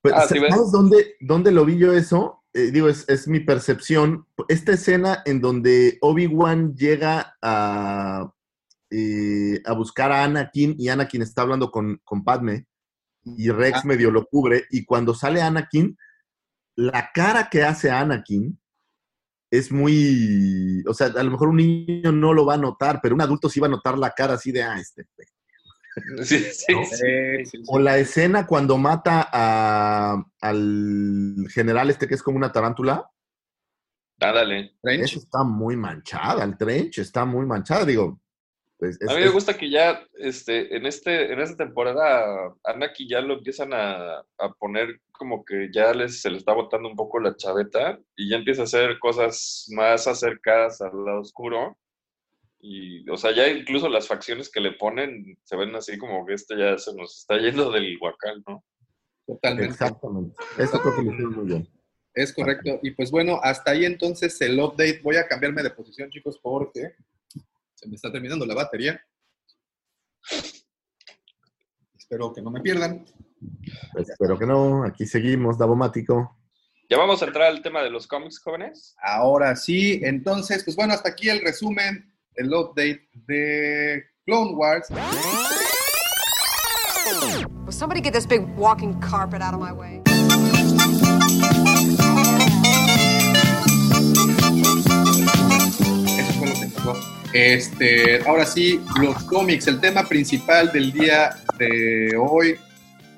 [0.00, 0.72] Pues, Ah, sí, ¿Sabes ¿ves?
[0.72, 2.42] dónde, dónde lo vi yo eso?
[2.52, 4.26] Eh, digo, es, es mi percepción.
[4.48, 8.30] Esta escena en donde Obi-Wan llega a,
[8.90, 12.66] eh, a buscar a Anakin y Anakin está hablando con, con Padme
[13.24, 13.86] y Rex Ah.
[13.86, 15.96] medio lo cubre y cuando sale Anakin,
[16.76, 18.58] la cara que hace Anakin
[19.58, 23.14] es muy, o sea, a lo mejor un niño no lo va a notar, pero
[23.14, 25.04] un adulto sí va a notar la cara así de, ah, este.
[25.16, 26.24] pe-".
[26.24, 26.84] Sí, sí, ¿No?
[26.84, 26.96] sí.
[26.96, 27.62] Sí, sí, sí.
[27.68, 33.08] O la escena cuando mata a- al general este que es como una tarántula.
[34.82, 35.04] Trench.
[35.04, 38.20] esa está muy manchada, el trench está muy manchada, digo.
[38.84, 43.08] Pues, es- A mí me gusta que ya este, en, este, en esta temporada Anaki
[43.08, 46.96] ya lo empiezan a, a poner como que ya les, se le está botando un
[46.96, 51.76] poco la chaveta y ya empieza a hacer cosas más acercadas al lado oscuro.
[52.60, 56.32] Y, o sea, ya incluso las facciones que le ponen se ven así como que
[56.34, 58.64] este ya se nos está yendo del huacal, ¿no?
[59.26, 60.34] totalmente Exactamente.
[60.58, 61.68] Eso creo que lo hicieron muy bien.
[62.14, 62.78] Es correcto.
[62.82, 65.00] Y pues bueno, hasta ahí entonces el update.
[65.02, 66.94] Voy a cambiarme de posición, chicos, porque
[67.84, 68.98] se me está terminando la batería.
[71.94, 73.04] Espero que no me pierdan.
[73.94, 76.38] Espero que no, aquí seguimos, Davomático.
[76.88, 78.96] Ya vamos a entrar al tema de los cómics, jóvenes.
[79.02, 84.88] Ahora sí, entonces, pues bueno, hasta aquí el resumen, el update de Clone Wars.
[87.66, 90.00] Will somebody get this big walking carpet out of my way?
[96.16, 97.13] Eso fue lo que pasó.
[97.34, 102.56] Este, ahora sí, los cómics, el tema principal del día de hoy.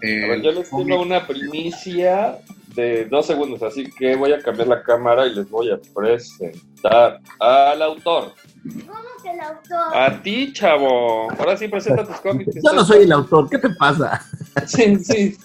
[0.01, 2.39] eh, A ver, yo les tengo una primicia
[2.75, 7.21] de dos segundos, así que voy a cambiar la cámara y les voy a presentar
[7.41, 8.33] al autor.
[8.65, 9.97] ¿Cómo que el autor?
[9.97, 11.31] A ti, chavo.
[11.39, 12.55] Ahora sí, presenta tus cómics.
[12.55, 14.25] Yo no soy el autor, ¿qué te pasa?
[14.67, 15.37] Sí, sí.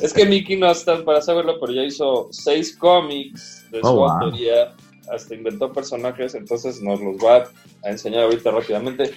[0.00, 3.92] Es que Mickey no está para saberlo, pero ya hizo seis cómics de su Oh,
[3.96, 4.10] wow.
[4.12, 4.72] autoría.
[5.12, 7.48] Hasta inventó personajes, entonces nos los va
[7.84, 9.12] a enseñar ahorita rápidamente.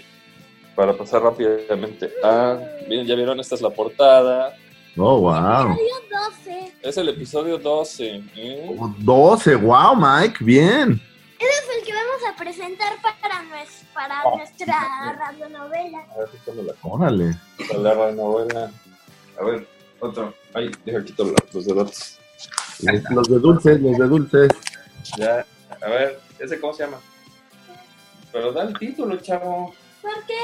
[0.75, 2.57] Para pasar rápidamente a.
[2.89, 4.55] Miren, ya vieron, esta es la portada.
[4.97, 5.71] Oh, wow.
[5.71, 6.73] Episodio 12.
[6.81, 8.23] Es el episodio 12.
[8.35, 8.75] ¿eh?
[8.99, 10.99] 12, wow, Mike, bien.
[11.39, 14.37] Ese es el que vamos a presentar para, nues- para Oh.
[14.37, 15.99] nuestra radionovela.
[16.15, 17.35] A ver, quítame la Órale.
[17.79, 18.71] la radionovela.
[19.39, 19.67] A ver,
[19.99, 20.33] otro.
[20.55, 22.19] Ay, deja quito los dedos.
[22.81, 24.49] Los, los de dulces, los de dulces.
[25.17, 25.45] Ya,
[25.84, 26.99] a ver, ¿ese cómo se llama?
[28.31, 29.73] Pero da el título, chavo.
[30.01, 30.38] ¿Por qué?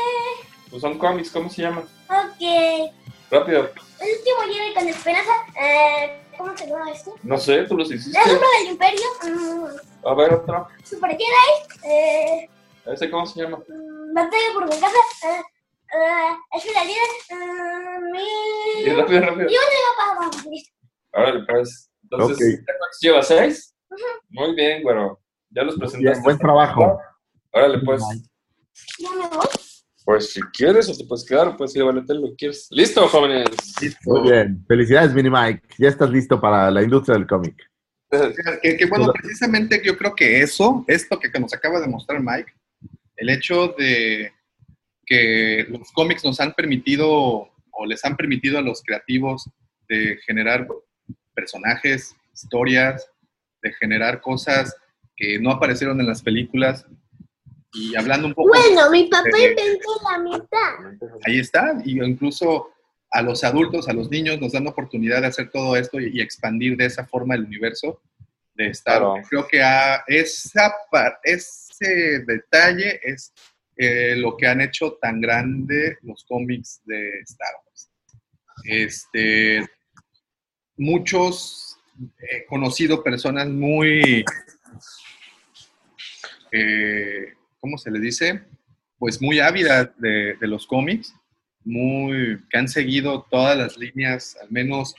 [0.69, 1.81] Pues son cómics, ¿cómo se llama?
[2.09, 2.91] Ok.
[3.31, 3.69] Rápido.
[3.99, 5.31] El último Jedi con esperanza.
[5.61, 7.15] Eh, ¿Cómo se llama esto?
[7.23, 8.17] No sé, tú los hiciste.
[8.25, 9.05] El uno del Imperio.
[9.23, 10.67] mm, A ver, otro.
[10.83, 11.89] Super Jedi.
[11.91, 12.49] Eh,
[12.85, 13.57] ¿Ese cómo se llama?
[13.57, 14.97] mm, batalla por venganza.
[15.23, 15.41] Eh,
[15.93, 17.09] eh, es la líder.
[17.29, 19.49] eh, mi- Y rápido, rápido.
[19.49, 20.49] Y una para abajo.
[20.49, 20.73] Listo.
[21.13, 21.89] Ahora, pues.
[22.03, 22.65] Entonces, Ok.
[22.77, 23.21] ¿cuántos lleva?
[23.23, 23.75] ¿Seis?
[24.29, 25.19] Muy bien, güero.
[25.49, 26.11] Ya los presentaste.
[26.11, 26.99] Bien, buen trabajo.
[27.51, 28.01] Órale, pues.
[28.99, 29.47] Ya me voy.
[30.05, 32.67] Pues si quieres, o te puedes quedar, o puedes ir a lo que quieres.
[32.71, 33.47] ¿Listo, jóvenes?
[34.05, 34.65] Muy bien.
[34.67, 35.61] Felicidades, Mini Mike.
[35.77, 37.55] Ya estás listo para la industria del cómic.
[38.09, 42.19] Que, que, bueno, precisamente yo creo que eso, esto que, que nos acaba de mostrar
[42.23, 42.51] Mike,
[43.17, 44.33] el hecho de
[45.05, 49.47] que los cómics nos han permitido o les han permitido a los creativos
[49.87, 50.67] de generar
[51.35, 53.11] personajes, historias,
[53.61, 54.75] de generar cosas
[55.19, 56.85] que no aparecieron en las películas.
[57.73, 58.49] Y hablando un poco...
[58.49, 61.19] Bueno, mi papá Eh, inventó la mitad.
[61.25, 62.69] ahí está, y incluso
[63.11, 66.17] a los adultos, a los niños, nos dan la oportunidad de hacer todo esto y,
[66.17, 68.01] y expandir de esa forma el universo
[68.55, 69.27] de Star Wars.
[69.29, 73.33] Creo que a esa, par- ese detalle es
[73.77, 77.91] eh, lo que han hecho tan grande los cómics de Star Wars.
[78.63, 79.65] Este,
[80.77, 81.77] muchos
[82.19, 84.23] he conocido personas muy,
[86.51, 88.43] eh, ¿cómo se le dice?
[88.97, 91.13] Pues muy ávidas de, los cómics,
[91.63, 94.93] muy, que han seguido todas las líneas, al menos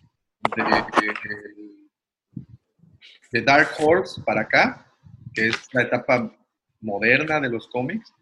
[0.57, 1.71] de, de-
[3.33, 4.87] de Dark Horse para acá,
[5.35, 6.37] que es la etapa
[6.81, 8.13] moderna de los cómics.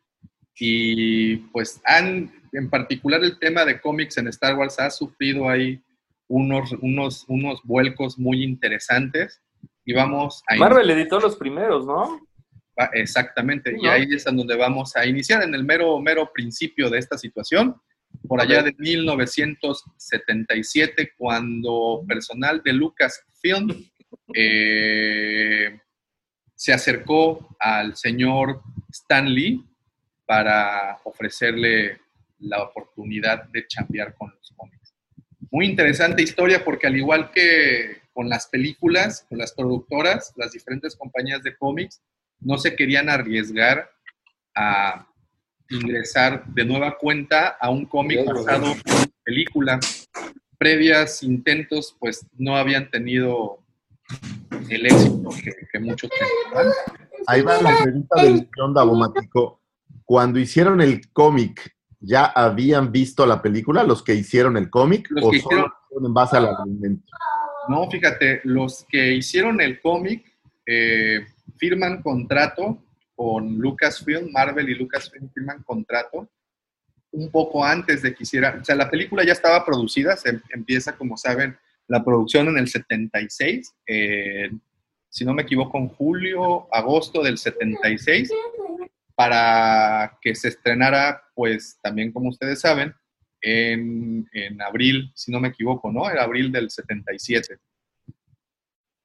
[0.61, 5.81] Y pues han, en particular el tema de cómics en Star Wars ha sufrido ahí
[6.27, 9.41] unos, unos, unos vuelcos muy interesantes.
[9.85, 12.21] Y vamos a Marvel editó los primeros, ¿no?
[12.79, 16.91] Va- Exactamente, y ahí es en donde vamos a iniciar en el mero, mero principio
[16.91, 17.81] de esta situación.
[18.27, 23.69] por allá de 1977, cuando personal de Lucasfilm
[24.35, 25.81] eh,
[26.55, 29.65] se acercó al señor Stan Lee
[30.27, 32.01] para ofrecerle
[32.41, 34.95] la oportunidad de chambear con los cómics.
[35.51, 40.97] Muy interesante historia porque al igual que con las películas, con las productoras, las diferentes
[40.97, 42.03] compañías de cómics,
[42.41, 43.91] no se querían arriesgar
[44.55, 45.07] a
[45.71, 49.81] ingresar de nueva cuenta a un cómic basado en una película.
[50.57, 53.59] Previas intentos, pues no habían tenido
[54.69, 56.73] el éxito que, que muchos pensaban.
[57.27, 59.61] Ahí va la pregunta del millón de Abomático.
[60.05, 65.09] Cuando hicieron el cómic, ¿ya habían visto la película los que hicieron el cómic?
[65.23, 67.05] ¿O que solo hicieron en base al argumento?
[67.69, 70.25] No, fíjate, los que hicieron el cómic
[70.65, 71.27] eh,
[71.59, 72.83] firman contrato
[73.15, 76.29] con Lucasfilm, Marvel y Lucasfilm firman contrato
[77.11, 80.97] un poco antes de que hiciera, o sea, la película ya estaba producida, se empieza,
[80.97, 81.57] como saben,
[81.87, 84.51] la producción en el 76, eh,
[85.09, 88.31] si no me equivoco, en julio, agosto del 76,
[89.15, 92.95] para que se estrenara, pues también como ustedes saben,
[93.41, 96.11] en, en abril, si no me equivoco, ¿no?
[96.11, 97.59] Era abril del 77.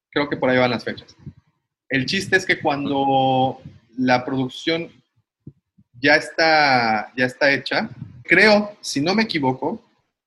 [0.09, 1.15] Creo que por ahí van las fechas.
[1.93, 3.61] El chiste es que cuando
[3.99, 4.89] la producción
[6.01, 7.87] ya está, ya está hecha,
[8.23, 9.79] creo, si no me equivoco,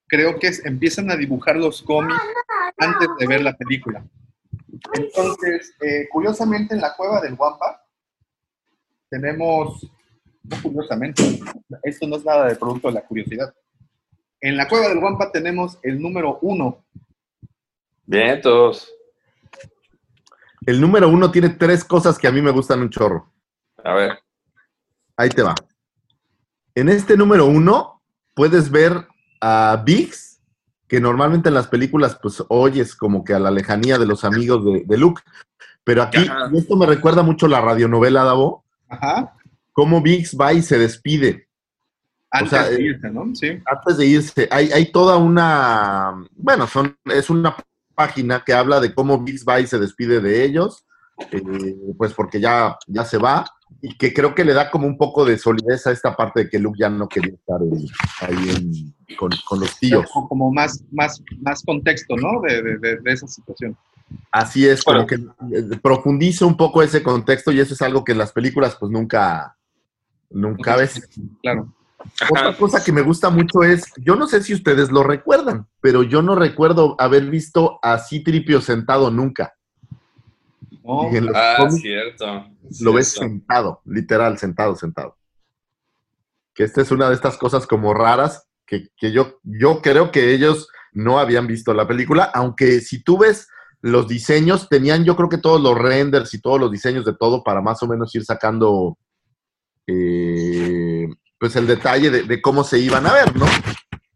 [0.07, 2.21] creo que es- empiezan a dibujar los cómics
[2.79, 4.05] antes de ver la película.
[4.95, 7.83] Entonces, eh, curiosamente, en la cueva del Wampa
[9.11, 9.91] tenemos,
[10.45, 11.41] no curiosamente,
[11.83, 13.53] esto no es nada de producto de la curiosidad.
[14.41, 16.85] En la cueva del Wampa tenemos el número uno.
[18.05, 18.93] Bien, todos.
[20.67, 23.33] El número uno tiene tres cosas que a mí me gustan un chorro.
[23.85, 24.19] A ver.
[25.17, 25.55] Ahí te va.
[26.75, 28.03] En este número uno
[28.35, 29.07] puedes ver
[29.41, 30.43] a Biggs,
[30.89, 34.65] que normalmente en las películas pues oyes como que a la lejanía de los amigos
[34.65, 35.23] de, de Luke.
[35.85, 39.37] Pero aquí, y esto me recuerda mucho la radionovela, Davo, Ajá.
[39.73, 41.49] cómo Biggs va y se despide.
[42.29, 43.35] Antes sea, de eh, irse, ¿no?
[43.37, 43.63] Sí.
[43.65, 47.55] Antes de irse, hay, hay toda una, bueno, son, es una
[47.97, 50.85] página que habla de cómo Biggs va y se despide de ellos,
[51.33, 53.45] eh, pues porque ya, ya se va,
[53.83, 56.51] y que creo que le da como un poco de solidez a esta parte de
[56.51, 57.89] que Luke ya no quería estar en-
[58.21, 60.07] ahí en- con, con los tíos.
[60.13, 62.41] Como- Como más, más, más contexto, ¿no?
[62.43, 63.77] De, de- de- de esa situación.
[64.31, 68.13] Así es, como que eh, profundiza un poco ese contexto y eso es algo que
[68.13, 69.57] en las películas pues nunca,
[70.31, 71.09] nunca ves.
[71.43, 71.73] Claro.
[72.31, 76.03] Otra cosa que me gusta mucho es, yo no sé si ustedes lo recuerdan, pero
[76.03, 79.55] yo no recuerdo haber visto a Citripio sentado nunca.
[80.83, 82.47] Los Ah, cómics cierto.
[82.81, 83.29] lo ves cierto.
[83.29, 85.17] sentado, literal, sentado, sentado.
[86.55, 90.33] Que esta es una de estas cosas como raras que, que yo, yo creo que
[90.33, 93.49] ellos no habían visto la película, aunque si tú ves
[93.83, 97.45] los diseños, tenían yo creo que todos los renders y todos los diseños de todo
[97.45, 98.97] para más o menos ir sacando
[99.87, 101.07] eh,
[101.39, 103.47] pues el detalle de, de cómo se iban a ver, ¿no?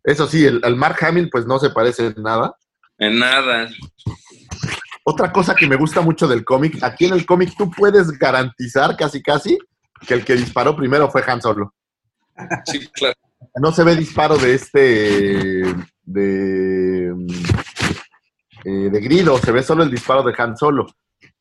[0.05, 2.55] Eso sí, el, el Mark Hamill pues no se parece en nada.
[2.99, 3.69] En nada.
[5.05, 8.97] Otra cosa que me gusta mucho del cómic, aquí en el cómic tú puedes garantizar
[8.97, 9.59] casi casi
[10.07, 11.75] que el que disparó primero fue Han Solo.
[12.65, 13.15] Sí, claro.
[13.57, 15.75] No se ve disparo de este
[16.05, 17.15] de
[18.65, 20.87] eh, de Grido, se ve solo el disparo de Han Solo.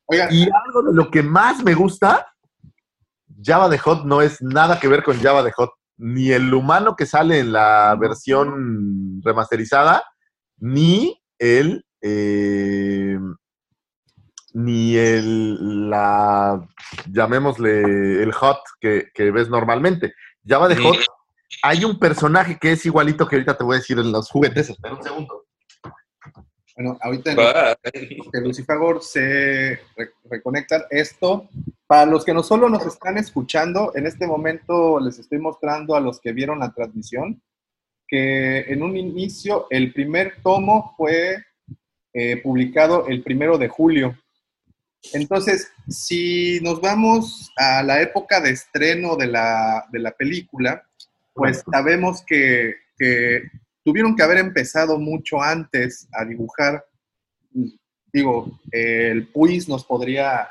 [0.06, 2.26] Oigan, Y algo de lo que más me gusta,
[3.42, 5.70] Java de Hot no es nada que ver con Java de Hot.
[5.96, 10.02] Ni el humano que sale en la versión remasterizada,
[10.58, 13.18] ni el eh,
[14.54, 16.66] ni el la
[17.06, 20.14] llamémosle el hot que, que ves normalmente.
[20.44, 20.82] Java de Sí.
[20.82, 20.96] Hot,
[21.62, 24.70] hay un personaje que es igualito que ahorita te voy a decir en los juguetes.
[24.70, 25.44] Espera un segundo.
[26.80, 27.36] Bueno, ahorita en
[28.32, 30.82] que Lucifagor se re- reconectan.
[30.88, 31.48] Esto,
[31.86, 36.00] para los que no solo nos están escuchando, en este momento les estoy mostrando a
[36.00, 37.40] los que vieron la transmisión
[38.08, 41.44] que en un inicio el primer tomo fue
[42.12, 44.18] eh, publicado el primero de julio.
[45.12, 50.82] Entonces, si nos vamos a la época de estreno de la, de la película,
[51.34, 53.42] pues sabemos que, que
[53.90, 56.84] tuvieron que haber empezado mucho antes a dibujar.
[58.12, 60.48] Digo, eh, el PUIS nos podría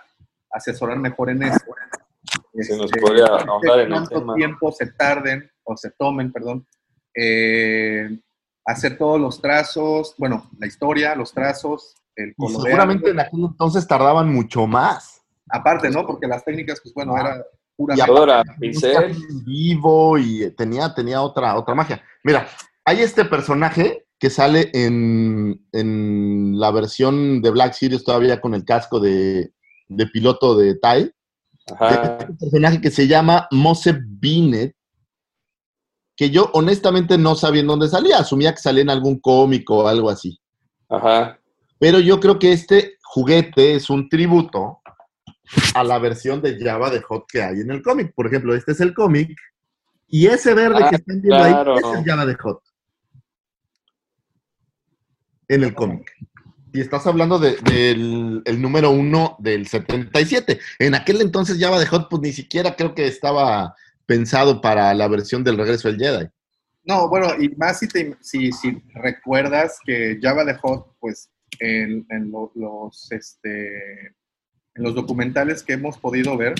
[0.52, 1.60] asesorar mejor en eso.
[2.54, 4.36] Se nos Este, podría ahondar en el cuánto tema.
[4.36, 6.68] tiempo se tarden o se tomen, perdón,
[7.16, 8.10] eh,
[8.66, 12.64] hacer todos los trazos, bueno, la historia, los trazos, el Y colorear.
[12.66, 15.22] seguramente en aquel entonces tardaban mucho más.
[15.50, 16.06] Aparte, ¿no?
[16.06, 17.42] Porque las técnicas, pues bueno, era
[17.78, 19.18] pura Y música pincel.
[19.46, 22.04] vivo y tenía, tenía otra, otra magia.
[22.24, 22.46] Mira,
[22.90, 28.66] hay este personaje que sale en, en la versión de Black Series todavía con el
[28.66, 29.54] casco de,
[29.88, 31.12] de piloto de Tai.
[31.72, 32.18] Ajá.
[32.20, 34.76] Este personaje que se llama Mose Binet,
[36.18, 39.88] que yo honestamente no sabía en dónde salía, asumía que salía en algún cómic o
[39.88, 40.40] algo así.
[40.90, 41.40] Ajá.
[41.78, 44.80] Pero yo creo que este juguete es un tributo
[45.76, 48.14] a la versión de Java de Hot que hay en el cómic.
[48.16, 49.38] Por ejemplo, este es el cómic
[50.08, 51.74] y ese verde Ah, que están viendo claro.
[51.76, 52.60] ahí es el Java de Hot.
[55.50, 56.12] En el cómic.
[56.72, 60.60] Y estás hablando de- del el número uno del 77.
[60.78, 65.08] En aquel entonces Java de Hot, pues ni siquiera creo que estaba pensado para la
[65.08, 66.28] versión del regreso del Jedi.
[66.84, 72.06] No, bueno, y más si, te- si, si recuerdas que Java de Hot, pues en,
[72.10, 74.08] en lo- los, este,
[74.76, 76.54] en los documentales que hemos podido ver,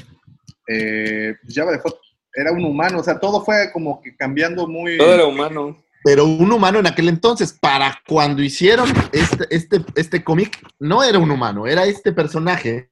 [0.68, 2.00] eh, Java de Hot
[2.34, 4.98] era un humano, o sea, todo fue como que cambiando muy...
[4.98, 5.78] Todo era humano.
[6.04, 11.20] Pero un humano en aquel entonces, para cuando hicieron este, este, este cómic, no era
[11.20, 12.90] un humano, era este personaje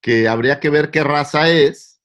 [0.00, 2.00] que habría que ver qué raza es.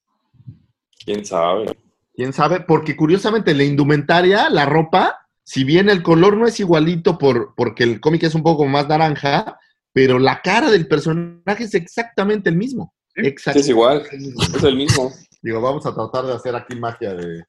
[1.05, 1.77] ¿Quién sabe?
[2.13, 2.59] ¿Quién sabe?
[2.61, 7.83] Porque curiosamente la indumentaria, la ropa, si bien el color no es igualito por, porque
[7.83, 9.59] el cómic es un poco más naranja,
[9.93, 12.93] pero la cara del personaje es exactamente el mismo.
[13.15, 14.03] Exact- Sí, es igual.
[14.11, 15.13] Es el mismo.
[15.41, 17.45] Digo, vamos a tratar de hacer aquí magia de...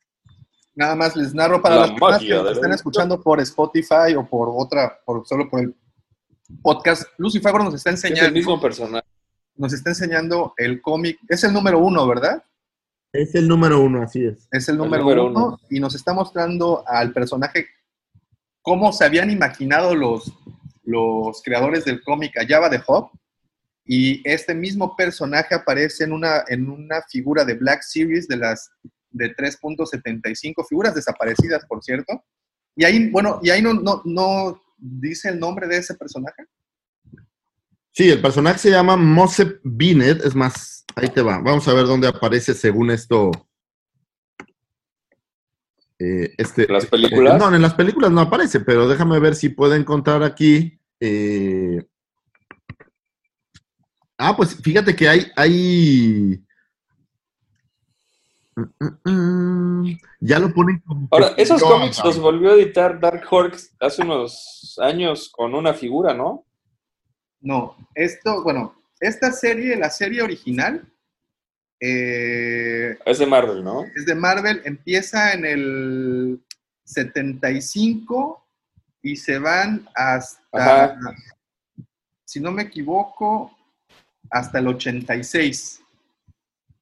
[0.76, 2.74] Nada más les narro para La las personas que nos de la están vida.
[2.76, 5.74] escuchando por Spotify o por otra, por, solo por el
[6.62, 7.02] podcast.
[7.16, 9.06] Lucy Fagro nos está Es el enseñando, mismo personaje.
[9.56, 11.18] nos está enseñando el cómic.
[11.28, 12.44] Es el número uno, ¿verdad?
[13.12, 14.46] Es el número uno, así es.
[14.52, 15.60] Es el número, número uno, uno.
[15.70, 17.66] y nos está mostrando al personaje
[18.60, 20.30] cómo se habían imaginado los,
[20.84, 23.10] los creadores del cómic a Java de Hop.
[23.86, 28.70] Y este mismo personaje aparece en una, en una figura de Black Series de las
[29.16, 32.24] de 3.75, figuras desaparecidas, por cierto.
[32.76, 36.44] Y ahí, bueno, y ahí no, no, no dice el nombre de ese personaje.
[37.92, 41.38] Sí, el personaje se llama Mosep Binet, es más, ahí te va.
[41.40, 43.30] Vamos a ver dónde aparece según esto.
[45.98, 47.36] Eh, este, ¿Las películas?
[47.36, 50.78] eh, no, en las películas no aparece, pero déjame ver si puedo encontrar aquí.
[51.00, 51.86] eh,
[54.18, 56.42] Ah, pues fíjate que hay, hay.
[60.20, 61.08] Ya lo ponen como.
[61.10, 62.04] Ahora, esos No, cómics no.
[62.06, 66.44] los volvió a editar Dark Horse hace unos años con una figura, ¿no?
[67.40, 70.90] No, esto, bueno, esta serie, la serie original,
[71.80, 73.84] eh, Es de Marvel, ¿no?
[73.94, 76.40] es de Marvel, empieza en el
[76.84, 78.42] 75
[79.02, 80.98] y se van hasta, Ajá.
[82.24, 83.56] si no me equivoco,
[84.30, 85.82] hasta el 86.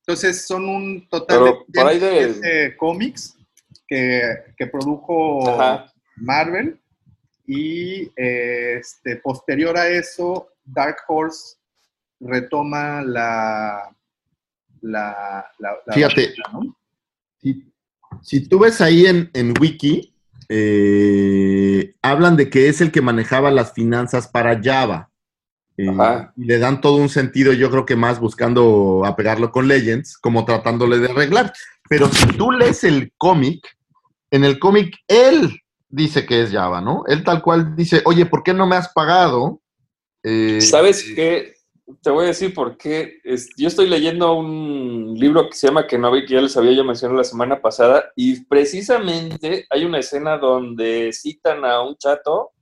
[0.06, 3.38] Entonces son un total Pero de- 27 cómics
[3.88, 4.20] que,
[4.56, 5.90] que produjo Ajá.
[6.16, 6.78] Marvel
[7.46, 11.56] y eh, este, posterior a eso Dark Horse
[12.20, 13.94] retoma la
[14.82, 16.34] la, la- la- Fíjate.
[16.52, 16.76] ¿no?
[17.40, 17.72] Si,
[18.22, 20.14] si tú ves ahí en, en Wiki,
[20.50, 25.10] eh, hablan de que es el que manejaba las finanzas para Java.
[25.76, 26.32] Eh, Ajá.
[26.36, 30.44] y le dan todo un sentido, yo creo que más buscando apegarlo con Legends, como
[30.44, 31.52] tratándole de arreglar.
[31.88, 33.66] Pero si tú lees el cómic,
[34.30, 37.04] en el cómic él dice que es Java, ¿no?
[37.08, 39.60] Él tal cual dice, oye, ¿por qué no me has pagado?
[40.22, 41.54] Eh, ¿Sabes qué?
[42.02, 43.18] Te voy a decir por qué.
[43.24, 46.82] Es- yo estoy leyendo un libro que se llama Kenobi, que ya les había yo
[46.84, 52.52] mencionado la semana pasada, y precisamente hay una escena donde citan a un chato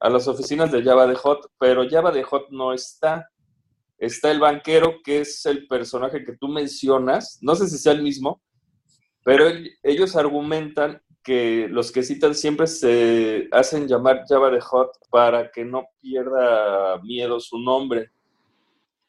[0.00, 3.28] a las oficinas de Java de Hot, pero Java de Hot no está.
[3.98, 8.02] Está el banquero, que es el personaje que tú mencionas, no sé si sea el
[8.02, 8.40] mismo,
[9.22, 14.90] pero el- ellos argumentan que los que citan siempre se hacen llamar Java de Hot
[15.10, 18.10] para que no pierda miedo su nombre.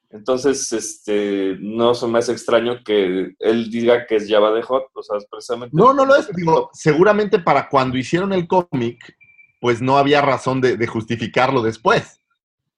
[0.10, 4.88] Entonces, este, no se me hace extraño que él diga que es Java de Hot,
[4.94, 5.74] o sea, es precisamente...
[5.74, 6.30] No, no lo es.
[6.36, 9.18] Digo, seguramente para cuando hicieron el cómic,
[9.62, 12.20] pues no había razón de, de justificarlo después.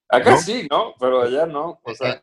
[0.10, 0.38] Acá ¿no?
[0.38, 0.93] sí, ¿no?
[0.99, 1.80] Pero allá no.
[1.81, 2.22] O sea,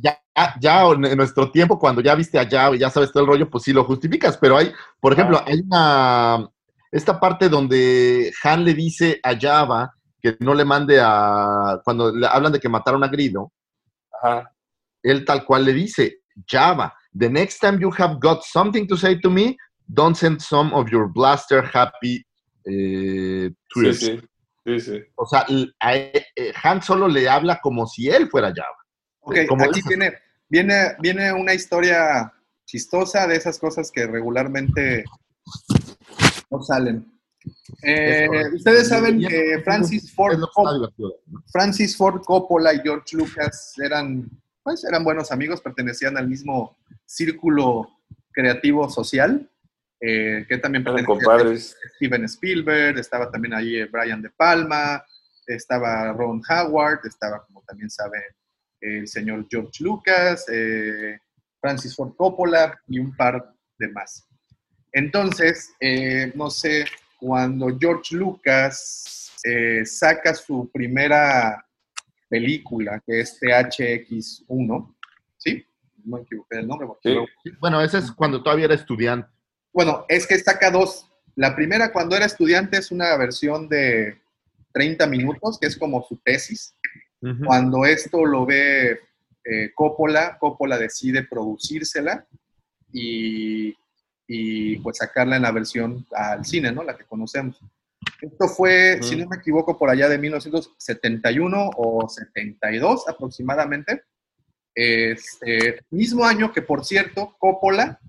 [0.00, 0.18] Ya,
[0.60, 3.50] ya en nuestro tiempo, cuando ya viste a Java y ya sabes todo el rollo,
[3.50, 4.38] pues sí lo justificas.
[4.38, 6.48] Pero hay, por ejemplo, hay una.
[6.90, 9.92] Esta parte donde Han le dice a Java
[10.22, 11.80] que no le mande a.
[11.84, 13.52] Cuando le hablan de que mataron a Grido,
[14.22, 14.50] ajá.
[15.02, 19.20] él tal cual le dice: Java, the next time you have got something to say
[19.20, 19.56] to me,
[19.88, 22.24] don't send some of your blaster happy
[22.68, 23.98] eh, Sí, tweets.
[24.00, 24.20] sí,
[24.64, 25.00] sí, sí.
[25.16, 25.46] O sea,
[25.80, 26.24] a- eh,
[26.62, 28.76] Han solo le habla como si él fuera Java.
[29.20, 30.14] Ok, Como aquí viene,
[30.48, 32.32] viene, viene una historia
[32.64, 35.04] chistosa de esas cosas que regularmente
[36.50, 37.04] no salen.
[37.82, 38.26] Eh.
[38.54, 40.48] Ustedes saben que Francis Ford, ¿no?
[41.50, 44.28] Francis Ford Coppola y George Lucas eran,
[44.62, 46.76] pues, eran buenos amigos, pertenecían al mismo
[47.06, 47.88] círculo
[48.32, 49.48] creativo social,
[50.00, 51.56] eh, que también a
[51.96, 55.04] Steven Spielberg, estaba también ahí Brian De Palma,
[55.46, 58.18] estaba Ron Howard, estaba, como también sabe,
[58.80, 61.18] el señor George Lucas, eh,
[61.60, 64.28] Francis Ford Coppola y un par de más.
[64.92, 66.84] Entonces, eh, no sé,
[67.18, 71.64] cuando George Lucas eh, saca su primera
[72.28, 74.94] película, que es THX1,
[75.36, 75.64] ¿sí?
[76.04, 76.86] No me equivoqué del nombre.
[76.86, 77.50] porque Sí.
[77.58, 79.28] Bueno, ese es cuando todavía era estudiante.
[79.72, 81.10] Bueno, es que saca dos.
[81.34, 84.18] La primera, cuando era estudiante, es una versión de
[84.72, 86.74] 30 minutos, que es como su tesis.
[87.44, 89.00] Cuando esto lo ve
[89.44, 92.24] eh, Coppola, Coppola decide producírsela
[92.92, 93.74] y,
[94.26, 96.84] y, pues sacarla en la versión al cine, ¿no?
[96.84, 97.60] La que conocemos.
[98.20, 104.02] Esto fue, si no me equivoco, por allá de 1971 o 72 aproximadamente.
[104.74, 108.00] Este, mismo año que, por cierto, Coppola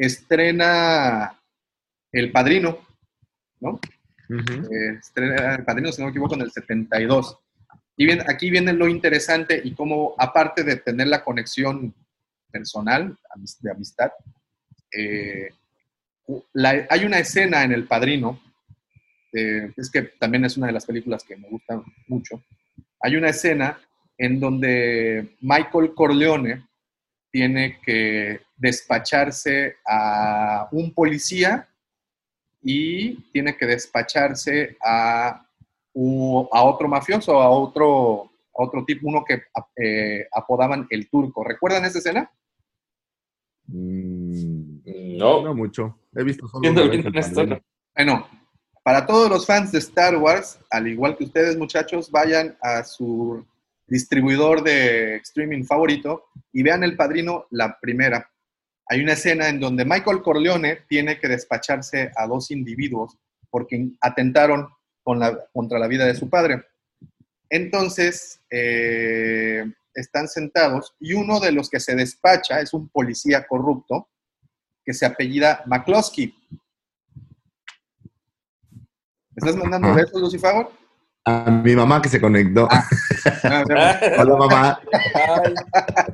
[0.00, 1.38] estrena
[2.12, 2.78] El Padrino,
[3.60, 3.78] ¿no?
[4.72, 7.38] Eh, estrena El Padrino, si no me equivoco, en el 72.
[7.96, 11.94] Y bien, aquí viene lo interesante y cómo, aparte de tener la conexión
[12.50, 13.16] personal,
[13.60, 14.10] de amistad,
[14.92, 15.50] eh,
[16.54, 18.40] la- hay una escena en El Padrino,
[19.32, 22.42] eh, es que también es una de las películas que me gustan mucho.
[23.00, 23.78] Hay una escena
[24.16, 26.66] en donde Michael Corleone
[27.30, 31.66] tiene que despacharse a un policía
[32.62, 38.24] y tiene que despacharse a, a otro mafioso, a otro,
[38.56, 39.42] a otro tipo, uno que
[39.82, 41.42] eh, apodaban el turco.
[41.42, 42.30] ¿Recuerdan esa escena?
[43.66, 45.42] Mm, No.
[45.42, 45.98] No mucho.
[46.14, 47.62] He visto solo una vez el.
[47.96, 48.28] Bueno,
[48.82, 53.44] para todos los fans de Star Wars, al igual que ustedes, muchachos, vayan a su
[53.86, 58.29] distribuidor de streaming favorito y vean El Padrino, la primera.
[58.92, 63.16] Hay una escena en donde Michael Corleone tiene que despacharse a dos individuos
[63.48, 64.68] porque atentaron
[65.04, 66.64] con la- contra la vida de su padre.
[67.48, 69.64] Entonces, eh,
[69.94, 74.08] están sentados y uno de los que se despacha es un policía corrupto
[74.84, 76.34] que se apellida McCloskey.
[78.70, 79.98] ¿Me estás mandando Ajá.
[79.98, 80.72] besos, Lucifago?
[81.30, 82.66] A mi mamá que se conectó.
[82.70, 82.84] Ah,
[84.18, 84.80] Hola, mamá.
[84.92, 85.54] Ay,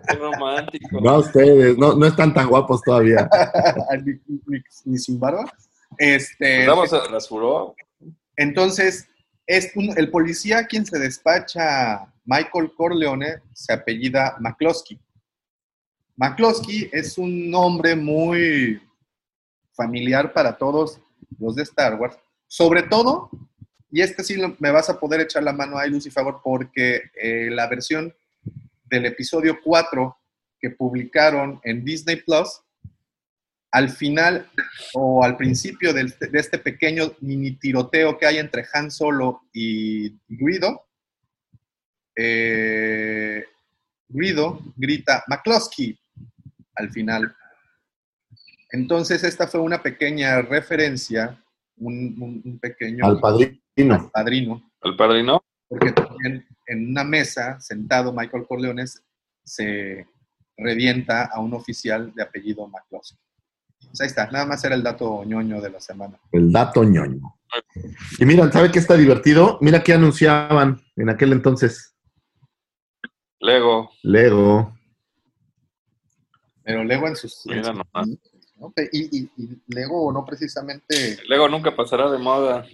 [0.09, 1.01] qué romántico.
[1.01, 3.29] No ustedes, no, no están tan guapos todavía.
[4.05, 4.13] ni,
[4.47, 5.45] ni- ni sin barba.
[5.97, 7.75] Este, Vamos a las juró.
[8.37, 9.09] Entonces,
[9.47, 15.01] es un- el policía quien se despacha, Michael Corleone, se apellida McCloskey.
[16.17, 18.81] McCloskey es un nombre muy
[19.75, 21.01] familiar para todos
[21.39, 22.19] los de Star Wars.
[22.47, 23.31] Sobre todo,
[23.97, 27.67] y este sí me vas a poder echar la mano ahí, Lucifer, porque eh, la
[27.67, 28.15] versión
[28.85, 30.15] del episodio 4
[30.61, 32.61] que publicaron en Disney Plus,
[33.71, 34.51] al final
[34.93, 40.87] o al principio de este pequeño mini tiroteo que hay entre Han Solo y Guido,
[42.15, 43.47] eh,
[44.11, 45.99] grita McCloskey
[46.75, 47.35] al final.
[48.73, 51.43] Entonces, esta fue una pequeña referencia,
[51.79, 54.11] un, un- un pequeño Al padrino.
[54.83, 58.85] al padrino, porque también en una mesa, sentado Michael Corleone,
[59.45, 60.07] se
[60.57, 63.19] revienta a un oficial de apellido McCloskey.
[63.89, 66.19] Pues ahí está, nada más era el dato ñoño de la semana.
[66.33, 67.35] El dato ñoño.
[68.19, 69.59] Y mira, ¿sabe qué está divertido?
[69.61, 71.95] Mira qué anunciaban en aquel entonces.
[73.39, 73.91] Lego.
[74.03, 74.75] Lego.
[76.65, 77.47] Pero Lego en sus...
[77.47, 78.09] en Mira sus- nomás.
[78.59, 78.73] ¿No?
[78.93, 81.19] Y, y- y Lego no precisamente...
[81.29, 82.65] Lego nunca pasará de moda.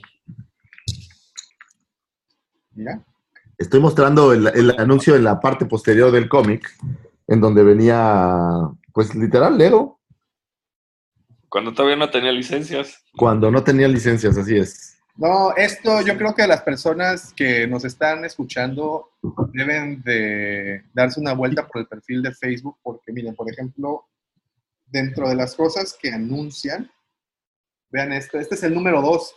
[2.74, 3.04] Mira,
[3.58, 6.68] Estoy mostrando el, el anuncio en la parte posterior del cómic,
[7.28, 8.34] en donde venía,
[8.92, 10.00] pues literal, Lego,
[11.48, 13.04] Cuando todavía no tenía licencias.
[13.16, 14.96] cuando no tenía licencias, así es.
[15.16, 19.10] No, esto yo creo que las personas que nos están escuchando
[19.52, 24.06] deben de darse una vuelta por el perfil de Facebook, porque miren, por ejemplo,
[24.92, 26.90] dentro de las cosas que anuncian,
[27.90, 29.34] vean esto, este es el número 2,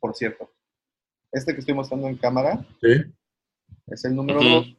[0.00, 0.50] por cierto.
[1.30, 3.04] Este que estoy mostrando en cámara Sí.
[3.88, 4.48] es el número Ujú.
[4.48, 4.76] 2.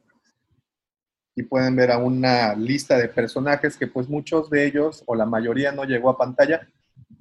[1.36, 5.26] Y pueden ver a una lista de personajes que pues muchos de ellos, o la
[5.26, 6.68] mayoría, no llegó a pantalla.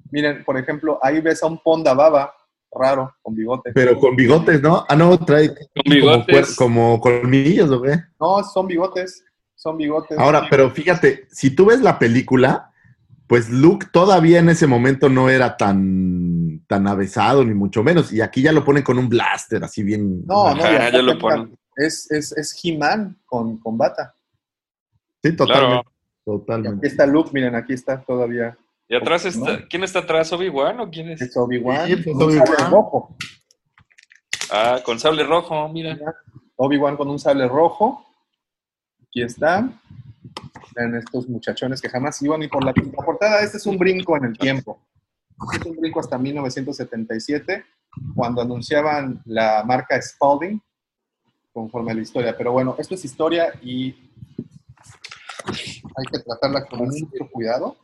[0.09, 2.33] Miren, por ejemplo, ahí ves a un Ponda Baba,
[2.71, 3.71] raro, con bigote.
[3.73, 4.85] Pero con bigotes, ¿no?
[4.87, 6.27] Ah, no, trae como, bigotes.
[6.49, 7.97] cuer- como colmillos, ¿o qué?
[8.19, 9.23] No, son bigotes,
[9.53, 10.17] son bigotes.
[10.17, 12.71] Ahora, pero fíjate, si tú ves la película,
[13.27, 18.13] pues Luke todavía en ese momento no era tan, tan avesado, ni mucho menos.
[18.13, 20.25] Y aquí ya lo ponen con un blaster, así bien.
[20.25, 21.57] No, no, ya lo ponen.
[21.75, 24.15] Es, es, es He-Man con, con bata.
[25.23, 25.81] Sí, totalmente.
[25.81, 25.95] Claro.
[26.25, 26.77] Totalmente.
[26.77, 28.57] Aquí está Luke, miren, aquí está todavía.
[28.87, 29.65] Y atrás está.
[29.67, 30.31] ¿Quién está atrás?
[30.33, 31.21] ¿Obi-Wan o quién es?
[31.21, 31.87] Es Obi-Wan.
[31.87, 33.15] Sí, pues, rojo.
[34.51, 35.97] Ah, con sable rojo, mira.
[36.55, 38.05] Obi-Wan con un sable rojo.
[39.03, 39.69] Aquí está.
[40.75, 43.41] Vean estos muchachones que jamás iban ni por la, la portada.
[43.41, 44.81] Este es un brinco en el tiempo.
[45.53, 47.65] Este es un brinco hasta 1977,
[48.13, 50.61] cuando anunciaban la marca Spalding,
[51.53, 52.35] conforme a la historia.
[52.37, 54.11] Pero bueno, esto es historia y
[55.47, 57.77] hay que tratarla con mucho cuidado.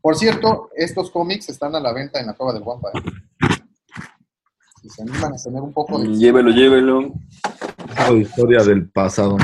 [0.00, 2.90] Por cierto, estos cómics están a la venta en la Cueva del Guampa.
[2.94, 3.00] ¿eh?
[4.80, 7.12] Si se animan a tener un poco de Llévelo, llévelo.
[8.18, 9.36] Historia del pasado.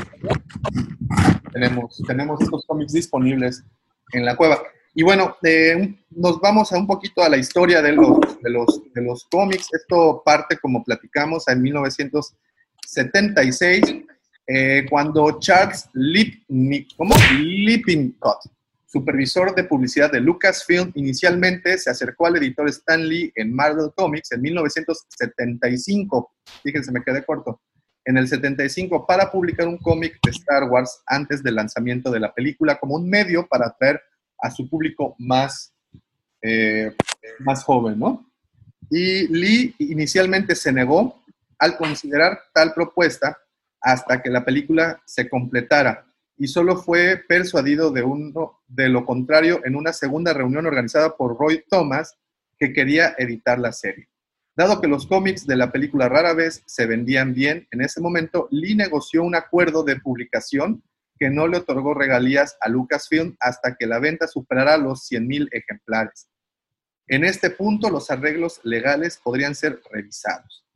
[1.52, 3.64] tenemos, tenemos estos cómics disponibles
[4.12, 4.62] en la cueva.
[4.94, 8.80] Y bueno, eh, nos vamos a un poquito a la historia de los, de los,
[8.94, 9.68] de los cómics.
[9.72, 13.82] Esto parte, como platicamos, en 1976,
[14.46, 17.14] eh, cuando Charles Lipni- ¿cómo?
[17.38, 18.38] Lippincott,
[18.86, 24.32] supervisor de publicidad de Lucasfilm, inicialmente se acercó al editor Stan Lee en Marvel Comics
[24.32, 26.32] en 1975.
[26.62, 27.60] Fíjense, me quedé corto
[28.06, 32.32] en el 75 para publicar un cómic de Star Wars antes del lanzamiento de la
[32.32, 34.00] película como un medio para atraer
[34.38, 35.74] a su público más,
[36.40, 36.94] eh,
[37.40, 38.32] más joven, ¿no?
[38.88, 41.20] Y Lee inicialmente se negó
[41.58, 43.36] al considerar tal propuesta
[43.80, 46.06] hasta que la película se completara
[46.38, 51.36] y solo fue persuadido de, uno, de lo contrario en una segunda reunión organizada por
[51.36, 52.16] Roy Thomas
[52.58, 54.08] que quería editar la serie.
[54.56, 58.48] Dado que los cómics de la película rara vez se vendían bien, en ese momento
[58.50, 60.82] Lee negoció un acuerdo de publicación
[61.18, 66.28] que no le otorgó regalías a Lucasfilm hasta que la venta superara los 100.000 ejemplares.
[67.06, 70.66] En este punto, los arreglos legales podrían ser revisados.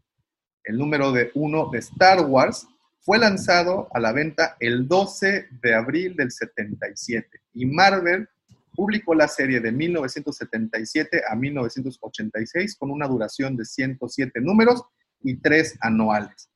[0.63, 2.69] El número de uno de Star Wars
[3.01, 8.29] fue lanzado a la venta el 12 de abril del 77 y Marvel
[8.75, 14.83] publicó la serie de 1977 a 1986 con una duración de 107 números
[15.23, 16.49] y 3 anuales.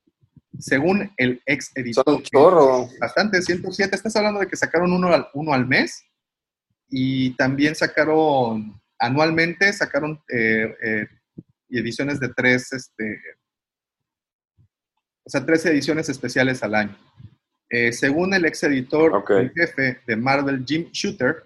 [0.59, 2.89] Según el ex editor, Son chorro.
[2.99, 6.03] bastante, 107, estás hablando de que sacaron uno al, uno al mes
[6.89, 11.07] y también sacaron anualmente, sacaron eh, eh,
[11.69, 13.19] ediciones de tres, este,
[15.23, 16.97] o sea, tres ediciones especiales al año.
[17.69, 21.43] Eh, según el ex editor en jefe de Marvel, Jim Shooter,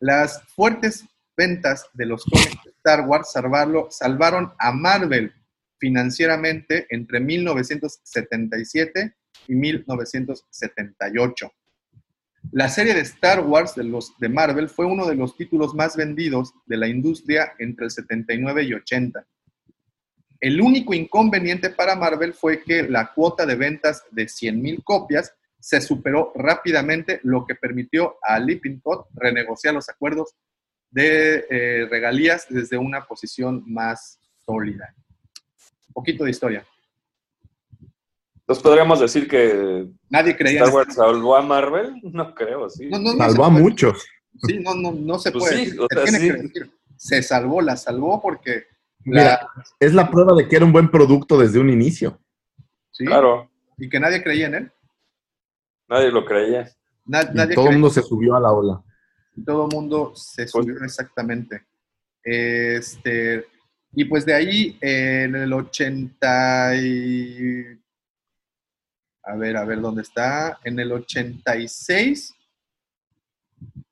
[0.00, 1.04] las fuertes
[1.36, 5.32] ventas de los cómics de Star Wars salvarlo- salvaron a Marvel
[5.78, 9.14] financieramente entre 1977
[9.48, 11.52] y 1978.
[12.52, 16.52] La serie de Star Wars de, de Marvel fue uno de los títulos más vendidos
[16.66, 19.26] de la industria entre el 79 y 80.
[20.40, 25.80] El único inconveniente para Marvel fue que la cuota de ventas de 100.000 copias se
[25.80, 30.34] superó rápidamente, lo que permitió a Lippincott renegociar los acuerdos
[30.90, 34.94] de eh, regalías desde una posición más sólida.
[35.88, 36.66] Un poquito de historia.
[38.40, 41.94] Entonces podríamos decir que Nadie creía Star en Wars salvó a Marvel.
[42.02, 42.88] No creo, sí.
[42.88, 44.04] No, no, no Salvó a muchos.
[44.46, 45.64] Sí, no, no, no se Pues puede.
[45.66, 46.26] sí, se sea, tiene sí.
[46.26, 46.70] que decir.
[46.96, 48.64] Se salvó, la salvó porque
[49.04, 52.18] Mira, la- es la prueba de que era un buen producto desde un inicio.
[52.90, 53.04] ¿sí?
[53.04, 54.72] Claro, y que nadie creía en él.
[55.90, 56.70] Nadie lo creía.
[57.04, 58.82] Na- Y nadie todo el mundo se subió a la ola.
[59.44, 61.66] todo el mundo se Pues- subió exactamente.
[62.22, 63.46] Este,
[63.92, 67.64] y pues de ahí, eh, en el 80 y...
[69.22, 70.58] A ver, a ver, ¿dónde está?
[70.64, 72.34] En el 86,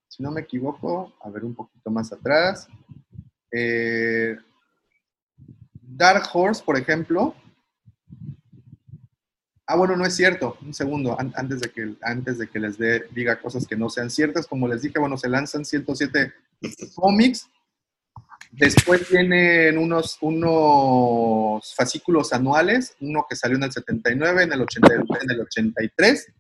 [0.09, 2.67] si no me equivoco, a ver un poquito más atrás.
[3.53, 4.37] eh,
[5.81, 7.35] Dark Horse, por ejemplo.
[9.71, 10.57] Ah, bueno, no es cierto.
[10.63, 13.91] Un segundo, an- antes de que, antes de que les dé, diga cosas que no
[13.91, 14.47] sean ciertas.
[14.47, 16.33] Como les dije, bueno, se lanzan 107
[16.95, 17.47] cómics.
[18.51, 24.95] Después vienen unos, unos fascículos anuales, uno que salió en el 79, en el, 80
[24.95, 26.33] en el 83.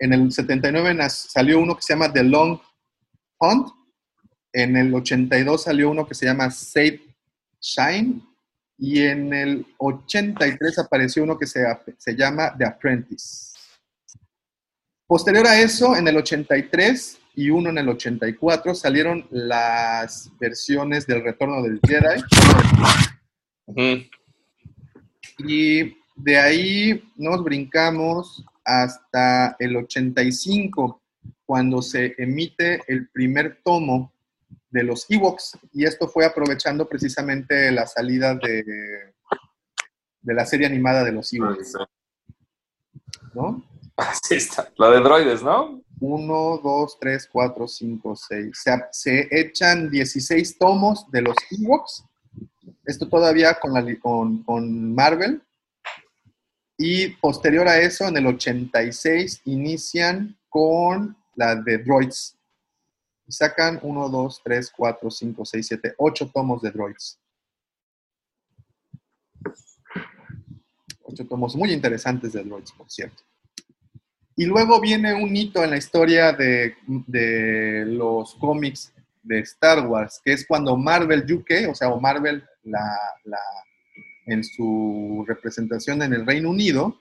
[0.00, 2.58] En el 79 nas- salió uno que se llama The Long
[3.38, 3.68] Hunt.
[4.52, 7.00] En el 82 salió uno que se llama Save
[7.60, 8.22] Shine.
[8.82, 11.62] Y en el 83 apareció uno que se,
[11.98, 13.50] se llama The Apprentice.
[15.06, 21.22] Posterior a eso, en el 83 y uno en el 84, salieron las versiones del
[21.22, 22.22] Retorno del Jedi.
[25.38, 31.02] Y de ahí nos brincamos hasta el 85,
[31.44, 34.12] cuando se emite el primer tomo
[34.70, 35.58] de los Ewoks.
[35.72, 38.62] Y esto fue aprovechando precisamente la salida de,
[40.22, 41.74] de la serie animada de los Ewoks.
[43.34, 43.64] ¿No?
[43.96, 44.70] Así está.
[44.76, 45.82] La de droides, ¿no?
[46.00, 48.50] 1, 2, 3, 4, 5, 6.
[48.52, 52.04] Se, se echan 16 tomos de los Ewoks.
[52.86, 55.42] Esto todavía con, la con, con Marvel.
[56.78, 62.38] Y posterior a eso, en el 86, inician con la de Droids.
[63.30, 67.20] Y sacan 1, 2, 3, 4, 5, 6, 7, 8 tomos de Droids.
[71.04, 73.22] Ocho tomos muy interesantes de Droids, por cierto.
[74.34, 76.74] Y luego viene un hito en la historia de,
[77.06, 78.92] de los cómics
[79.22, 83.38] de Star Wars, que es cuando Marvel UK, o sea, o Marvel la, la-
[84.26, 86.98] en su representación en el Reino Unido,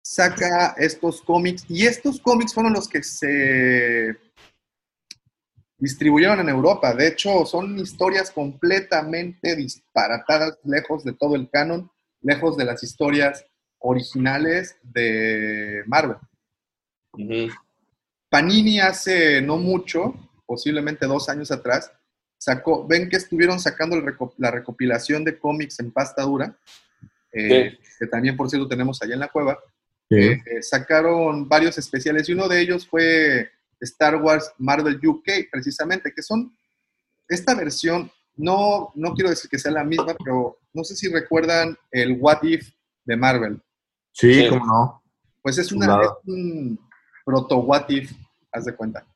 [0.00, 1.66] saca estos cómics.
[1.68, 4.16] Y estos cómics fueron los que se
[5.78, 6.92] distribuyeron en Europa.
[6.94, 11.90] De hecho, son historias completamente disparatadas, lejos de todo el canon,
[12.20, 13.44] lejos de las historias
[13.78, 16.16] originales de Marvel.
[18.28, 20.14] Panini hace no mucho,
[20.46, 21.90] posiblemente dos años atrás,
[22.36, 26.56] sacó, ven que estuvieron sacando el reco- la recopilación de cómics en pasta dura,
[27.32, 29.58] eh, que también por cierto tenemos allá en la cueva,
[30.10, 33.50] eh, eh, sacaron varios especiales y uno de ellos fue
[33.80, 36.52] Star Wars Marvel UK, precisamente, que son
[37.28, 41.76] esta versión, no, no quiero decir que sea la misma, pero no sé si recuerdan
[41.90, 42.70] el What If
[43.04, 43.62] de Marvel.
[44.12, 45.02] Sí, cómo no.
[45.42, 46.78] Pues es, una, es un
[47.24, 48.12] proto What If,
[48.52, 49.06] haz de cuenta.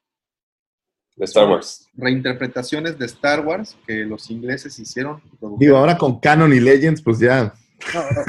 [1.17, 1.89] De Star Wars.
[1.95, 5.23] Reinterpretaciones de Star Wars que los ingleses hicieron.
[5.59, 7.55] Digo, ahora con Canon y Legends, pues ya.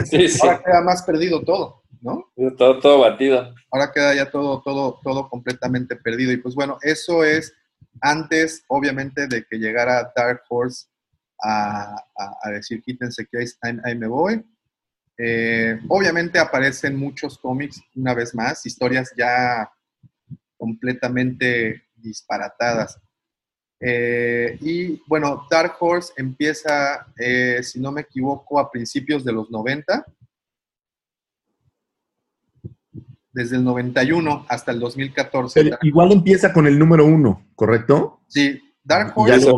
[0.06, 0.40] Sí, sí.
[0.42, 2.32] Ahora queda más perdido todo, ¿no?
[2.58, 3.54] Todo, todo batido.
[3.72, 6.32] Ahora queda ya todo, todo, todo completamente perdido.
[6.32, 7.54] Y pues bueno, eso es
[8.02, 10.88] antes, obviamente, de que llegara Dark Horse
[11.42, 14.44] a, a- a decir quítense que ahí, ahí- ahí me voy.
[15.18, 19.72] Eh, obviamente aparecen muchos cómics, una vez más, historias ya
[20.58, 23.00] completamente disparatadas.
[23.80, 29.50] Eh, y bueno, Dark Horse empieza, eh, si no me equivoco, a principios de los
[29.52, 30.06] 90.
[33.34, 35.64] Desde el 91 hasta el 2014.
[35.64, 38.22] Pero igual empieza con el número uno, ¿correcto?
[38.28, 39.52] Sí, Dark Horse,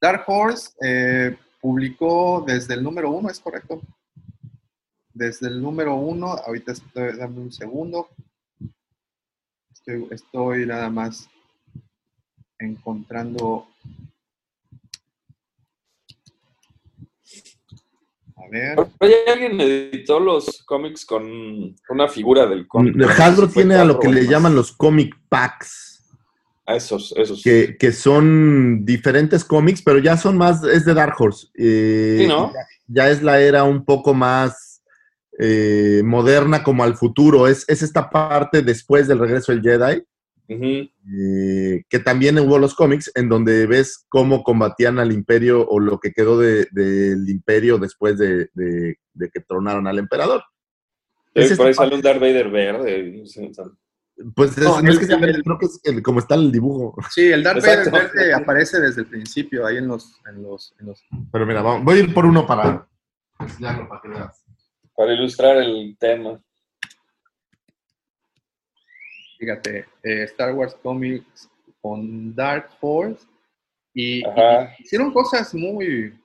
[0.00, 3.80] Dark Horse eh, publicó desde el número uno, ¿es correcto?
[5.12, 8.08] Desde el número uno, ahorita estoy, dame un segundo.
[9.72, 11.28] Estoy, estoy nada más
[12.58, 13.68] encontrando.
[18.44, 18.78] A ver.
[18.98, 22.96] Oye, ¿alguien editó los cómics con una figura del cómic?
[23.18, 25.90] Hasbro tiene a lo que le llaman los comic packs.
[26.64, 27.42] A esos, esos.
[27.42, 31.48] que, que son diferentes cómics, pero ya son más, es de Dark Horse.
[31.54, 32.52] Eh, Sí, ¿no?
[32.52, 34.80] ya, ya es la era un poco más
[35.38, 37.48] eh, moderna como al futuro.
[37.48, 40.04] Es, es esta parte después del regreso del Jedi,
[40.60, 45.98] eh, que también hubo los cómics en donde ves cómo combatían al imperio o lo
[46.00, 50.42] que quedó de- del imperio después de, de- de que tronaron al emperador.
[51.34, 53.22] Sí, Es por ahí sale un Darth Vader verde.
[54.34, 56.34] Pues es, No, no es que sea verde, el- creo que es el- como está
[56.34, 56.94] el dibujo.
[57.10, 60.86] Sí, el Darth Vader verde aparece desde el principio, ahí en los, en los, en
[60.86, 61.02] los-
[61.32, 62.86] Pero mira, vamos, voy a ir por uno para
[63.40, 64.44] enseñarlo para que veas.
[64.94, 66.38] Para ilustrar el tema.
[69.42, 71.50] Fíjate, eh, Star Wars Comics
[71.80, 73.26] con Dark Horse
[73.92, 74.22] y,
[74.78, 76.16] hicieron cosas muy...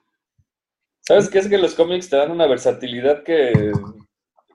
[1.02, 1.40] ¿Sabes qué?
[1.40, 3.72] Es que los cómics te dan una versatilidad que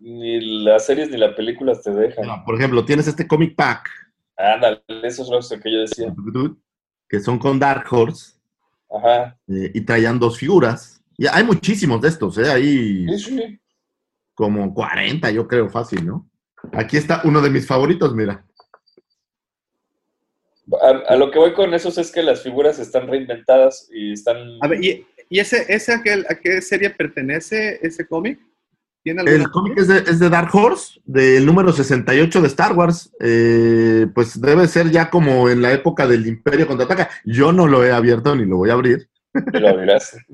[0.01, 2.45] ni las series ni las películas te dejan.
[2.45, 3.89] Por ejemplo, tienes este comic pack
[4.37, 6.15] Ándale, eso es lo que yo decía.
[7.09, 8.35] que son con Dark Horse
[8.91, 9.37] Ajá.
[9.49, 11.03] eh, y traían dos figuras.
[11.19, 12.51] Y hay muchísimos de estos, ¿eh?
[12.51, 13.61] Hay Sí, sí.
[14.35, 16.31] como 40, yo creo, fácil, ¿no?
[16.73, 18.45] Aquí está uno de mis favoritos, mira.
[20.81, 24.37] A, a lo que voy con esos es que las figuras están reinventadas y están...
[24.61, 28.39] A ver, ¿y, y ese, ese a, qué, a qué serie pertenece ese cómic?
[29.03, 32.73] ¿Tiene alguna El cómic es de, es de Dark Horse, del número 68 de Star
[32.75, 33.11] Wars.
[33.21, 37.11] Eh, pues debe ser ya como en la época del Imperio Contraataca.
[37.25, 39.09] Yo no lo he abierto ni lo voy a abrir.
[39.33, 40.17] Lo abrirás.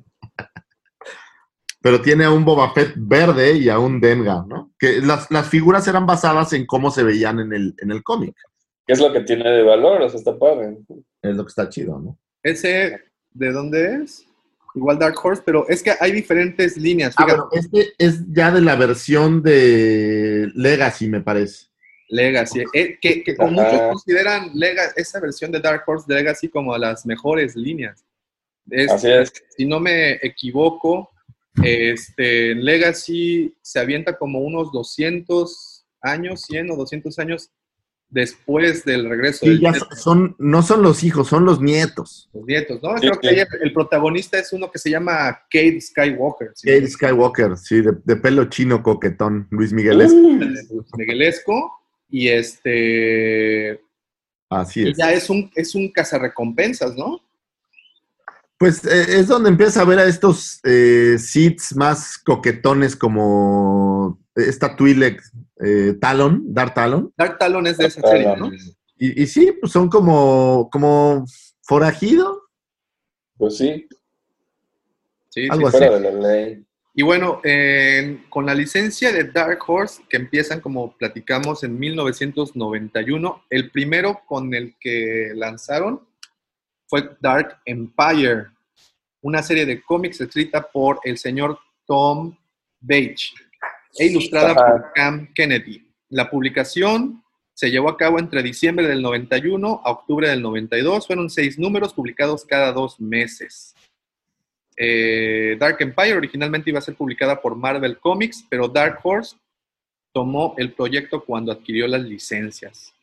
[1.80, 4.72] pero tiene a un Boba Fett verde y a un Denga, ¿no?
[4.78, 8.34] Que las, las figuras eran basadas en cómo se veían en el, en el cómic.
[8.88, 10.00] ¿Qué es lo que tiene de valor?
[10.00, 10.78] O sea, está padre.
[11.20, 12.18] Es lo que está chido, ¿no?
[12.42, 12.98] ¿Ese
[13.32, 14.24] de dónde es?
[14.74, 17.14] Igual Dark Horse, pero es que hay diferentes líneas.
[17.18, 21.66] Ah, bueno, este es ya de la versión de Legacy, me parece.
[22.08, 23.50] Legacy, eh, que, Ajá.
[23.50, 28.06] muchos consideran Lega- esa versión de Dark Horse de Legacy como las mejores líneas.
[28.70, 29.30] Es- Así es.
[29.54, 31.10] Si no me equivoco,
[31.62, 37.50] este, Legacy se avienta como unos 200 años, 100 o 200 años
[38.10, 42.30] después del regreso Sí, del- ya de son- no son los hijos, son los nietos.
[42.32, 42.96] los nietos, ¿no?
[42.96, 43.20] Sí, Creo sí.
[43.20, 46.52] que el, protagonista es uno que se llama Cade Skywalker.
[46.54, 46.68] ¿sí?
[46.68, 50.00] Kate Skywalker, sí, de, de pelo chino coquetón, Luis Miguel.
[50.00, 50.14] es-
[50.96, 51.72] Miguelesco.
[52.10, 53.80] Y este.
[54.48, 54.96] Así y es.
[54.96, 57.20] ya es un, es un cazarrecompensas, ¿no?
[58.56, 64.76] Pues eh, es donde empieza a ver a estos eh, Siths más coquetones como esta
[64.76, 65.22] Twi'lek
[65.64, 67.12] eh, Talon, Dark Talon.
[67.16, 68.50] Dark Talon es de esa serie, ¿no?
[68.96, 71.24] Y, y sí, pues son como, como
[71.62, 72.42] forajido.
[73.36, 73.86] Pues sí,
[75.28, 75.48] Sí, sí.
[75.50, 75.78] Algo así.
[75.78, 76.64] fuera de la ley.
[76.94, 83.44] Y bueno, eh, con la licencia de Dark Horse, que empiezan como platicamos en 1991,
[83.50, 86.00] el primero con el que lanzaron
[86.88, 88.46] fue Dark Empire,
[89.20, 92.36] una serie de cómics escrita por el señor Tom
[92.80, 93.32] Beach
[93.96, 94.66] e ilustrada Ajá.
[94.66, 95.86] por Cam Kennedy.
[96.10, 97.22] La publicación
[97.54, 101.06] se llevó a cabo entre diciembre del 91 a octubre del 92.
[101.06, 103.74] Fueron seis números publicados cada dos meses.
[104.76, 109.36] Eh, Dark Empire originalmente iba a ser publicada por Marvel Comics, pero Dark Horse
[110.12, 112.94] tomó el proyecto cuando adquirió las licencias.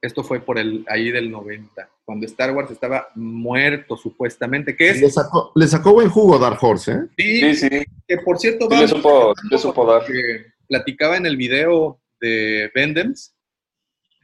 [0.00, 5.00] Esto fue por el ahí del 90, cuando Star Wars estaba muerto supuestamente, que es
[5.00, 6.96] Le sacó, le sacó buen jugo Dark Horse, ¿eh?
[7.16, 10.04] sí, Sí, sí, que por cierto sí le supo, le supo dar.
[10.04, 13.34] que platicaba en el video de Vendems.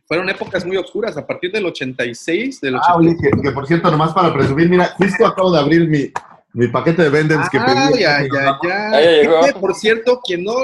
[0.07, 3.33] Fueron épocas muy oscuras, a partir del 86, del Ah, oye, 86.
[3.37, 6.11] que, que por cierto, nomás para presumir, mira, justo acabo de abrir mi,
[6.55, 8.01] mi paquete de Vendems que Ah, pedí.
[8.01, 9.01] ya, ya, ya.
[9.01, 9.41] Llegó.
[9.45, 10.55] Este, Por cierto, quien no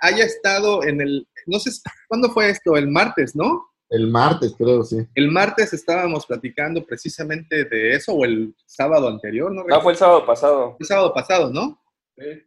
[0.00, 1.70] haya estado en el, no sé,
[2.08, 2.76] ¿cuándo fue esto?
[2.76, 3.66] El martes, ¿no?
[3.90, 4.98] El martes, creo, sí.
[5.14, 9.64] El martes estábamos platicando precisamente de eso, o el sábado anterior, ¿no?
[9.64, 10.76] No, fue el sábado pasado.
[10.78, 11.82] el sábado pasado, ¿no?
[12.16, 12.44] Sí.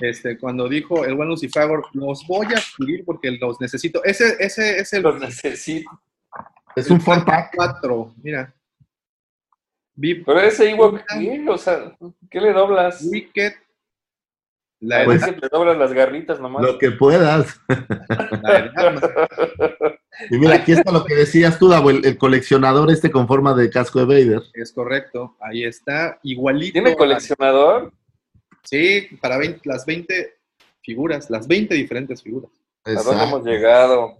[0.00, 4.02] Este, cuando dijo el buen Lucifagor, los voy a adquirir porque los necesito.
[4.04, 5.88] Ese, ese es el Los necesito.
[6.74, 7.52] Es un four pack.
[7.54, 8.54] 4, mira.
[9.94, 11.44] Vip Pero ese Ewok, ¿qué?
[11.48, 11.96] O sea,
[12.30, 13.02] ¿qué le doblas?
[13.10, 13.52] Wicked.
[14.80, 16.62] La Pues- edad, le doblas las garritas nomás.
[16.64, 17.60] Lo que puedas.
[18.42, 19.98] la edad,
[20.30, 23.54] Y mira, aquí está lo que decías tú, Davo, el, el coleccionador este con forma
[23.54, 24.42] de casco de Vader.
[24.54, 25.36] es correcto.
[25.40, 26.18] Ahí está.
[26.22, 26.74] Igualito.
[26.74, 27.92] ¿Tiene coleccionador?
[28.62, 30.34] Sí, para 20 las 20
[30.82, 32.50] figuras, las 20 diferentes figuras.
[32.84, 34.18] ¿A dónde hemos llegado?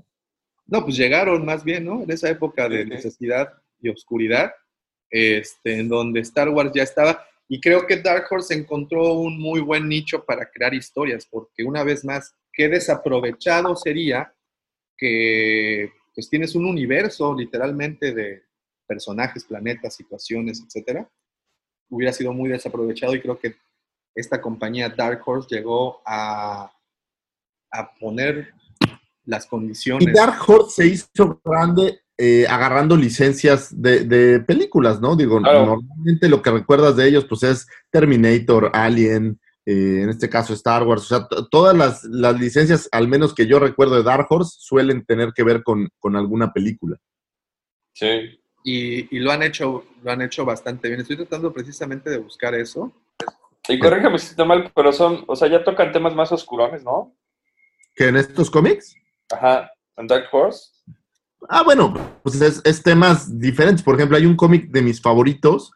[0.67, 2.03] No, pues llegaron más bien, ¿no?
[2.03, 4.53] En esa época de necesidad y oscuridad,
[5.11, 7.25] este, en donde Star Wars ya estaba.
[7.49, 11.85] Y creo que Dark Horse encontró un muy buen nicho para crear historias, porque una
[11.85, 14.33] vez más, qué desaprovechado sería
[15.03, 18.45] que pues tienes un universo literalmente de
[18.87, 21.11] personajes, planetas, situaciones, etcétera.
[21.91, 23.57] Hubiera sido muy desaprovechado y creo que
[24.15, 26.71] esta compañía Dark Horse llegó a,
[27.73, 28.55] a poner
[29.25, 30.07] las condiciones.
[30.07, 35.17] Y Dark Horse se hizo grande eh, agarrando licencias de, de películas, ¿no?
[35.17, 35.67] Digo, Claro.
[35.67, 40.83] normalmente lo que recuerdas de ellos, pues es Terminator, Alien, eh, en este caso Star
[40.85, 41.03] Wars.
[41.03, 45.05] O sea, todas las, las licencias, al menos que yo recuerdo de Dark Horse, suelen
[45.05, 46.97] tener que ver con, con alguna película.
[47.95, 48.41] Sí.
[48.65, 51.01] y, y lo han hecho lo han hecho bastante bien.
[51.01, 52.93] Estoy tratando precisamente de buscar eso.
[53.69, 57.15] Y corrígeme si estoy mal, pero son, o sea, ya tocan temas más oscurones, ¿no?
[57.95, 58.97] ¿Que en estos cómics?
[59.31, 59.71] Ajá.
[59.97, 60.71] ¿En Dark Horse?
[61.49, 63.83] Ah, bueno, pues es, es temas diferentes.
[63.85, 65.71] Por ejemplo, hay un cómic de mis favoritos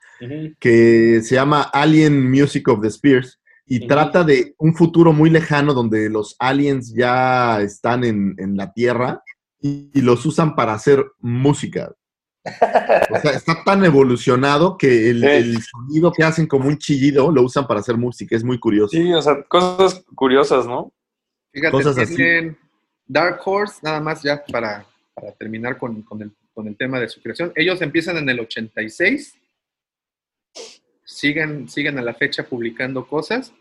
[0.59, 5.75] que se llama Alien Music of the Spears y trata de un futuro muy lejano
[5.75, 9.23] donde los aliens ya están en, en la Tierra
[9.61, 11.93] y, y los usan para hacer música.
[13.11, 15.27] O sea, está tan evolucionado que el, Sí.
[15.27, 18.37] el sonido que hacen como un chillido lo usan para hacer música.
[18.37, 18.91] Es muy curioso.
[18.97, 20.93] Sí, o sea, cosas curiosas, ¿no?
[21.53, 22.15] Fíjate, Cosas así.
[22.15, 22.57] tienen
[23.07, 27.09] Dark Horse, nada más ya para, para terminar con, con el, con el tema de
[27.09, 27.53] su creación.
[27.57, 29.35] Ellos empiezan en el 86,
[31.17, 33.53] siguen, siguen a la fecha publicando cosas.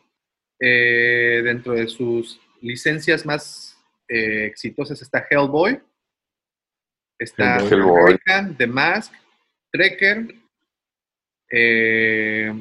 [0.59, 3.77] Eh, dentro de sus licencias más
[4.07, 5.81] eh, exitosas está Hellboy,
[7.17, 8.01] está Hellboy.
[8.03, 9.13] American, The Mask,
[9.71, 10.35] Trekker,
[11.51, 12.53] eh,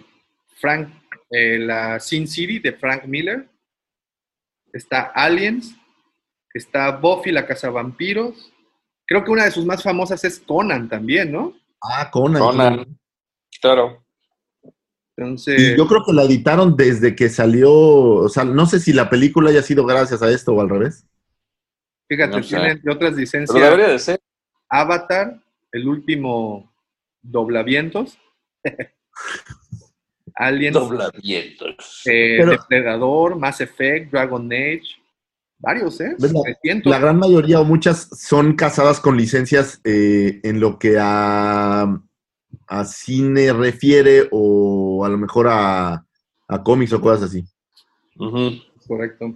[0.56, 0.88] Frank,
[1.30, 3.48] eh, la Sin City de Frank Miller,
[4.72, 5.76] está Aliens,
[6.52, 8.52] está Buffy la cazavampiros.
[9.06, 11.54] Creo que una de sus más famosas es Conan también, ¿no?
[11.80, 12.40] Ah, Conan.
[12.40, 12.98] Conan.
[13.60, 14.03] Claro.
[15.16, 18.92] Entonces, Y yo creo que la editaron desde que salió, o sea, no sé si
[18.92, 21.06] la película haya sido gracias a esto o al revés.
[22.08, 22.56] Fíjate, No sé.
[22.56, 23.50] tiene de otras licencias.
[23.54, 24.20] Pero debería de ser.
[24.68, 25.40] Avatar,
[25.72, 26.72] el último
[27.22, 28.18] doblavientos.
[30.36, 32.02] Alien, Doblavientos.
[32.06, 34.82] eh, Pero- Depredador, Mass Effect, Dragon Age.
[35.58, 36.16] Varios, ¿eh?
[36.18, 36.90] ¿Ves la- 300.
[36.90, 42.02] La gran mayoría o muchas son casadas con licencias eh, en lo que a,
[42.66, 46.04] a cine refiere o a lo mejor a,
[46.48, 47.44] a cómics o cosas así.
[48.86, 49.34] Correcto.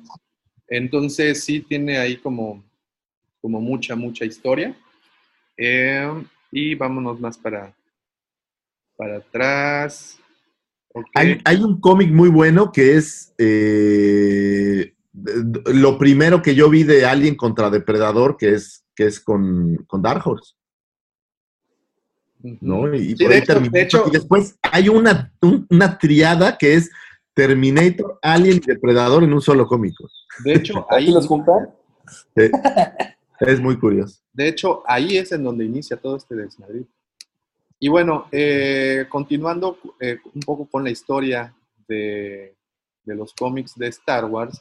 [0.69, 2.65] Entonces sí tiene ahí como,
[3.41, 4.77] como mucha, mucha historia.
[5.57, 7.75] Eh, y vámonos más para,
[8.97, 10.19] para atrás.
[11.15, 17.07] Hay, hay un cómic muy bueno que es eh, lo primero que yo vi de
[17.07, 20.55] Alien contra Depredador, que es, que es con, con Dark Horse.
[22.60, 22.93] ¿No?
[22.94, 26.56] Y, Sí, por de ahí hecho- de hecho- Y después hay una, un- una triada
[26.59, 26.90] que es
[27.35, 30.09] Terminator, Alien y Depredador en un solo cómico.
[30.44, 31.70] De hecho, ahí los juntan?
[32.36, 32.51] Sí.
[33.40, 34.20] Es muy curioso.
[34.32, 36.82] De hecho, ahí es en donde inicia todo este desmadrid.
[37.78, 41.55] Y bueno, eh, continuando eh, un poco con la historia
[41.86, 42.56] de,
[43.05, 44.60] de los cómics de Star Wars,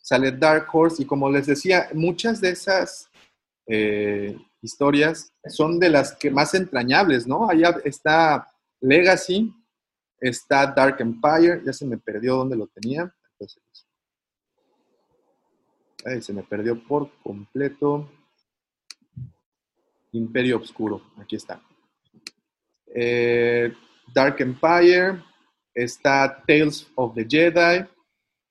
[0.00, 3.10] sale Dark Horse y como les decía, muchas de esas
[3.66, 7.50] eh, historias son de las que más entrañables, ¿no?
[7.50, 8.48] Allá está
[8.80, 9.52] Legacy,
[10.20, 13.12] está Dark Empire, ya se me perdió dónde lo tenía.
[13.32, 13.62] Entonces,
[16.24, 18.08] se me perdió por completo.
[20.12, 21.60] Imperio Obscuro, aquí está.
[22.94, 23.72] Eh,
[24.14, 25.22] Dark Empire,
[25.74, 27.86] está Tales of the Jedi.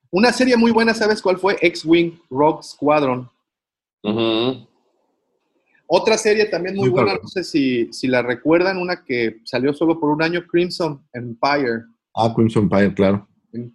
[0.10, 1.58] Una serie muy buena, ¿sabes cuál fue?
[1.62, 3.30] X-Wing Rogue Squadron.
[5.94, 10.00] Otra serie también muy buena, no sé si, si la recuerdan, una que salió solo
[10.00, 11.82] por un año, Crimson Empire.
[12.16, 13.28] Ah, Crimson Empire, claro.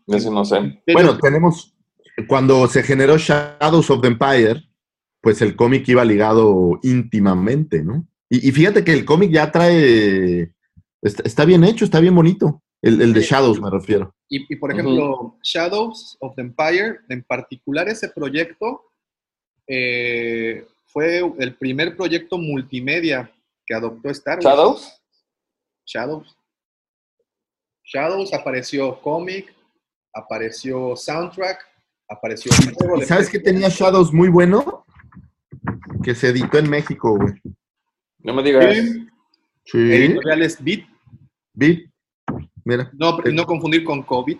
[0.06, 0.80] Eso no sé.
[0.94, 1.76] Bueno, tenemos,
[2.26, 4.64] cuando se generó Shadows of the Empire,
[5.20, 8.08] pues el cómic iba ligado íntimamente, ¿no?
[8.30, 10.54] Y, y fíjate que el cómic ya trae,
[11.02, 12.62] está, está bien hecho, está bien bonito.
[12.80, 14.14] El, el de Shadows me refiero.
[14.30, 18.84] Y, y, por ejemplo, Shadows of the Empire, en particular ese proyecto,
[19.66, 23.30] eh, fue el primer proyecto multimedia
[23.66, 24.44] que adoptó Star Wars.
[24.44, 25.02] ¿Shadows?
[25.84, 26.38] Shadows.
[27.84, 29.54] Shadows apareció cómic,
[30.12, 31.58] apareció soundtrack,
[32.08, 34.84] apareció juego ¿Y de sabes qué tenía Shadows muy bueno?
[36.02, 37.34] Que se editó en México, güey.
[38.18, 38.74] No me digas.
[38.74, 39.06] Sí.
[39.66, 39.78] Sí.
[39.78, 40.86] Editoriales Beat,
[41.52, 41.90] Beat.
[42.64, 44.36] Mira, no, no confundir con COVID.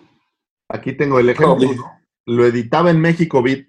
[0.69, 1.55] aquí tengo el ejemplo.
[1.55, 1.75] COVID.
[1.75, 2.01] ¿no?
[2.25, 3.67] Lo editaba en México Beat.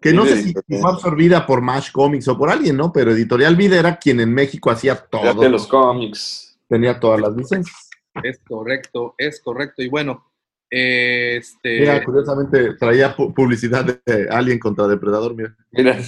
[0.00, 2.92] Que no Sí, sé si fue absorbida por Mash Comics o por alguien, ¿no?
[2.92, 5.22] Pero Editorial Beat era quien en México hacía todo.
[5.22, 6.58] Fíjate los cómics.
[6.68, 7.88] Tenía todas las licencias.
[8.22, 9.82] Es correcto, es correcto.
[9.82, 10.24] Y bueno,
[10.70, 11.80] este.
[11.80, 15.56] Mira, curiosamente traía pu- publicidad de Alien contra Depredador, mira.
[15.72, 15.98] Mira.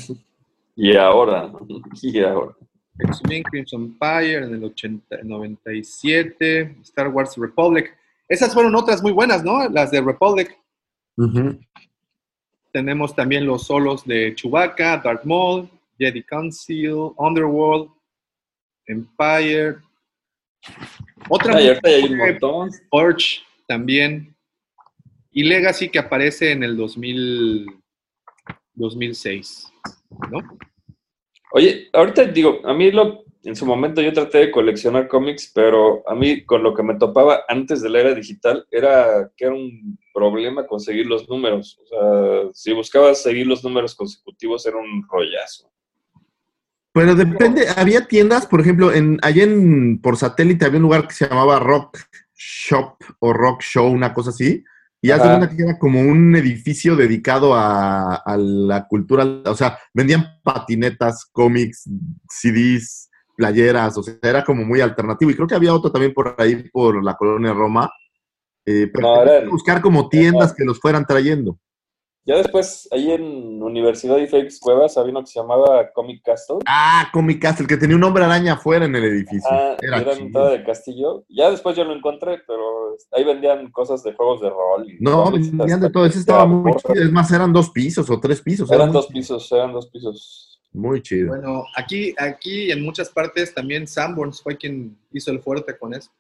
[0.76, 1.50] Y ahora.
[2.02, 2.52] Y ahora.
[3.00, 7.96] X-Men, Crimson Empire en el 80, 97, Star Wars Republic.
[8.28, 9.68] Esas fueron otras muy buenas, ¿no?
[9.68, 10.56] Las de Republic.
[12.72, 15.68] Tenemos también los solos de Chewbacca, Darth Maul,
[15.98, 17.90] Jedi Council, Underworld,
[18.86, 19.76] Empire.
[21.28, 22.70] Otra hay un montón.
[23.66, 24.34] También.
[25.30, 27.66] Y Legacy que aparece en el 2000,
[28.74, 29.72] 2006,
[30.30, 30.38] ¿no?
[31.52, 36.02] Oye, ahorita digo, a mí lo, en su momento yo traté de coleccionar cómics, pero
[36.08, 39.54] a mí con lo que me topaba antes de la era digital era que era
[39.54, 41.78] un problema conseguir los números.
[41.82, 45.70] O sea, si buscabas seguir los números consecutivos era un rollazo.
[46.92, 51.14] Pero depende, había tiendas, por ejemplo, en, allá en, por satélite había un lugar que
[51.14, 51.98] se llamaba Rock
[52.34, 54.64] Shop o Rock Show, una cosa así.
[55.00, 59.78] Y hace cuenta que era como un edificio dedicado a, a la cultura, o sea,
[59.94, 61.88] vendían patinetas, cómics,
[62.28, 63.07] CDs,
[63.38, 65.30] playeras, o sea, era como muy alternativo.
[65.30, 67.88] Y creo que había otro también por ahí, por la colonia Roma.
[68.66, 71.58] Eh, pero No, tenías era- que buscar como tiendas que los fueran trayendo.
[72.26, 76.58] Ya después, ahí en Universidad y Félix Cuevas había uno que se llamaba Comic Castle.
[76.66, 79.48] Ah, Comic Castle, que tenía un hombre araña afuera en el edificio.
[79.50, 81.24] Ah, era mitad de castillo.
[81.30, 82.62] Ya después yo lo encontré, pero
[83.12, 84.86] ahí vendían cosas de juegos de rol.
[84.90, 86.04] y No, vendían de todo.
[86.04, 87.02] Ese estaba muy chido.
[87.02, 88.70] Es más, eran dos pisos o tres pisos.
[88.70, 90.57] era Eran dos pisos, eran dos pisos.
[90.72, 91.28] Muy chido.
[91.28, 96.10] Bueno, aquí, aquí en muchas partes también Sanborns fue quien hizo el fuerte con eso.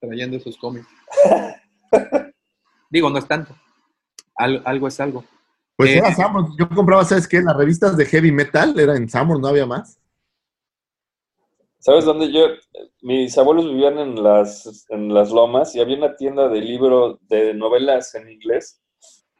[0.00, 0.86] Trayendo esos cómics.
[2.90, 3.54] Digo, no es tanto.
[4.36, 5.24] Al- algo es algo.
[5.76, 6.48] Pues Eh, era Samur.
[6.58, 7.40] Yo compraba, ¿sabes qué?
[7.42, 10.00] Las revistas de heavy metal era en Samur, no había más.
[11.80, 12.46] ¿Sabes dónde yo?
[13.02, 17.54] Mis abuelos vivían en las, en las lomas y había una tienda de libros de
[17.54, 18.80] novelas en inglés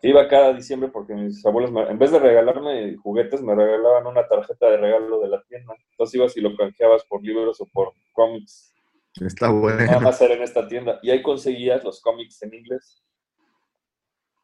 [0.01, 4.27] Iba cada diciembre porque mis abuelos, me- en vez de regalarme juguetes, me regalaban una
[4.29, 5.75] tarjeta de regalo de la tienda.
[5.91, 8.73] Entonces ibas y lo canjeabas por libros o por cómics.
[9.20, 10.01] Está Nada bueno.
[10.01, 11.01] más era en esta tienda.
[11.03, 13.03] Y ahí conseguías los cómics en inglés.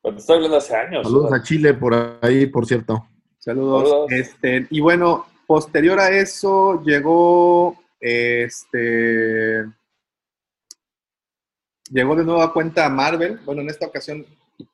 [0.03, 1.07] Pero te estoy hablando hace años.
[1.07, 3.07] Saludos a Chile por ahí, por cierto.
[3.39, 3.89] Saludos.
[3.89, 4.13] Saludos.
[4.13, 9.65] Este, y bueno, posterior a eso llegó este
[11.91, 13.39] llegó de nueva cuenta Marvel.
[13.45, 14.27] Bueno, en esta ocasión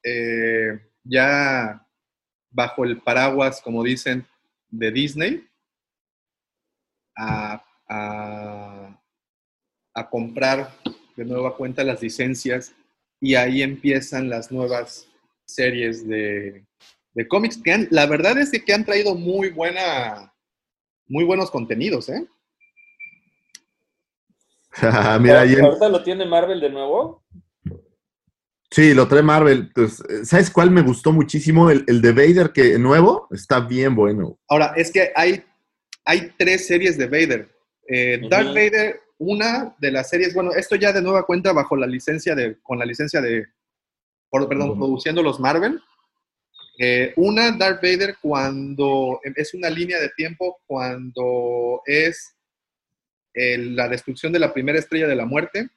[0.02, 1.86] eh, ya
[2.50, 4.26] bajo el paraguas, como dicen,
[4.70, 5.46] de Disney,
[7.16, 8.96] a, a-
[9.94, 10.70] a comprar
[11.16, 12.72] de nueva cuenta las licencias
[13.20, 15.06] y ahí empiezan las nuevas
[15.44, 16.64] series de,
[17.12, 20.32] de cómics que han, la verdad es que han traído muy buena,
[21.08, 22.24] muy buenos contenidos, ¿eh?
[25.20, 27.19] Mira, ahí en- ¿Ahorita lo tiene Marvel de nuevo?
[28.70, 29.70] Sí, lo trae Marvel.
[29.74, 31.70] Pues, ¿Sabes cuál me gustó muchísimo?
[31.70, 34.38] El, el de Vader, que nuevo, está bien bueno.
[34.48, 35.42] Ahora, es que hay,
[36.04, 37.48] hay tres series de Vader.
[37.88, 38.48] Eh, Darth.
[38.48, 42.58] Vader, una de las series, bueno, esto ya de nueva cuenta bajo la licencia de,
[42.62, 43.46] con la licencia de,
[44.30, 45.80] por- perdón, produciendo los Marvel.
[46.78, 52.36] Eh, una, Darth Vader, cuando es una línea de tiempo, cuando es
[53.34, 55.68] el- la destrucción de la primera estrella de la muerte,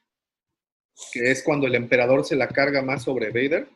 [1.14, 3.68] que es cuando el emperador se la carga más sobre Vader.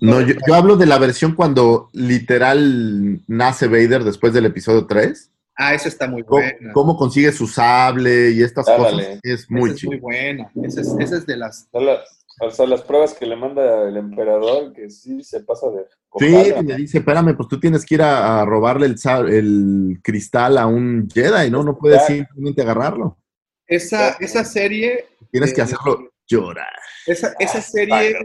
[0.00, 5.30] No, yo, yo hablo de la versión cuando literal nace Vader después del episodio 3.
[5.56, 6.72] Ah, esa está muy buena.
[6.72, 9.18] cómo consigue su sable y estas cosas.
[9.22, 9.92] Es Esa muy es chido.
[9.92, 10.50] muy buena.
[10.64, 13.86] Esa es, esa es de las Son las- O sea, las pruebas que le manda
[13.86, 15.82] el emperador, que sí se pasa de...
[16.18, 16.62] Sí, cojada.
[16.62, 18.96] le dice, espérame, pues tú tienes que ir a, a robarle el,
[19.28, 21.62] el cristal a un Jedi, ¿no?
[21.62, 23.18] No puedes simplemente agarrarlo.
[23.66, 26.72] Esa, esa serie, Tienes que Eh, hacerlo llorar.
[27.06, 28.16] esa, esa serie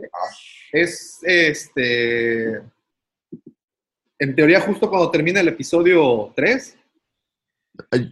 [0.72, 2.61] es este.
[4.19, 6.78] En teoría, justo cuando termina el episodio 3.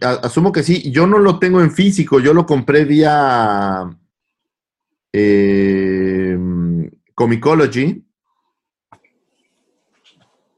[0.02, 0.90] A- Asumo que sí.
[0.92, 3.84] Yo no lo tengo en físico, yo lo compré vía
[5.12, 6.36] eh,
[7.14, 8.02] Comicology.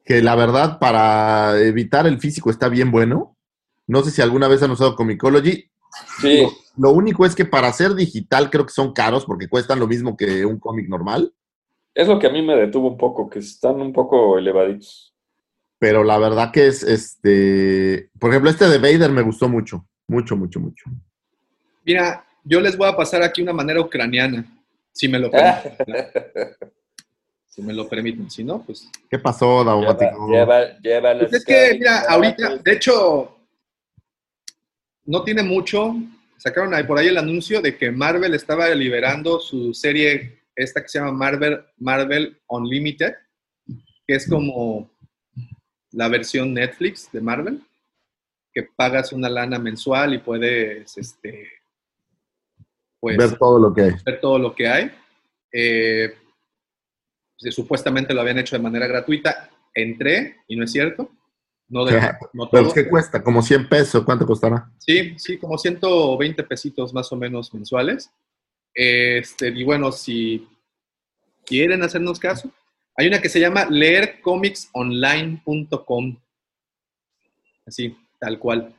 [0.04, 3.36] Que la verdad, para evitar el físico está bien bueno.
[3.86, 5.70] No sé si alguna vez han usado Comicology.
[6.20, 6.42] Sí,
[6.76, 9.86] Lo, lo único es que para ser digital creo que son caros porque cuestan lo
[9.86, 11.32] mismo que un cómic normal.
[11.94, 15.12] es lo que a mí me detuvo un poco, que están un poco elevaditos.
[15.80, 18.10] Pero la verdad que es este.
[18.18, 19.86] Por ejemplo, este de Vader me gustó mucho.
[20.08, 20.84] Mucho, mucho, mucho.
[21.84, 24.44] Mira, yo les voy a pasar aquí una manera ucraniana,
[24.92, 25.76] si me lo permiten.
[27.50, 28.30] Si me lo permiten.
[28.30, 28.88] Si no, pues.
[29.10, 30.30] ¿Qué pasó, Daumático?
[30.30, 33.37] lleva, lleva Pues es que, mira, ahorita, de hecho,
[35.08, 35.96] no tiene mucho.
[36.36, 40.88] Sacaron ahí por ahí el anuncio de que Marvel estaba liberando su serie, esta que
[40.88, 43.14] se llama Marvel, Marvel Unlimited,
[44.06, 44.90] que es como
[45.92, 47.60] la versión Netflix de Marvel,
[48.52, 51.48] que pagas una lana mensual y puedes, este,
[53.00, 53.92] pues, Ver todo lo que hay.
[54.04, 54.90] ver todo lo que hay.
[55.50, 56.14] Eh,
[57.40, 59.48] pues, supuestamente lo habían hecho de manera gratuita.
[59.74, 61.10] Entré y no es cierto.
[61.68, 62.00] No, de,
[62.32, 62.74] no Pero todo.
[62.74, 63.22] ¿qué cuesta?
[63.22, 64.02] Como 100 pesos.
[64.04, 64.68] ¿Cuánto costará?
[64.78, 68.10] Sí, sí, como 120 pesitos más o menos mensuales.
[68.74, 70.48] Este, y bueno, si
[71.44, 72.50] quieren hacernos caso,
[72.96, 76.16] hay una que se llama leercomicsonline.com.
[77.66, 78.74] Así, tal cual.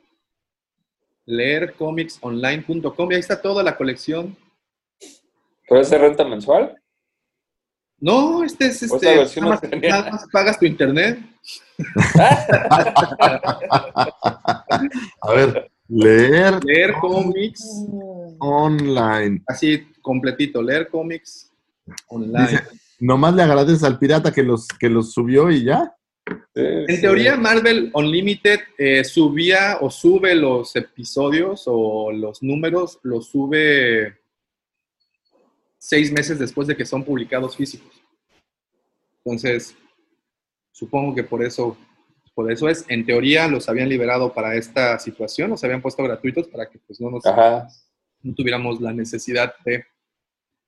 [1.25, 4.35] Leercomicsonline.com y ahí está toda la colección.
[5.67, 6.78] ¿Pero es de renta mensual?
[8.01, 9.41] No, este es este.
[9.41, 11.19] más, nada más pagas tu internet.
[15.21, 17.65] A ver, leer Leer cómics,
[18.39, 19.41] online.
[19.47, 21.51] así completito, leer cómics
[22.07, 22.47] online.
[22.47, 22.63] Dice,
[22.99, 25.93] nomás le agradeces al pirata que los, que los subió y ya.
[26.53, 34.18] En teoría, Marvel Unlimited eh, subía o sube los episodios o los números, los sube
[35.79, 37.91] seis meses después de que son publicados físicos.
[39.23, 39.75] Entonces,
[40.71, 41.75] supongo que por eso,
[42.35, 42.85] por eso es.
[42.87, 47.01] En teoría, los habían liberado para esta situación, los habían puesto gratuitos para que pues
[47.01, 47.23] no nos
[48.21, 49.85] no tuviéramos la necesidad de.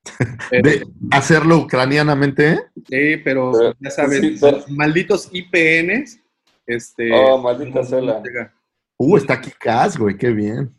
[0.51, 2.59] De hacerlo ucranianamente.
[2.89, 6.19] Sí, pero ya sabes, sí, pero- los malditos IPNs.
[6.65, 8.53] Este, Oh, maldita no- sea la- no llega.
[8.97, 10.73] Uh, está aquí Cas, güey, qué bien.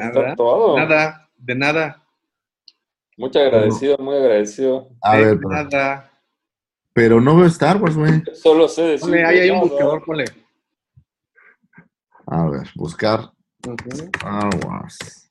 [0.00, 0.76] Está todo.
[0.78, 2.01] Nada, de nada,
[3.16, 4.88] Muy agradecido, muy agradecido.
[5.02, 6.10] A de ver, pero, nada.
[6.92, 8.22] pero no veo Star Wars, güey.
[8.34, 9.00] Solo sé decir.
[9.00, 10.24] Ponle, ahí hay un buscador, ponle.
[12.26, 13.30] A ver, buscar.
[13.62, 15.28] Star Wars.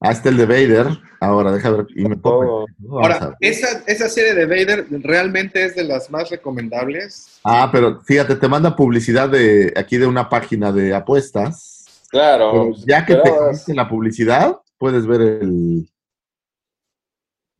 [0.00, 0.86] Ah, está el de Vader.
[1.20, 1.86] Ahora, deja ver.
[1.96, 3.34] Y me a Ahora, ver.
[3.40, 7.40] esa, esa serie de Vader realmente es de las más recomendables.
[7.42, 12.04] Ah, pero fíjate, te manda publicidad de aquí de una página de apuestas.
[12.10, 12.52] Claro.
[12.52, 15.88] Pero ya que te comiste la publicidad, puedes ver el.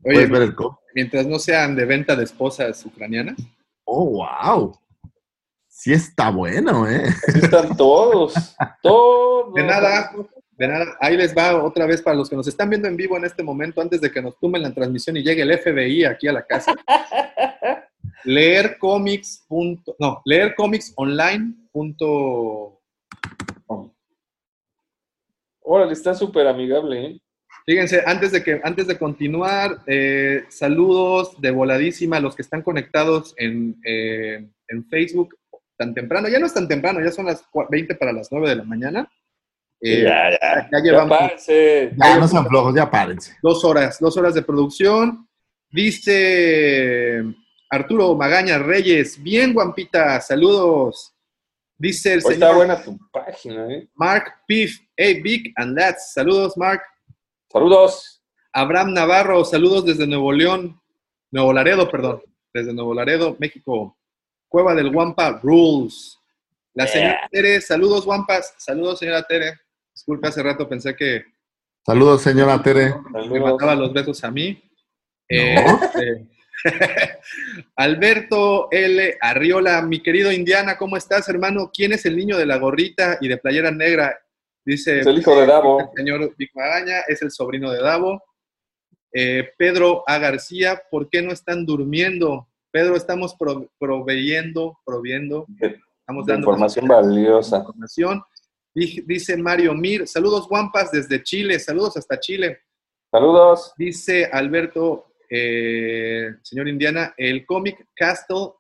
[0.05, 3.37] Oye, puedes ver el co- mientras no sean de venta de esposas ucranianas.
[3.85, 4.79] Oh, wow.
[5.67, 7.05] Sí está bueno, ¿eh?
[7.29, 8.35] Así están todos.
[8.83, 9.55] Todos.
[9.55, 10.13] De nada,
[10.53, 10.97] de nada.
[11.01, 13.43] Ahí les va otra vez para los que nos están viendo en vivo en este
[13.43, 16.45] momento, antes de que nos tumben la transmisión y llegue el FBI aquí a la
[16.47, 16.75] casa.
[18.25, 19.45] leer cómics.
[19.49, 21.55] punto- No, leer cómics online.
[21.73, 22.81] punto
[23.67, 23.93] com.
[25.71, 27.21] Órale, está súper amigable, ¿eh?
[27.67, 32.63] Fíjense, antes de, que, antes de continuar, eh, saludos de voladísima a los que están
[32.63, 35.37] conectados en, eh, en Facebook
[35.77, 36.29] tan temprano.
[36.29, 38.65] Ya no es tan temprano, ya son las cua- 20 para las 9 de la
[38.65, 39.07] mañana.
[39.83, 40.69] Eh, ya, ya.
[40.73, 41.93] ya llevamos párense.
[41.97, 43.37] Ya, no sean flojos, ya párense.
[43.43, 45.29] dos horas, dos horas de producción.
[45.71, 47.23] Dice
[47.71, 51.15] Arturo Magaña Reyes, bien guampita, saludos.
[51.79, 53.89] Dice el Hoy está señor buena tu página, ¿eh?
[53.95, 56.83] Mark Piff, hey Big and Lads, saludos Mark.
[57.51, 58.21] Saludos.
[58.53, 60.81] Abraham Navarro, saludos desde Nuevo León,
[61.31, 62.23] Nuevo Laredo, perdón,
[62.53, 63.97] desde Nuevo Laredo, México.
[64.49, 66.19] Cueva del Guampa Rules.
[66.75, 69.61] La señora Tere, saludos Guampas, saludos señora Tere.
[69.95, 71.25] Disculpe, hace rato pensé que
[71.87, 72.95] Saludos, señora Tere.
[73.31, 74.63] me mandaba los besos a mí.
[75.29, 76.27] Eh, este,
[77.77, 79.17] Alberto L.
[79.21, 81.71] Arriola, mi querido Indiana, ¿cómo estás, hermano?
[81.73, 84.19] ¿Quién es el niño de la gorrita y de playera negra?
[84.65, 85.81] Dice Es el hijo de Davo.
[85.81, 88.23] el señor Vic Magaña, es el sobrino de Davo.
[89.13, 90.19] Eh, Pedro A.
[90.19, 92.49] García, ¿por qué no están durmiendo?
[92.71, 97.59] Pedro, estamos pro- proveyendo, proviendo, estamos dando información valiosa.
[97.59, 98.23] información.
[98.75, 102.61] Dice Mario Mir, saludos guampas desde Chile, saludos hasta Chile.
[103.11, 103.73] Saludos.
[103.79, 108.53] Dice Alberto, eh, señor Indiana, el cómic Castle,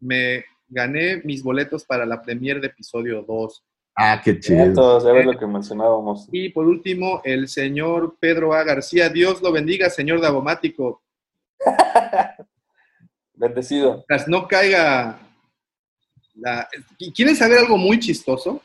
[0.00, 3.64] me gané mis boletos para la premier de episodio 2.
[3.96, 5.00] Ah, qué chido.
[5.02, 6.28] ya ves lo que mencionábamos.
[6.30, 8.62] Y por último, el señor Pedro A.
[8.62, 11.02] García, Dios lo bendiga, señor Davomático.
[13.34, 14.04] Bendecido.
[14.06, 15.18] Tras no caiga
[16.34, 16.68] la...
[16.98, 18.62] ¿Y ¿Quieren saber algo muy chistoso?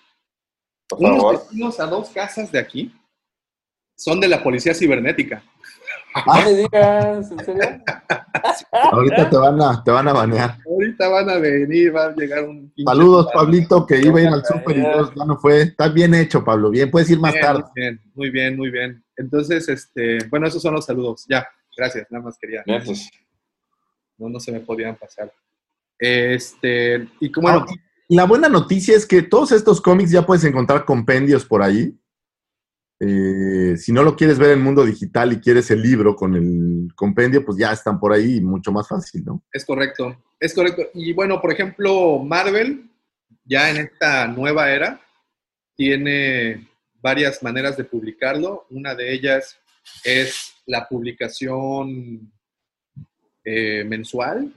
[0.87, 1.39] Por Unos favor.
[1.39, 2.93] vecinos a dos casas de aquí
[3.95, 5.43] son de la policía cibernética.
[6.25, 7.83] No me digas, ¿en serio?
[8.91, 10.57] Ahorita te van a, te van a banear.
[10.65, 12.73] Ahorita van a venir, va a llegar un...
[12.85, 15.61] Saludos, Pablito, que iba a ir al súper y no, ya no fue.
[15.61, 16.69] Está bien hecho, Pablo.
[16.69, 17.63] Bien, puedes ir más Bien, tarde.
[17.63, 19.03] Muy bien, muy bien, muy bien.
[19.15, 21.25] Entonces, este, bueno, esos son los saludos.
[21.29, 21.47] Ya,
[21.77, 22.63] gracias, nada más quería.
[22.65, 23.09] Pues.
[24.17, 25.31] No, no se me podían pasar.
[25.97, 27.73] Este, y como, bueno, Ah,
[28.09, 31.97] La buena noticia es que todos estos cómics ya puedes encontrar compendios por ahí.
[33.03, 36.93] Eh, si no lo quieres ver en mundo digital y quieres el libro con el
[36.93, 39.43] compendio, pues ya están por ahí mucho más fácil, ¿no?
[39.51, 40.83] es correcto, es correcto.
[40.93, 42.91] Y bueno, por ejemplo, Marvel,
[43.43, 45.01] ya en esta nueva era,
[45.75, 46.67] tiene
[47.01, 48.67] varias maneras de publicarlo.
[48.69, 49.57] Una de ellas
[50.03, 52.31] es la publicación
[53.43, 54.53] eh, mensual,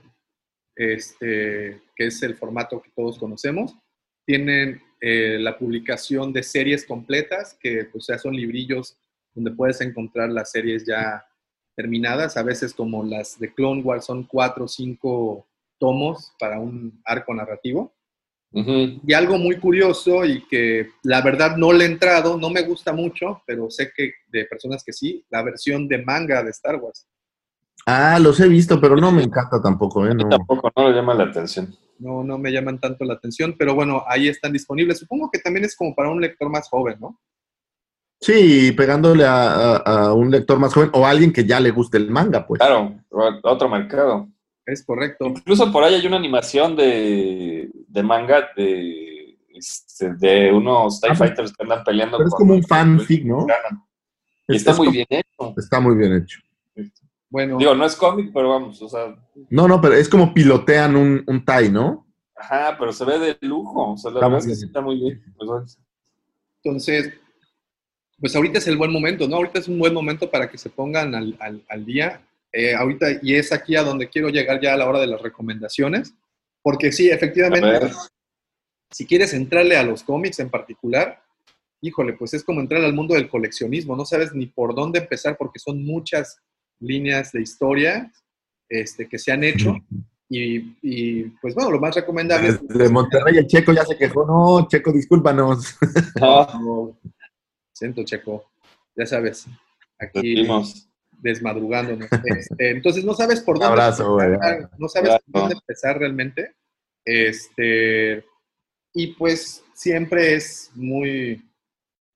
[0.75, 3.75] este, que es el formato que todos conocemos.
[4.23, 8.97] Tienen eh, la publicación de series completas, que pues ya son librillos
[9.35, 11.23] donde puedes encontrar las series ya
[11.75, 15.45] terminadas, a veces como las de Clone Wars son cuatro o cinco
[15.77, 17.93] tomos para un arco narrativo.
[18.51, 22.91] Y algo muy curioso y que la verdad no le he entrado, no me gusta
[22.91, 27.05] mucho, pero sé que de personas que sí, la versión de manga de Star Wars.
[27.85, 30.15] Ah, los he visto, pero no me encanta tampoco, ¿eh?
[30.15, 30.29] No.
[30.29, 31.75] Tampoco no le llama la atención.
[31.99, 34.99] No, no me llaman tanto la atención, pero bueno, ahí están disponibles.
[34.99, 37.19] Supongo que también es como para un lector más joven, ¿no?
[38.19, 39.77] Sí, pegándole a, a-
[40.07, 42.59] a un lector más joven o a alguien que ya le guste el manga, pues.
[42.59, 42.95] Claro,
[43.43, 44.27] otro mercado.
[44.65, 45.27] Es correcto.
[45.27, 51.15] Incluso por ahí hay una animación de, de manga de, este, de unos TIE Ah,
[51.15, 52.17] Fighters que andan peleando.
[52.17, 53.45] Pero es como un fanfic, ¿no?
[54.47, 55.53] Y está Es muy como- bien hecho.
[55.57, 56.39] Está muy bien hecho.
[57.35, 59.13] Bueno, Digo, no es cómic, pero vamos, o sea,
[59.49, 62.07] No, no, pero es como pilotean un, un TIE, ¿no?
[62.33, 63.91] ajá, pero se ve de lujo.
[63.91, 65.21] O sea, la Está verdad es que sí está muy bien.
[65.35, 65.65] Pues, bueno.
[66.63, 67.13] entonces,
[68.21, 69.35] pues ahorita es el buen momento, ¿no?
[69.35, 72.21] Ahorita es un buen momento para que se pongan al, al- al día.
[72.53, 75.21] Eh, ahorita, y es aquí a donde quiero llegar ya a la hora de las
[75.21, 76.13] recomendaciones,
[76.61, 77.91] porque sí, efectivamente,
[78.91, 81.21] si quieres entrarle a los cómics en particular,
[81.81, 85.35] híjole, pues es como entrar al mundo del coleccionismo, no sabes ni por dónde empezar
[85.37, 86.39] porque son muchas
[86.79, 88.11] líneas de historia
[88.69, 89.75] este, que se han hecho
[90.27, 92.67] y, y, pues bueno, lo más recomendable es...
[92.67, 94.25] De Monterrey el Checo ya se quejó.
[94.25, 95.77] No, Checo, discúlpanos.
[96.19, 96.99] No, No,
[97.73, 98.45] siento, Checo,
[98.95, 99.45] ya sabes.
[99.99, 100.89] aquí Decimos.
[101.11, 102.09] desmadrugándonos.
[102.25, 104.33] Este, entonces no sabes por dónde abrazo, güey.
[104.33, 106.55] empezar, no sabes por dónde empezar realmente.
[107.05, 108.25] Este,
[108.93, 111.47] y pues siempre es muy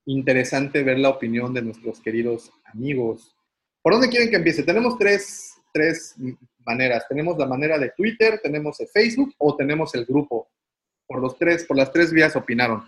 [0.05, 3.35] interesante ver la opinión de nuestros queridos amigos.
[3.81, 4.63] ¿Por dónde quieren que empiece?
[4.63, 6.15] Tenemos tres, tres
[6.65, 7.05] maneras.
[7.07, 10.49] Tenemos la manera de Twitter, tenemos el Facebook o tenemos el grupo.
[11.07, 12.83] Por los tres, por las tres vías opinaron.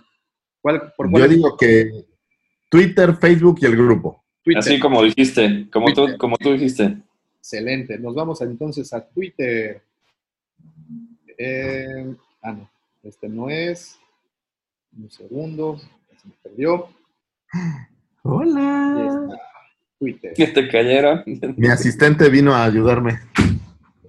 [0.61, 2.05] ¿Cuál, por cuál Yo digo que
[2.69, 4.23] Twitter, Facebook y el grupo.
[4.43, 4.59] Twitter.
[4.59, 6.97] Así como dijiste, como tú, como tú dijiste.
[7.37, 7.97] Excelente.
[7.97, 9.81] Nos vamos entonces a Twitter.
[11.37, 12.69] Eh, ah, no.
[13.03, 13.99] Este no es.
[14.95, 15.77] Un segundo.
[16.21, 16.89] Se me perdió.
[17.51, 17.87] Ahí
[18.23, 19.27] Hola.
[20.01, 20.33] Twitter.
[20.33, 21.23] Que te cayera.
[21.55, 23.19] Mi asistente vino a ayudarme.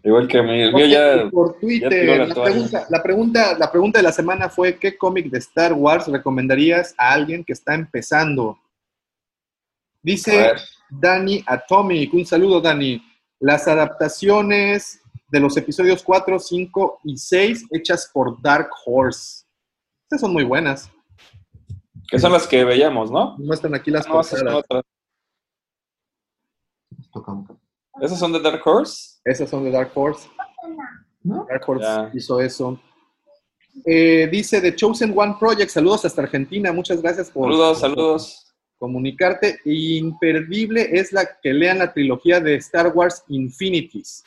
[0.03, 0.63] Igual que a mí.
[0.63, 1.31] El Ok, mío ya.
[1.31, 5.39] por Twitter, la pregunta, la, pregunta, la pregunta de la semana fue, ¿qué cómic de
[5.39, 8.59] Star Wars recomendarías a alguien que está empezando?
[10.03, 10.55] Dice.
[10.95, 13.03] Dani Atomic, un saludo Dani.
[13.41, 15.01] Las adaptaciones
[15.31, 19.45] de los episodios 4, 5 y 6 hechas por Dark Horse.
[20.05, 20.91] Estas son muy buenas.
[22.11, 23.37] Que son las que veíamos, ¿no?
[23.39, 24.43] Muestran aquí las No, esas
[27.13, 27.37] otras.
[28.01, 29.21] ¿Esas son de Dark Horse?
[29.25, 30.29] Esas son de Dark Horse.
[31.23, 32.81] Dark Horse hizo eso.
[33.85, 38.55] Eh, dice The Chosen One Project, saludos hasta Argentina, muchas gracias por Saludos, saludos.
[38.79, 39.61] comunicarte.
[39.65, 44.25] Imperdible es la que lean la trilogía de Star Wars Infinities.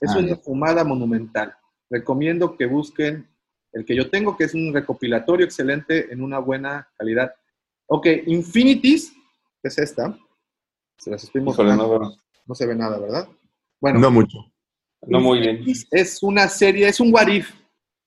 [0.00, 1.54] Es Ah, una fumada monumental.
[1.90, 3.28] Recomiendo que busquen
[3.72, 7.32] el que yo tengo, que es un recopilatorio excelente en una buena calidad.
[7.86, 9.12] Ok, Infinities,
[9.62, 10.18] que es esta.
[11.02, 11.98] Se las estoy Híjole, mostrando.
[11.98, 12.16] no,
[12.46, 13.28] No se ve nada, ¿verdad?
[13.80, 14.38] Bueno, No mucho.
[15.08, 15.64] no muy bien.
[15.90, 17.50] Es una serie, es un what if,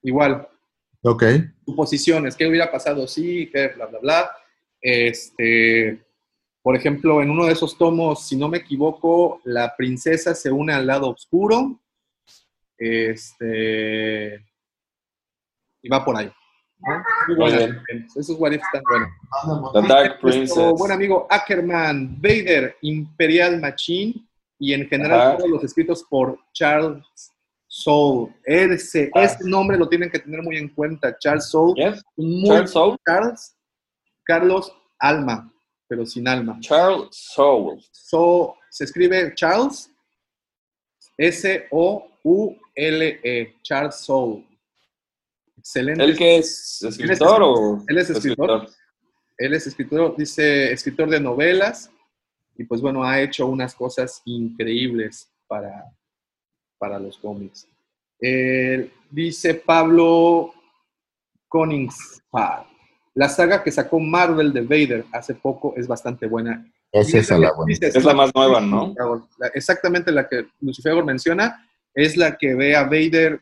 [0.01, 0.47] igual
[1.03, 1.23] Ok.
[1.65, 4.31] suposiciones, qué hubiera pasado si, qué bla, bla, bla.
[4.79, 6.05] Este,
[6.61, 10.71] por ejemplo, en uno de esos tomos, si no me equivoco, la princesa se une
[10.73, 11.81] al lado oscuro.
[12.77, 14.35] Este,
[15.81, 16.31] y va por ahí.
[16.79, 16.95] Muy
[17.27, 17.77] Muy buenas.
[18.15, 19.09] Esos what están buenos.
[19.73, 20.73] The Dark Nuestro Princess.
[20.79, 24.13] buen amigo Ackerman, Vader, Imperial Machine
[24.59, 25.37] y en general Ajá.
[25.37, 27.03] todos los escritos por Charles
[27.67, 28.33] Soule.
[28.45, 29.23] Ese, Ah.
[29.23, 31.17] ese nombre lo tienen que tener muy en cuenta.
[31.17, 31.73] Charles Soule.
[31.91, 32.03] Yes.
[32.15, 32.97] Muy Charles Soule.
[33.05, 33.57] Charles
[34.23, 35.51] Carlos Alma,
[35.87, 36.57] pero sin alma.
[36.61, 37.81] Charles Soule.
[37.91, 39.91] So, se escribe Charles
[42.25, 43.55] S-O-U-L-E.
[43.63, 44.45] Charles Soule.
[45.65, 46.03] Excelente.
[46.03, 47.83] ¿Él que es escritor o...?
[47.87, 48.69] Él es escritor.
[49.35, 51.89] Él es escritor, dice escritor de novelas
[52.55, 55.91] y pues bueno, ha hecho unas cosas increíbles para,
[56.77, 57.67] para los cómics.
[58.21, 60.53] Eh, dice Pablo
[61.49, 62.65] Koningspad.
[63.15, 66.63] La saga que sacó Marvel de Vader hace poco es bastante buena.
[66.91, 67.73] Esa es la buena.
[67.81, 68.93] Es la más nueva, ¿no?
[69.53, 73.41] exactamente la que Lucifer menciona, es la que ve a Vader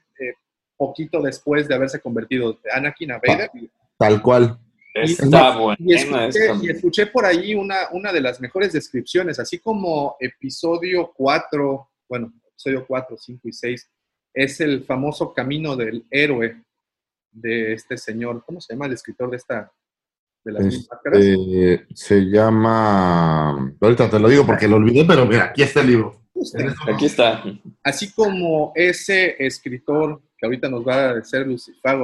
[0.77, 3.49] poquito después de haberse convertido de Anakin a Vader.
[3.97, 4.59] Tal cual.
[4.93, 6.59] Está buena Y escuché, esta.
[6.61, 12.31] y escuché por ahí una, una de las mejores descripciones, así como episodio 4, bueno,
[12.51, 13.89] episodio 4, 5 y 6,
[14.35, 16.63] es el famoso camino del héroe
[17.31, 18.43] de este señor.
[18.45, 19.71] ¿Cómo se llama el escritor de esta?
[20.43, 20.65] De las?
[20.65, 23.75] Este, se llama.
[23.79, 26.21] Ahorita te lo digo porque lo olvidé, pero mira, aquí está el libro.
[26.93, 27.43] Aquí está.
[27.83, 31.97] Así como ese escritor que ahorita nos va a hacer Lucifer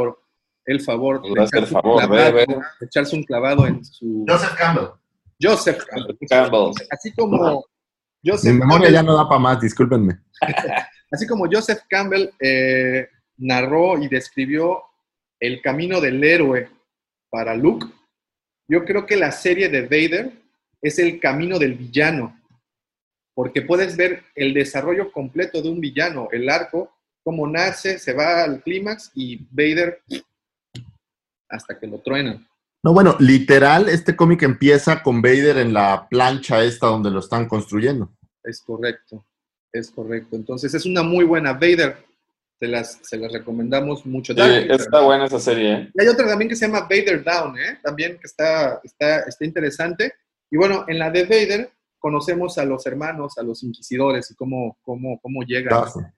[0.66, 2.38] el favor hacer echarse el favor, un clavado,
[2.80, 4.26] de echarse un clavado en su...
[4.26, 4.88] Joseph Campbell.
[5.41, 6.18] Joseph Campbell.
[6.30, 6.72] Campbell.
[6.90, 7.66] Así como
[8.24, 10.20] Joseph Mi memoria Campbell- ya no da para más, discúlpenme.
[11.11, 13.10] Así como Joseph Campbell eh,
[13.40, 14.84] narró y describió
[15.38, 16.70] el camino del héroe
[17.30, 17.88] para Luke,
[18.70, 20.32] yo creo que la serie de Vader
[20.82, 22.40] es el camino del villano,
[23.34, 26.94] porque puedes ver el desarrollo completo de un villano, el arco,
[27.24, 30.02] cómo nace, se va al clímax y Vader
[31.50, 32.48] hasta que lo truenan.
[32.84, 37.48] No, bueno, literal, este cómic empieza con Vader en la plancha esta donde lo están
[37.48, 38.10] construyendo.
[38.44, 39.26] Es correcto,
[39.74, 40.36] es correcto.
[40.38, 41.98] Entonces es una muy buena Vader,
[42.58, 44.34] se las, se las recomendamos mucho.
[44.34, 45.91] Sí, está buena esa serie, ¿eh?
[45.94, 47.80] Y hay otra también que se llama Vader Down, ¿eh?
[47.84, 50.14] También que está, está, está interesante.
[50.50, 54.78] Y bueno, en la de Vader conocemos a los hermanos, a los inquisidores y cómo,
[54.82, 56.14] cómo, cómo llegan, Claro.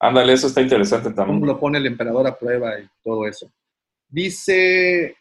[0.00, 0.08] ¿No?
[0.08, 1.46] Ándale, eso está interesante cómo también.
[1.46, 3.50] lo pone el emperador a prueba y todo eso.
[4.08, 5.16] Dice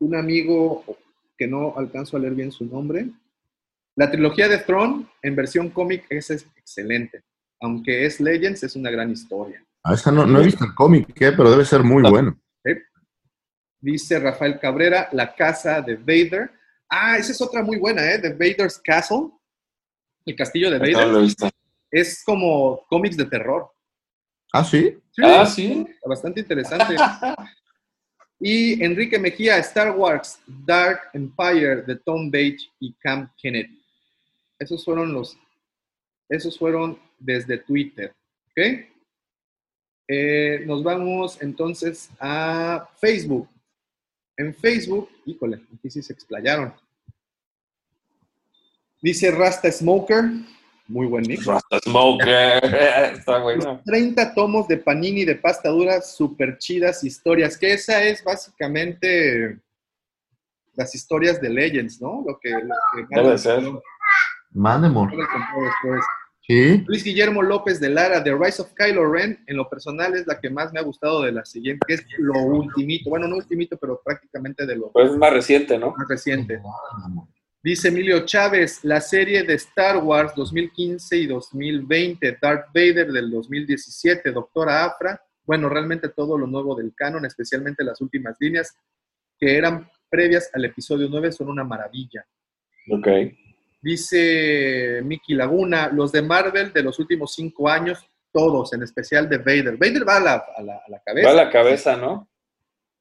[0.00, 0.84] un amigo
[1.36, 3.08] que no alcanzo a leer bien su nombre.
[3.96, 7.22] La trilogía de Throne en versión cómic es, es excelente.
[7.60, 9.64] Aunque es Legends, es una gran historia.
[9.84, 11.32] A esa no, no he visto el cómic, ¿eh?
[11.32, 12.38] pero debe ser muy bueno.
[13.80, 16.50] Dice Rafael Cabrera, la casa de Vader.
[16.88, 18.18] Ah, esa es otra muy buena, ¿eh?
[18.18, 19.30] The Vader's Castle.
[20.24, 21.22] El castillo de No lo he Vader.
[21.22, 21.48] visto.
[21.90, 23.70] Es como cómics de terror.
[24.52, 24.98] Ah, sí.
[25.22, 25.86] Ah, sí.
[26.04, 26.96] Bastante interesante.
[28.40, 33.82] y Enrique Mejía, Star Wars, Dark Empire de Tom Bates y Cam Kennedy.
[34.58, 35.38] Esos fueron los,
[36.28, 38.14] esos fueron desde Twitter.
[38.50, 38.86] ¿Ok?
[40.08, 43.48] Eh, nos vamos entonces a Facebook.
[44.36, 46.74] En Facebook, híjole, aquí sí se explayaron.
[49.02, 50.24] Dice Rasta Smoker,
[50.88, 51.44] muy buen nick.
[51.44, 52.64] Rasta Smoker.
[53.14, 53.80] Está bueno.
[53.84, 59.58] 30 tomos de Panini de pasta dura, super chidas historias, que esa es básicamente
[60.74, 62.22] las historias de Legends, ¿no?
[62.26, 63.62] Lo que, lo que Debe ser.
[64.50, 65.16] Mandemore.
[66.46, 66.84] Sí.
[66.86, 70.38] Luis Guillermo López de Lara, The Rise of Kylo Ren, en lo personal es la
[70.38, 73.76] que más me ha gustado de la siguiente, que es lo ultimito, bueno, no ultimito,
[73.76, 75.92] pero prácticamente de lo Pues es más reciente, ¿no?
[75.96, 76.60] más reciente.
[77.66, 84.30] Dice Emilio Chávez, la serie de Star Wars 2015 y 2020, Darth Vader del 2017,
[84.30, 88.72] Doctora Afra, bueno, realmente todo lo nuevo del canon, especialmente las últimas líneas
[89.36, 92.24] que eran previas al episodio 9, son una maravilla.
[92.88, 93.08] Ok.
[93.82, 97.98] Dice Mickey Laguna, los de Marvel de los últimos cinco años,
[98.32, 99.76] todos, en especial de Vader.
[99.76, 101.26] Vader va a la, a la- a la cabeza.
[101.26, 102.28] Va a la cabeza, ¿no?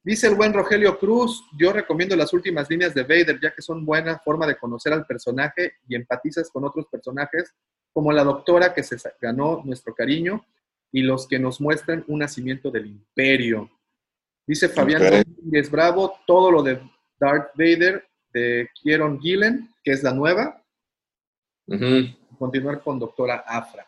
[0.06, 3.84] Dice el buen Rogelio Cruz, yo recomiendo las últimas líneas de Vader, ya que son
[3.84, 7.56] buena forma de conocer al personaje y empatizas con otros personajes,
[7.91, 10.45] como la doctora que se ganó nuestro cariño
[10.91, 13.68] y los que nos muestran un nacimiento del imperio.
[14.45, 15.26] Dice Fabián.
[15.38, 16.80] Domínguez Bravo, todo lo de
[17.19, 20.64] Darth Vader de Kieron Gillen, que es la nueva,
[22.38, 23.88] continuar con doctora Afra.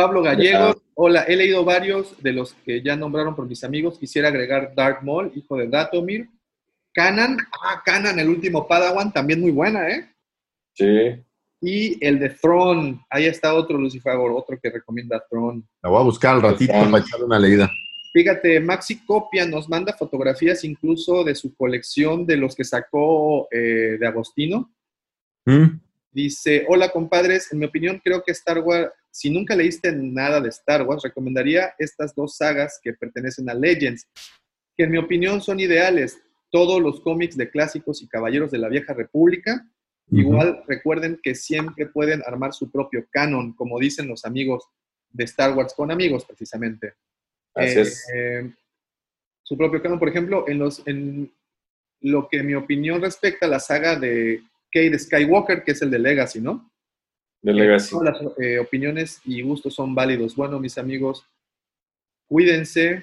[0.00, 3.98] Pablo Gallego, hola, he leído varios de los que ya nombraron por mis amigos.
[3.98, 6.26] Quisiera agregar Dark Maul, hijo de Datomir.
[6.94, 10.10] Canan, ah, Canan, el último Padawan, también muy buena, ¿eh?
[10.72, 11.22] Sí.
[11.60, 15.64] Y el de Throne, ahí está otro Lucifer, otro que recomienda Throne.
[15.82, 17.70] La voy a buscar al ratito para echarle una leída.
[18.14, 23.98] Fíjate, Maxi Copia nos manda fotografías incluso de su colección de los que sacó eh,
[24.00, 24.72] de Agostino.
[25.44, 25.78] ¿Mm?
[26.12, 30.48] Dice, hola compadres, en mi opinión creo que Star Wars, si nunca leíste nada de
[30.48, 34.08] Star Wars, recomendaría estas dos sagas que pertenecen a Legends,
[34.76, 36.20] que en mi opinión son ideales.
[36.50, 39.64] Todos los cómics de clásicos y caballeros de la vieja república.
[40.10, 44.64] Igual recuerden que siempre pueden armar su propio canon, como dicen los amigos
[45.10, 46.94] de Star Wars con amigos, precisamente.
[47.54, 48.54] Así Eh, eh,
[49.44, 51.32] su propio canon, por ejemplo, en, los, en
[52.00, 54.42] lo que en mi opinión respecta a la saga de
[54.72, 56.70] Kate Skywalker, que es el de Legacy, ¿no?
[57.42, 57.90] De Legacy.
[57.90, 60.36] Todas las eh, opiniones y gustos son válidos.
[60.36, 61.26] Bueno, mis amigos,
[62.26, 63.02] cuídense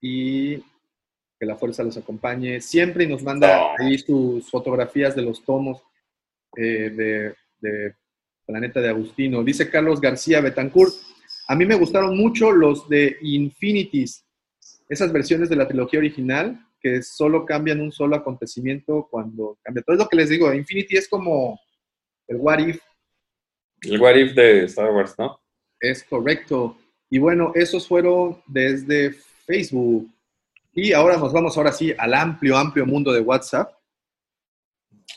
[0.00, 2.60] y que la fuerza los acompañe.
[2.60, 3.84] Siempre y nos manda No.
[3.84, 5.82] ahí sus fotografías de los tomos
[6.56, 7.94] eh, de, de
[8.46, 9.42] Planeta de Agustino.
[9.42, 10.92] Dice Carlos García Betancourt,
[11.48, 14.24] a mí me gustaron mucho los de Infinities,
[14.88, 19.82] esas versiones de la trilogía original que solo cambian un solo acontecimiento cuando cambia.
[19.82, 21.58] Todo es lo que les digo, Infinity es como
[22.28, 22.82] el What If,
[23.80, 25.40] El What If de Star Wars, ¿no?
[25.80, 26.76] es correcto.
[27.08, 30.10] Y bueno, esos fueron desde Facebook.
[30.74, 33.72] Y ahora nos vamos ahora sí al amplio, amplio mundo de WhatsApp.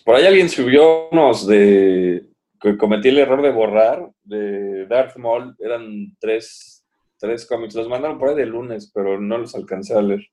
[0.05, 2.29] Por ahí alguien subió unos de.
[2.61, 5.53] que cometí el error de borrar de Darth Maul.
[5.59, 6.85] Eran tres,
[7.17, 7.75] tres cómics.
[7.75, 10.29] Los mandaron por ahí de lunes, pero no los alcancé a leer.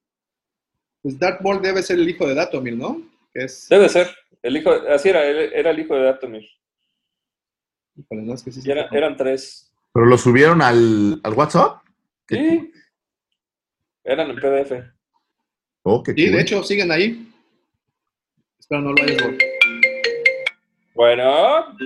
[1.05, 3.03] Pues Darth Maul debe ser el hijo de Datomir, ¿no?
[3.35, 4.09] Que es, Debe ser.
[4.43, 6.49] El hijo, así era, él era el hijo de Datomir.
[7.95, 9.71] híjole, no, es que sí Y era- eran tres.
[9.93, 11.83] ¿Pero lo subieron al, al WhatsApp?
[12.27, 12.73] Sí.
[14.03, 14.73] Eran en PDF.
[15.83, 16.33] Oh, qué Sí, cool.
[16.37, 17.31] de hecho, siguen ahí.
[18.59, 19.39] Espero no lo hayas borrado.
[20.95, 21.77] Bueno,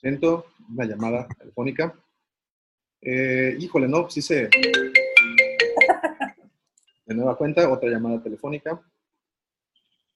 [0.00, 1.94] Siento una llamada telefónica.
[3.02, 4.48] Eh, híjole, no, sí se.
[7.10, 8.80] De nueva cuenta, otra llamada telefónica.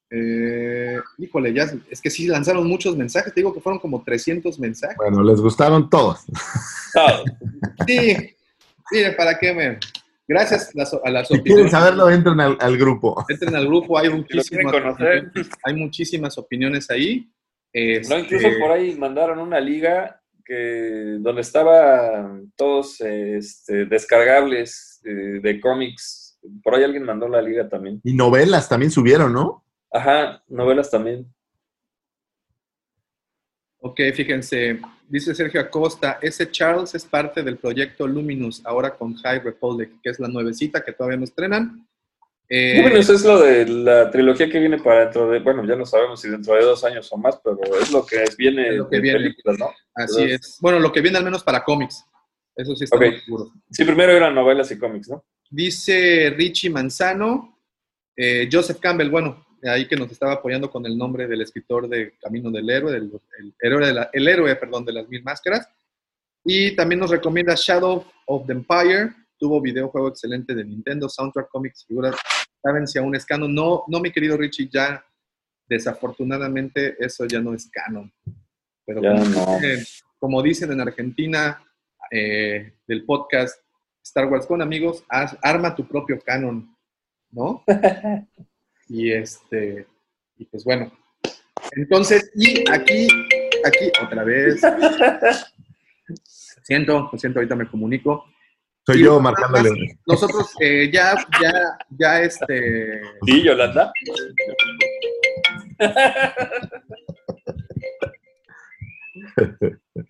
[0.09, 3.33] Eh, híjole, ya es que sí lanzaron muchos mensajes.
[3.33, 4.95] Te digo que fueron como 300 mensajes.
[4.95, 6.21] Bueno, les gustaron todos.
[6.93, 7.25] todo.
[7.85, 8.15] Sí,
[8.91, 9.77] mire, ¿para qué me.?
[10.25, 11.71] Gracias a las, a las Si quieren opiniones.
[11.71, 13.25] saberlo, entren al, al grupo.
[13.27, 15.31] Entren al grupo, hay quieren muchísimas, conocer.
[15.63, 17.29] hay muchísimas opiniones ahí.
[17.73, 25.39] No, incluso Este, por ahí mandaron una liga que donde estaban todos este, descargables eh,
[25.43, 26.24] de cómics.
[26.63, 28.01] Por ahí alguien mandó la liga también.
[28.03, 29.63] Y novelas también subieron, ¿no?
[29.91, 31.25] Ajá, novelas también.
[33.79, 39.39] Ok, fíjense, dice Sergio Acosta, ese Charles es parte del proyecto Luminous, ahora con High
[39.41, 41.87] Republic, que es la nuevecita que todavía no estrenan.
[42.49, 45.75] Eh, Bueno, eso es lo de la trilogía que viene para dentro de, bueno, ya
[45.75, 48.69] no sabemos si dentro de dos años o más, pero es lo que es- viene
[48.69, 49.19] Es lo que de viene.
[49.19, 49.65] películas, ¿no?
[49.95, 50.57] así Entonces, es.
[50.61, 52.03] Bueno, lo que viene al menos para cómics.
[52.55, 53.03] Eso sí está Ok.
[53.03, 53.51] muy seguro.
[53.69, 55.23] Sí, primero eran novelas y cómics, ¿no?
[55.49, 57.59] Dice Richie Manzano,
[58.15, 62.13] eh, Joseph Campbell, bueno, ahí que nos estaba apoyando con el nombre del escritor de
[62.21, 65.67] Camino del Héroe, del, el, héroe de la- el héroe, perdón, de las mil máscaras.
[66.43, 71.85] Y también nos recomienda Shadow of the Empire, tuvo videojuego excelente de Nintendo, soundtrack, comics,
[71.85, 72.15] figuras.
[72.61, 73.53] ¿Saben si aún es canon?
[73.53, 75.03] No, no, mi querido Richie, ya
[75.67, 78.11] desafortunadamente eso ya no es canon.
[78.85, 79.55] Pero como, no.
[79.59, 79.85] dicen,
[80.19, 81.61] como dicen en Argentina,
[82.11, 83.59] eh, del podcast
[84.05, 86.73] Star Wars con amigos, haz- arma tu propio canon,
[87.31, 87.63] ¿no?
[88.87, 89.87] y este,
[90.37, 90.91] y pues bueno.
[91.71, 93.07] Entonces, y aquí,
[93.65, 94.61] aquí, otra vez.
[96.63, 98.25] Siento, lo siento, ahorita me comunico.
[98.85, 99.99] Soy Y yo más, marcándole.
[100.07, 101.51] Nosotros eh, ya, ya,
[101.89, 103.01] ya este.
[103.25, 103.91] Sí, Yolanda.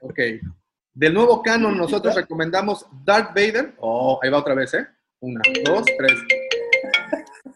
[0.02, 0.20] Ok.
[0.96, 3.76] Del nuevo canon, nosotros recomendamos Darth Vader.
[3.80, 4.88] Oh, ahí va otra vez, ¿eh?
[5.20, 6.14] Una, dos, tres.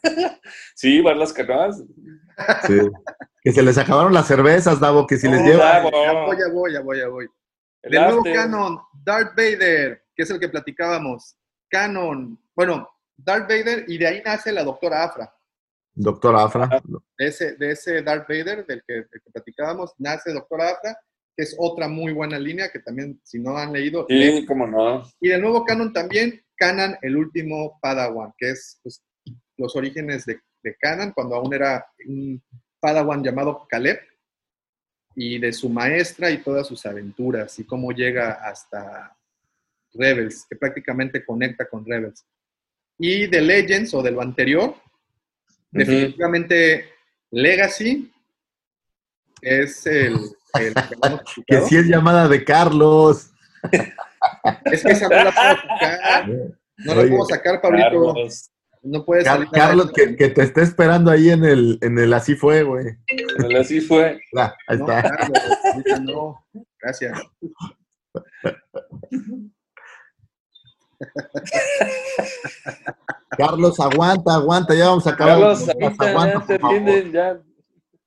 [0.76, 1.84] Sí, van las canoas.
[2.66, 2.80] Sí.
[3.42, 5.74] Que se les acabaron las cervezas, Davo, que si les Oh, lleva.
[5.74, 7.28] Ya voy, ya voy, ya voy, ya voy.
[7.82, 11.38] El Del nuevo canon, Darth Vader, que es el que platicábamos.
[11.70, 12.40] Canon.
[12.56, 15.34] Bueno, Darth Vader y de ahí nace la doctora Afra.
[15.94, 16.82] Doctor Afra.
[17.18, 20.98] De ese, de ese Darth Vader del que, del que platicábamos, nace doctora Afra,
[21.40, 25.10] que es otra muy buena línea que también, si no han leído, Sí, cómo no.
[25.22, 29.02] Y del nuevo canon también, Canan, el último Padawan, que es pues,
[29.56, 32.44] los orígenes de, de Canan, cuando aún era un
[32.82, 34.02] Padawan llamado Caleb,
[35.16, 39.16] y de su maestra y todas sus aventuras, y cómo llega hasta
[39.94, 42.26] Rebels, que prácticamente conecta con Rebels.
[42.98, 44.76] Y de Legends, o de lo anterior,
[45.72, 46.90] definitivamente
[47.32, 48.12] Legacy
[49.42, 50.18] es el...
[50.56, 50.74] el
[51.48, 53.32] que si es llamada de Carlos.
[54.66, 56.28] Es que esa no la puedo sacar.
[56.28, 57.90] No la puedo sacar, Pablito.
[58.14, 58.52] Carlos.
[58.84, 59.50] No puedes Car- salir.
[59.52, 62.98] Carlos, que, que te esté esperando ahí en el, en el así fue, güey.
[63.38, 64.20] Pero Así fue.
[64.38, 65.02] Ah, ahí No, está.
[65.04, 66.46] Carlos, no.
[66.82, 67.18] Gracias.
[73.38, 75.40] Carlos, aguanta, aguanta, ya vamos a acabar.
[75.40, 77.12] Carlos, aguanta, ya te por favor.
[77.12, 77.40] ya.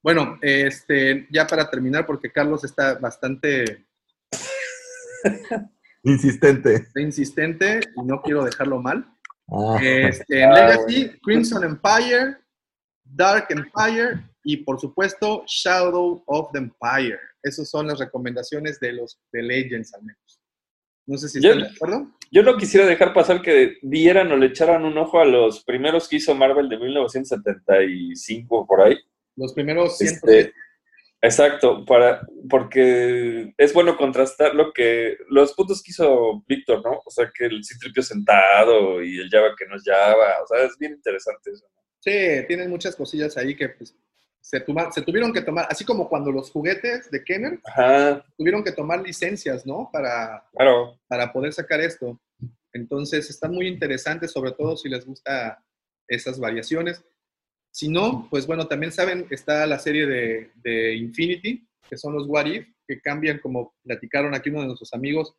[0.03, 3.87] Bueno, este, ya para terminar, porque Carlos está bastante
[6.05, 6.87] Insistente.
[6.97, 9.07] insistente y no quiero dejarlo mal.
[9.49, 12.39] Ah, Este, en Ah, Legacy, Crimson Empire,
[13.05, 17.19] Dark Empire y por supuesto Shadow of the Empire.
[17.43, 20.41] Esas son las recomendaciones de los de Legends al menos.
[21.07, 22.11] No sé si Yo- están de acuerdo.
[22.35, 26.09] Yo no quisiera dejar pasar que vieran o le echaran un ojo a los primeros
[26.09, 28.97] que hizo Marvel de 1975 por ahí.
[29.37, 30.53] Los primeros 100 Este,
[31.21, 37.01] exacto, para, porque es bueno contrastar lo que los puntos que hizo Víctor, ¿no?
[37.05, 40.65] O sea, que el Citripio sentado y el Java que no es Java, o sea,
[40.65, 41.67] es bien interesante eso.
[42.01, 43.95] Sí, tienen muchas cosillas ahí que pues,
[44.41, 48.65] se, toma- se tuvieron que tomar, así como cuando los juguetes de Kenner Ajá, tuvieron
[48.65, 49.89] que tomar licencias, ¿no?
[49.93, 50.99] Para, claro.
[51.07, 52.21] para poder sacar esto.
[52.73, 55.63] Entonces, están muy interesantes, sobre todo si les gusta
[56.09, 57.05] esas variaciones.
[57.75, 62.27] Si no, pues bueno, también saben, está la serie de, de Infinity, que son los
[62.29, 65.35] What If, que cambian, como platicaron aquí uno de nuestros amigos,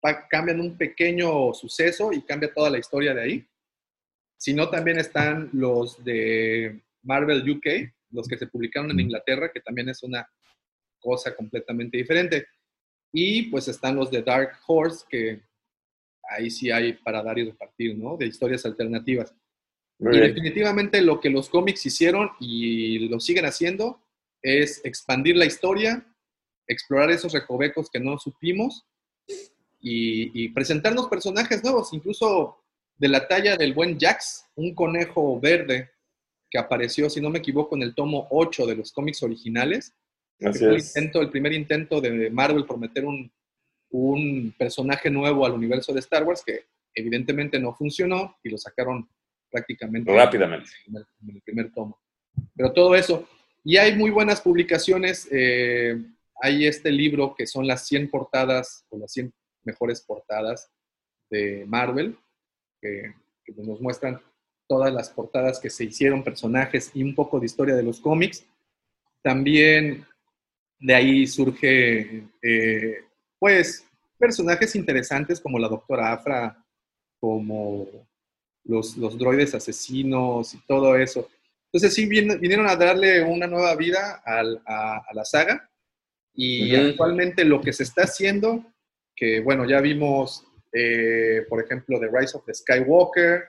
[0.00, 3.46] pa- cambian un pequeño suceso y cambia toda la historia de ahí.
[4.36, 7.66] Si no, también están los de Marvel UK,
[8.10, 10.28] los que se publicaron en Inglaterra, que también es una
[10.98, 12.46] cosa completamente diferente.
[13.12, 15.40] Y pues están los de Dark Horse, que
[16.30, 18.16] ahí sí hay para dar y repartir, ¿no?
[18.18, 19.34] De historias alternativas.
[20.00, 20.34] Muy y bien.
[20.34, 24.02] definitivamente lo que los cómics hicieron y lo siguen haciendo
[24.42, 26.06] es expandir la historia,
[26.66, 28.86] explorar esos recovecos que no supimos
[29.80, 32.56] y, y presentarnos personajes nuevos, incluso
[32.96, 35.90] de la talla del buen Jax, un conejo verde
[36.50, 39.94] que apareció, si no me equivoco, en el tomo 8 de los cómics originales.
[40.38, 40.96] que Así fue el, es.
[40.96, 43.30] intento, el primer intento de Marvel por meter un,
[43.90, 49.08] un personaje nuevo al universo de Star Wars que evidentemente no funcionó y lo sacaron
[49.50, 50.70] prácticamente Rápidamente.
[50.86, 51.98] en el, en el primer tomo.
[52.54, 53.28] Pero todo eso.
[53.64, 55.28] Y hay muy buenas publicaciones.
[55.30, 55.98] eh,
[56.42, 59.32] hay este libro que son las 100 portadas o las 100
[59.64, 60.70] mejores portadas
[61.28, 62.16] de Marvel,
[62.80, 63.14] que,
[63.44, 64.20] que nos muestran
[64.66, 68.46] todas las portadas que se hicieron, personajes y un poco de historia de los cómics.
[69.22, 70.06] También
[70.78, 73.04] de ahí surge, eh,
[73.38, 73.86] pues,
[74.18, 76.64] personajes interesantes como la doctora Afra,
[77.20, 78.08] como
[78.64, 81.28] los, los droides asesinos y todo eso.
[81.72, 85.70] Entonces sí vin- vinieron a darle una nueva vida al- a, a la saga
[86.34, 86.88] y Ujú.
[86.90, 88.64] actualmente lo que se está haciendo,
[89.16, 93.44] que bueno, ya vimos, eh, por ejemplo, The Rise of the Skywalker,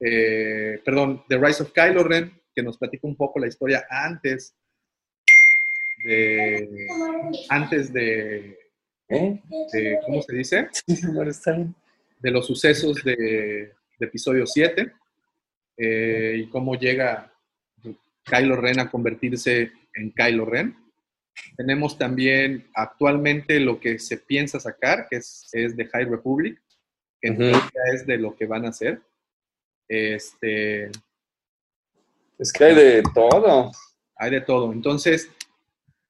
[0.00, 4.54] eh, perdón, The Rise of Kylo Ren, que nos platica un poco la historia antes
[6.04, 6.86] de,
[7.48, 8.58] antes de,
[9.08, 9.42] ¿Eh?
[9.72, 10.68] de- ¿cómo se dice?
[12.20, 14.92] De los sucesos de, de episodio 7
[15.78, 17.32] eh, y cómo llega
[18.24, 20.76] Kylo Ren a convertirse en Kylo Ren.
[21.56, 26.60] Tenemos también actualmente lo que se piensa sacar, que es, es de High Republic,
[27.20, 27.42] que en Ujú.
[27.52, 29.00] teoría es de lo que van a hacer.
[29.88, 30.90] Este,
[32.38, 33.70] Es que hay de todo.
[34.16, 34.72] hay de todo.
[34.72, 35.30] Entonces,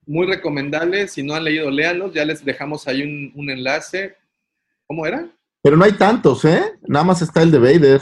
[0.07, 1.09] muy recomendable.
[1.09, 2.15] Si no han leído, léanlos.
[2.15, 4.17] Ya les dejamos ahí un, un enlace.
[4.87, 5.29] ¿Cómo era?
[5.67, 6.79] Pero no hay tantos, ¿eh?
[6.83, 8.01] Nada más está el de Vader.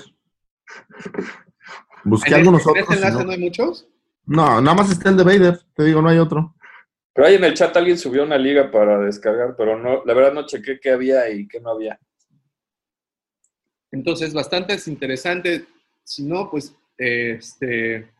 [2.04, 2.94] Busqué ¿En, algunos este- en otros.
[2.94, 3.24] este y enlace no.
[3.24, 3.88] no hay muchos?
[4.26, 5.60] No, nada más está el de Vader.
[5.74, 6.54] Te digo, no hay otro.
[7.14, 10.34] Pero ahí en el chat alguien subió una liga para descargar, pero no, la verdad
[10.34, 11.98] no chequé qué había y qué no había.
[13.90, 15.64] Entonces, bastante es interesante.
[16.02, 18.10] Si no, pues, este,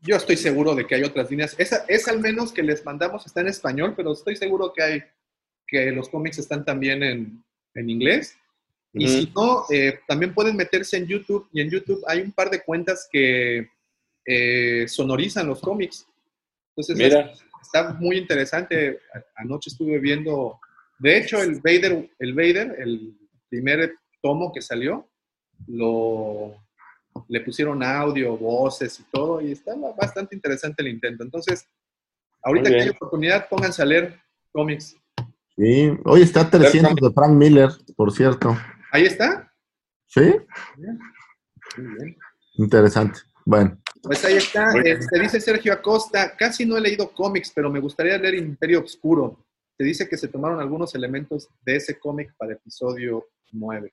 [0.00, 1.54] yo estoy seguro de que hay otras líneas.
[1.58, 5.02] Esa es al menos que les mandamos, está en español, pero estoy seguro que hay,
[5.66, 7.44] que los cómics están también en,
[7.74, 8.38] en inglés.
[8.96, 12.48] Y si no, eh, también pueden meterse en YouTube, y en YouTube hay un par
[12.50, 13.68] de cuentas que
[14.26, 16.06] eh, sonorizan los cómics.
[16.70, 17.20] Entonces, Mira.
[17.32, 19.00] es- está muy interesante.
[19.36, 20.58] Anoche estuve viendo,
[20.98, 23.16] de hecho, el Vader, el Vader, el
[23.48, 25.08] primer tomo que salió,
[25.66, 26.56] lo
[27.28, 31.22] le pusieron audio, voces y todo, y está bastante interesante el intento.
[31.22, 31.66] Entonces,
[32.42, 34.20] ahorita que hay oportunidad, pónganse a leer
[34.52, 34.96] cómics.
[35.56, 35.92] Sí.
[36.04, 38.56] Hoy está 300 de Frank Miller, por cierto.
[38.94, 39.52] Ahí está.
[40.06, 40.20] ¿Sí?
[41.76, 42.16] Muy bien.
[42.58, 43.18] Interesante.
[43.44, 43.76] Bueno.
[44.00, 44.70] Pues ahí está.
[44.84, 49.44] Este, dice Sergio Acosta, casi no he leído cómics, pero me gustaría leer Imperio Obscuro.
[49.76, 53.92] Te dice que se tomaron algunos elementos de ese cómic para episodio 9.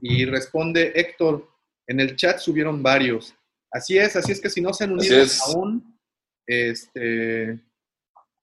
[0.00, 1.48] Y responde Héctor,
[1.86, 3.36] en el chat subieron varios.
[3.70, 6.00] Así es, así es que si no se han unido aún,
[6.48, 7.60] este,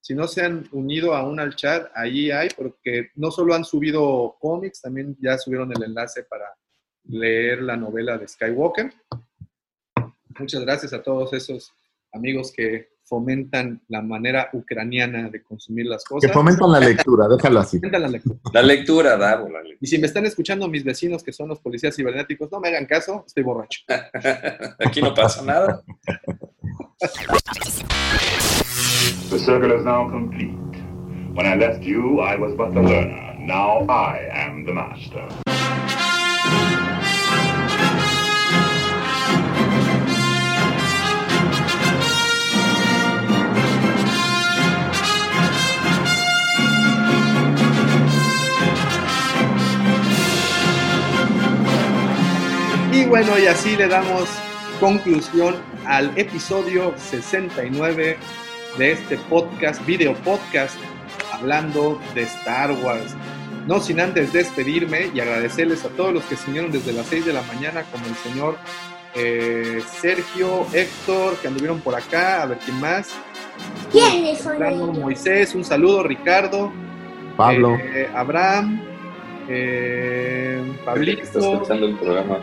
[0.01, 4.37] si no se han unido aún al chat, ahí hay, porque no solo han subido
[4.39, 6.45] cómics, también ya subieron el enlace para
[7.03, 8.93] leer la novela de Skywalker.
[10.39, 11.73] Muchas gracias a todos esos
[12.13, 16.31] amigos que fomentan la manera ucraniana de consumir las Que cosas.
[16.31, 17.77] fomentan la lectura, déjalo así.
[17.77, 18.39] Fomentan la lectura.
[18.53, 19.77] La lectura, Davo, la lectura.
[19.81, 22.85] Y si me están escuchando mis vecinos que son los policías cibernéticos, no me hagan
[22.85, 23.81] caso, estoy borracho.
[24.85, 25.83] Aquí no pasa nada.
[29.29, 30.57] The circle is now complete.
[31.35, 33.35] When I left you, I was but the learner.
[33.37, 35.29] Now I am the master.
[52.91, 54.27] Y bueno, y así le damos
[54.79, 58.17] conclusión al episodio 69
[58.79, 60.75] de este podcast, video podcast,
[61.33, 63.13] hablando de Star Wars.
[63.67, 67.25] No sin antes despedirme y agradecerles a todos los que se unieron desde las 6
[67.25, 68.55] de la mañana, como el señor
[69.15, 73.09] eh, Sergio, Héctor, que anduvieron por acá, a ver quién más.
[73.91, 74.97] ¿Quiénes son ellos?
[74.97, 76.71] Moisés, un saludo, Ricardo,
[77.35, 77.75] Pablo.
[77.75, 78.81] eh, Abraham,
[79.49, 82.39] eh, Pablito, escuchando el programa.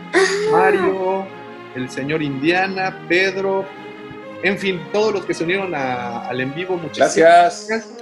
[0.51, 1.25] Mario,
[1.75, 3.65] el señor Indiana, Pedro,
[4.43, 7.93] en fin, todos los que se unieron a- al en vivo, muchas Gracias.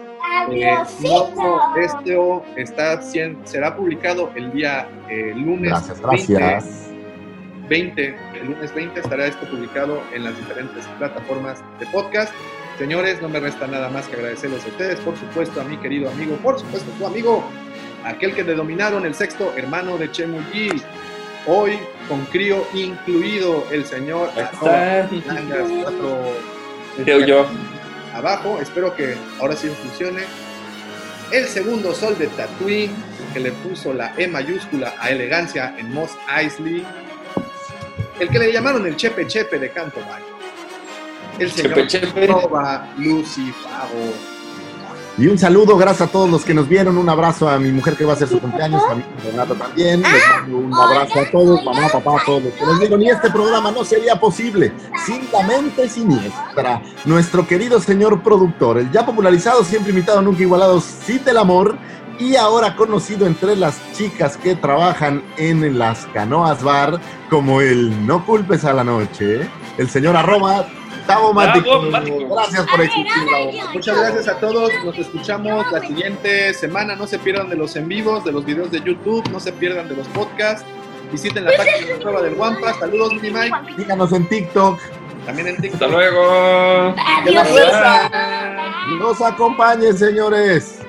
[0.51, 6.89] Eh, no, esto está, será publicado el día eh, lunes Gracias, 20, gracias.
[7.69, 12.33] 20, el lunes 20 estará esto publicado en las diferentes plataformas de podcast.
[12.77, 16.09] Señores, no me resta nada más que agradecerles a ustedes, por supuesto a mi querido
[16.09, 17.43] amigo, por supuesto tu amigo,
[18.03, 20.69] aquel que denominaron el sexto hermano de Chemuyi,
[21.47, 24.49] hoy con crío incluido el señor está.
[24.49, 26.33] arroba Mangas cuatro,
[27.05, 27.45] Yo, yo.
[28.13, 30.23] abajo, espero que ahora sí funcione.
[31.31, 32.93] El segundo sol de Tatooine,
[33.33, 36.85] que le puso la E mayúscula a elegancia en Moss Eisley.
[38.19, 40.25] El que le llamaron el Chepe Chepe de Canto Valle.
[41.39, 42.27] El señor Chepe Chepe.
[42.27, 44.34] Nova Lucifago.
[45.17, 46.97] Y un saludo, gracias a todos los que nos vieron.
[46.97, 50.01] Un abrazo a mi mujer que va a hacer su cumpleaños, a mi Renata también.
[50.01, 53.01] Les mando un abrazo a todos, mamá, papá, a todos los que nos vieron.
[53.01, 54.73] Y este programa no sería posible
[55.05, 56.81] sin la mente siniestra.
[57.05, 61.77] Nuestro querido señor productor, el ya popularizado, siempre imitado, nunca igualado, Cid del Amor,
[62.19, 68.25] y ahora conocido entre las chicas que trabajan en las canoas bar como el No
[68.25, 70.65] culpes a la noche, el señor arroba
[71.07, 71.81] Tavo Mático.
[72.29, 73.25] Gracias por existir.
[73.31, 73.51] Tavo.
[73.73, 74.71] Muchas gracias a todos.
[74.83, 76.95] Nos escuchamos la siguiente semana.
[76.95, 79.27] No se pierdan de los en vivos, de los videos de YouTube.
[79.31, 80.65] No se pierdan de los podcasts.
[81.11, 82.73] Visiten la página de prueba del Wampa.
[82.79, 83.55] Saludos, Mini Mike.
[83.77, 84.79] Síganos en TikTok.
[85.25, 85.81] También en TikTok.
[85.81, 86.95] Hasta luego.
[87.45, 88.11] Fuerza
[88.99, 90.79] Nos acompañen, señores.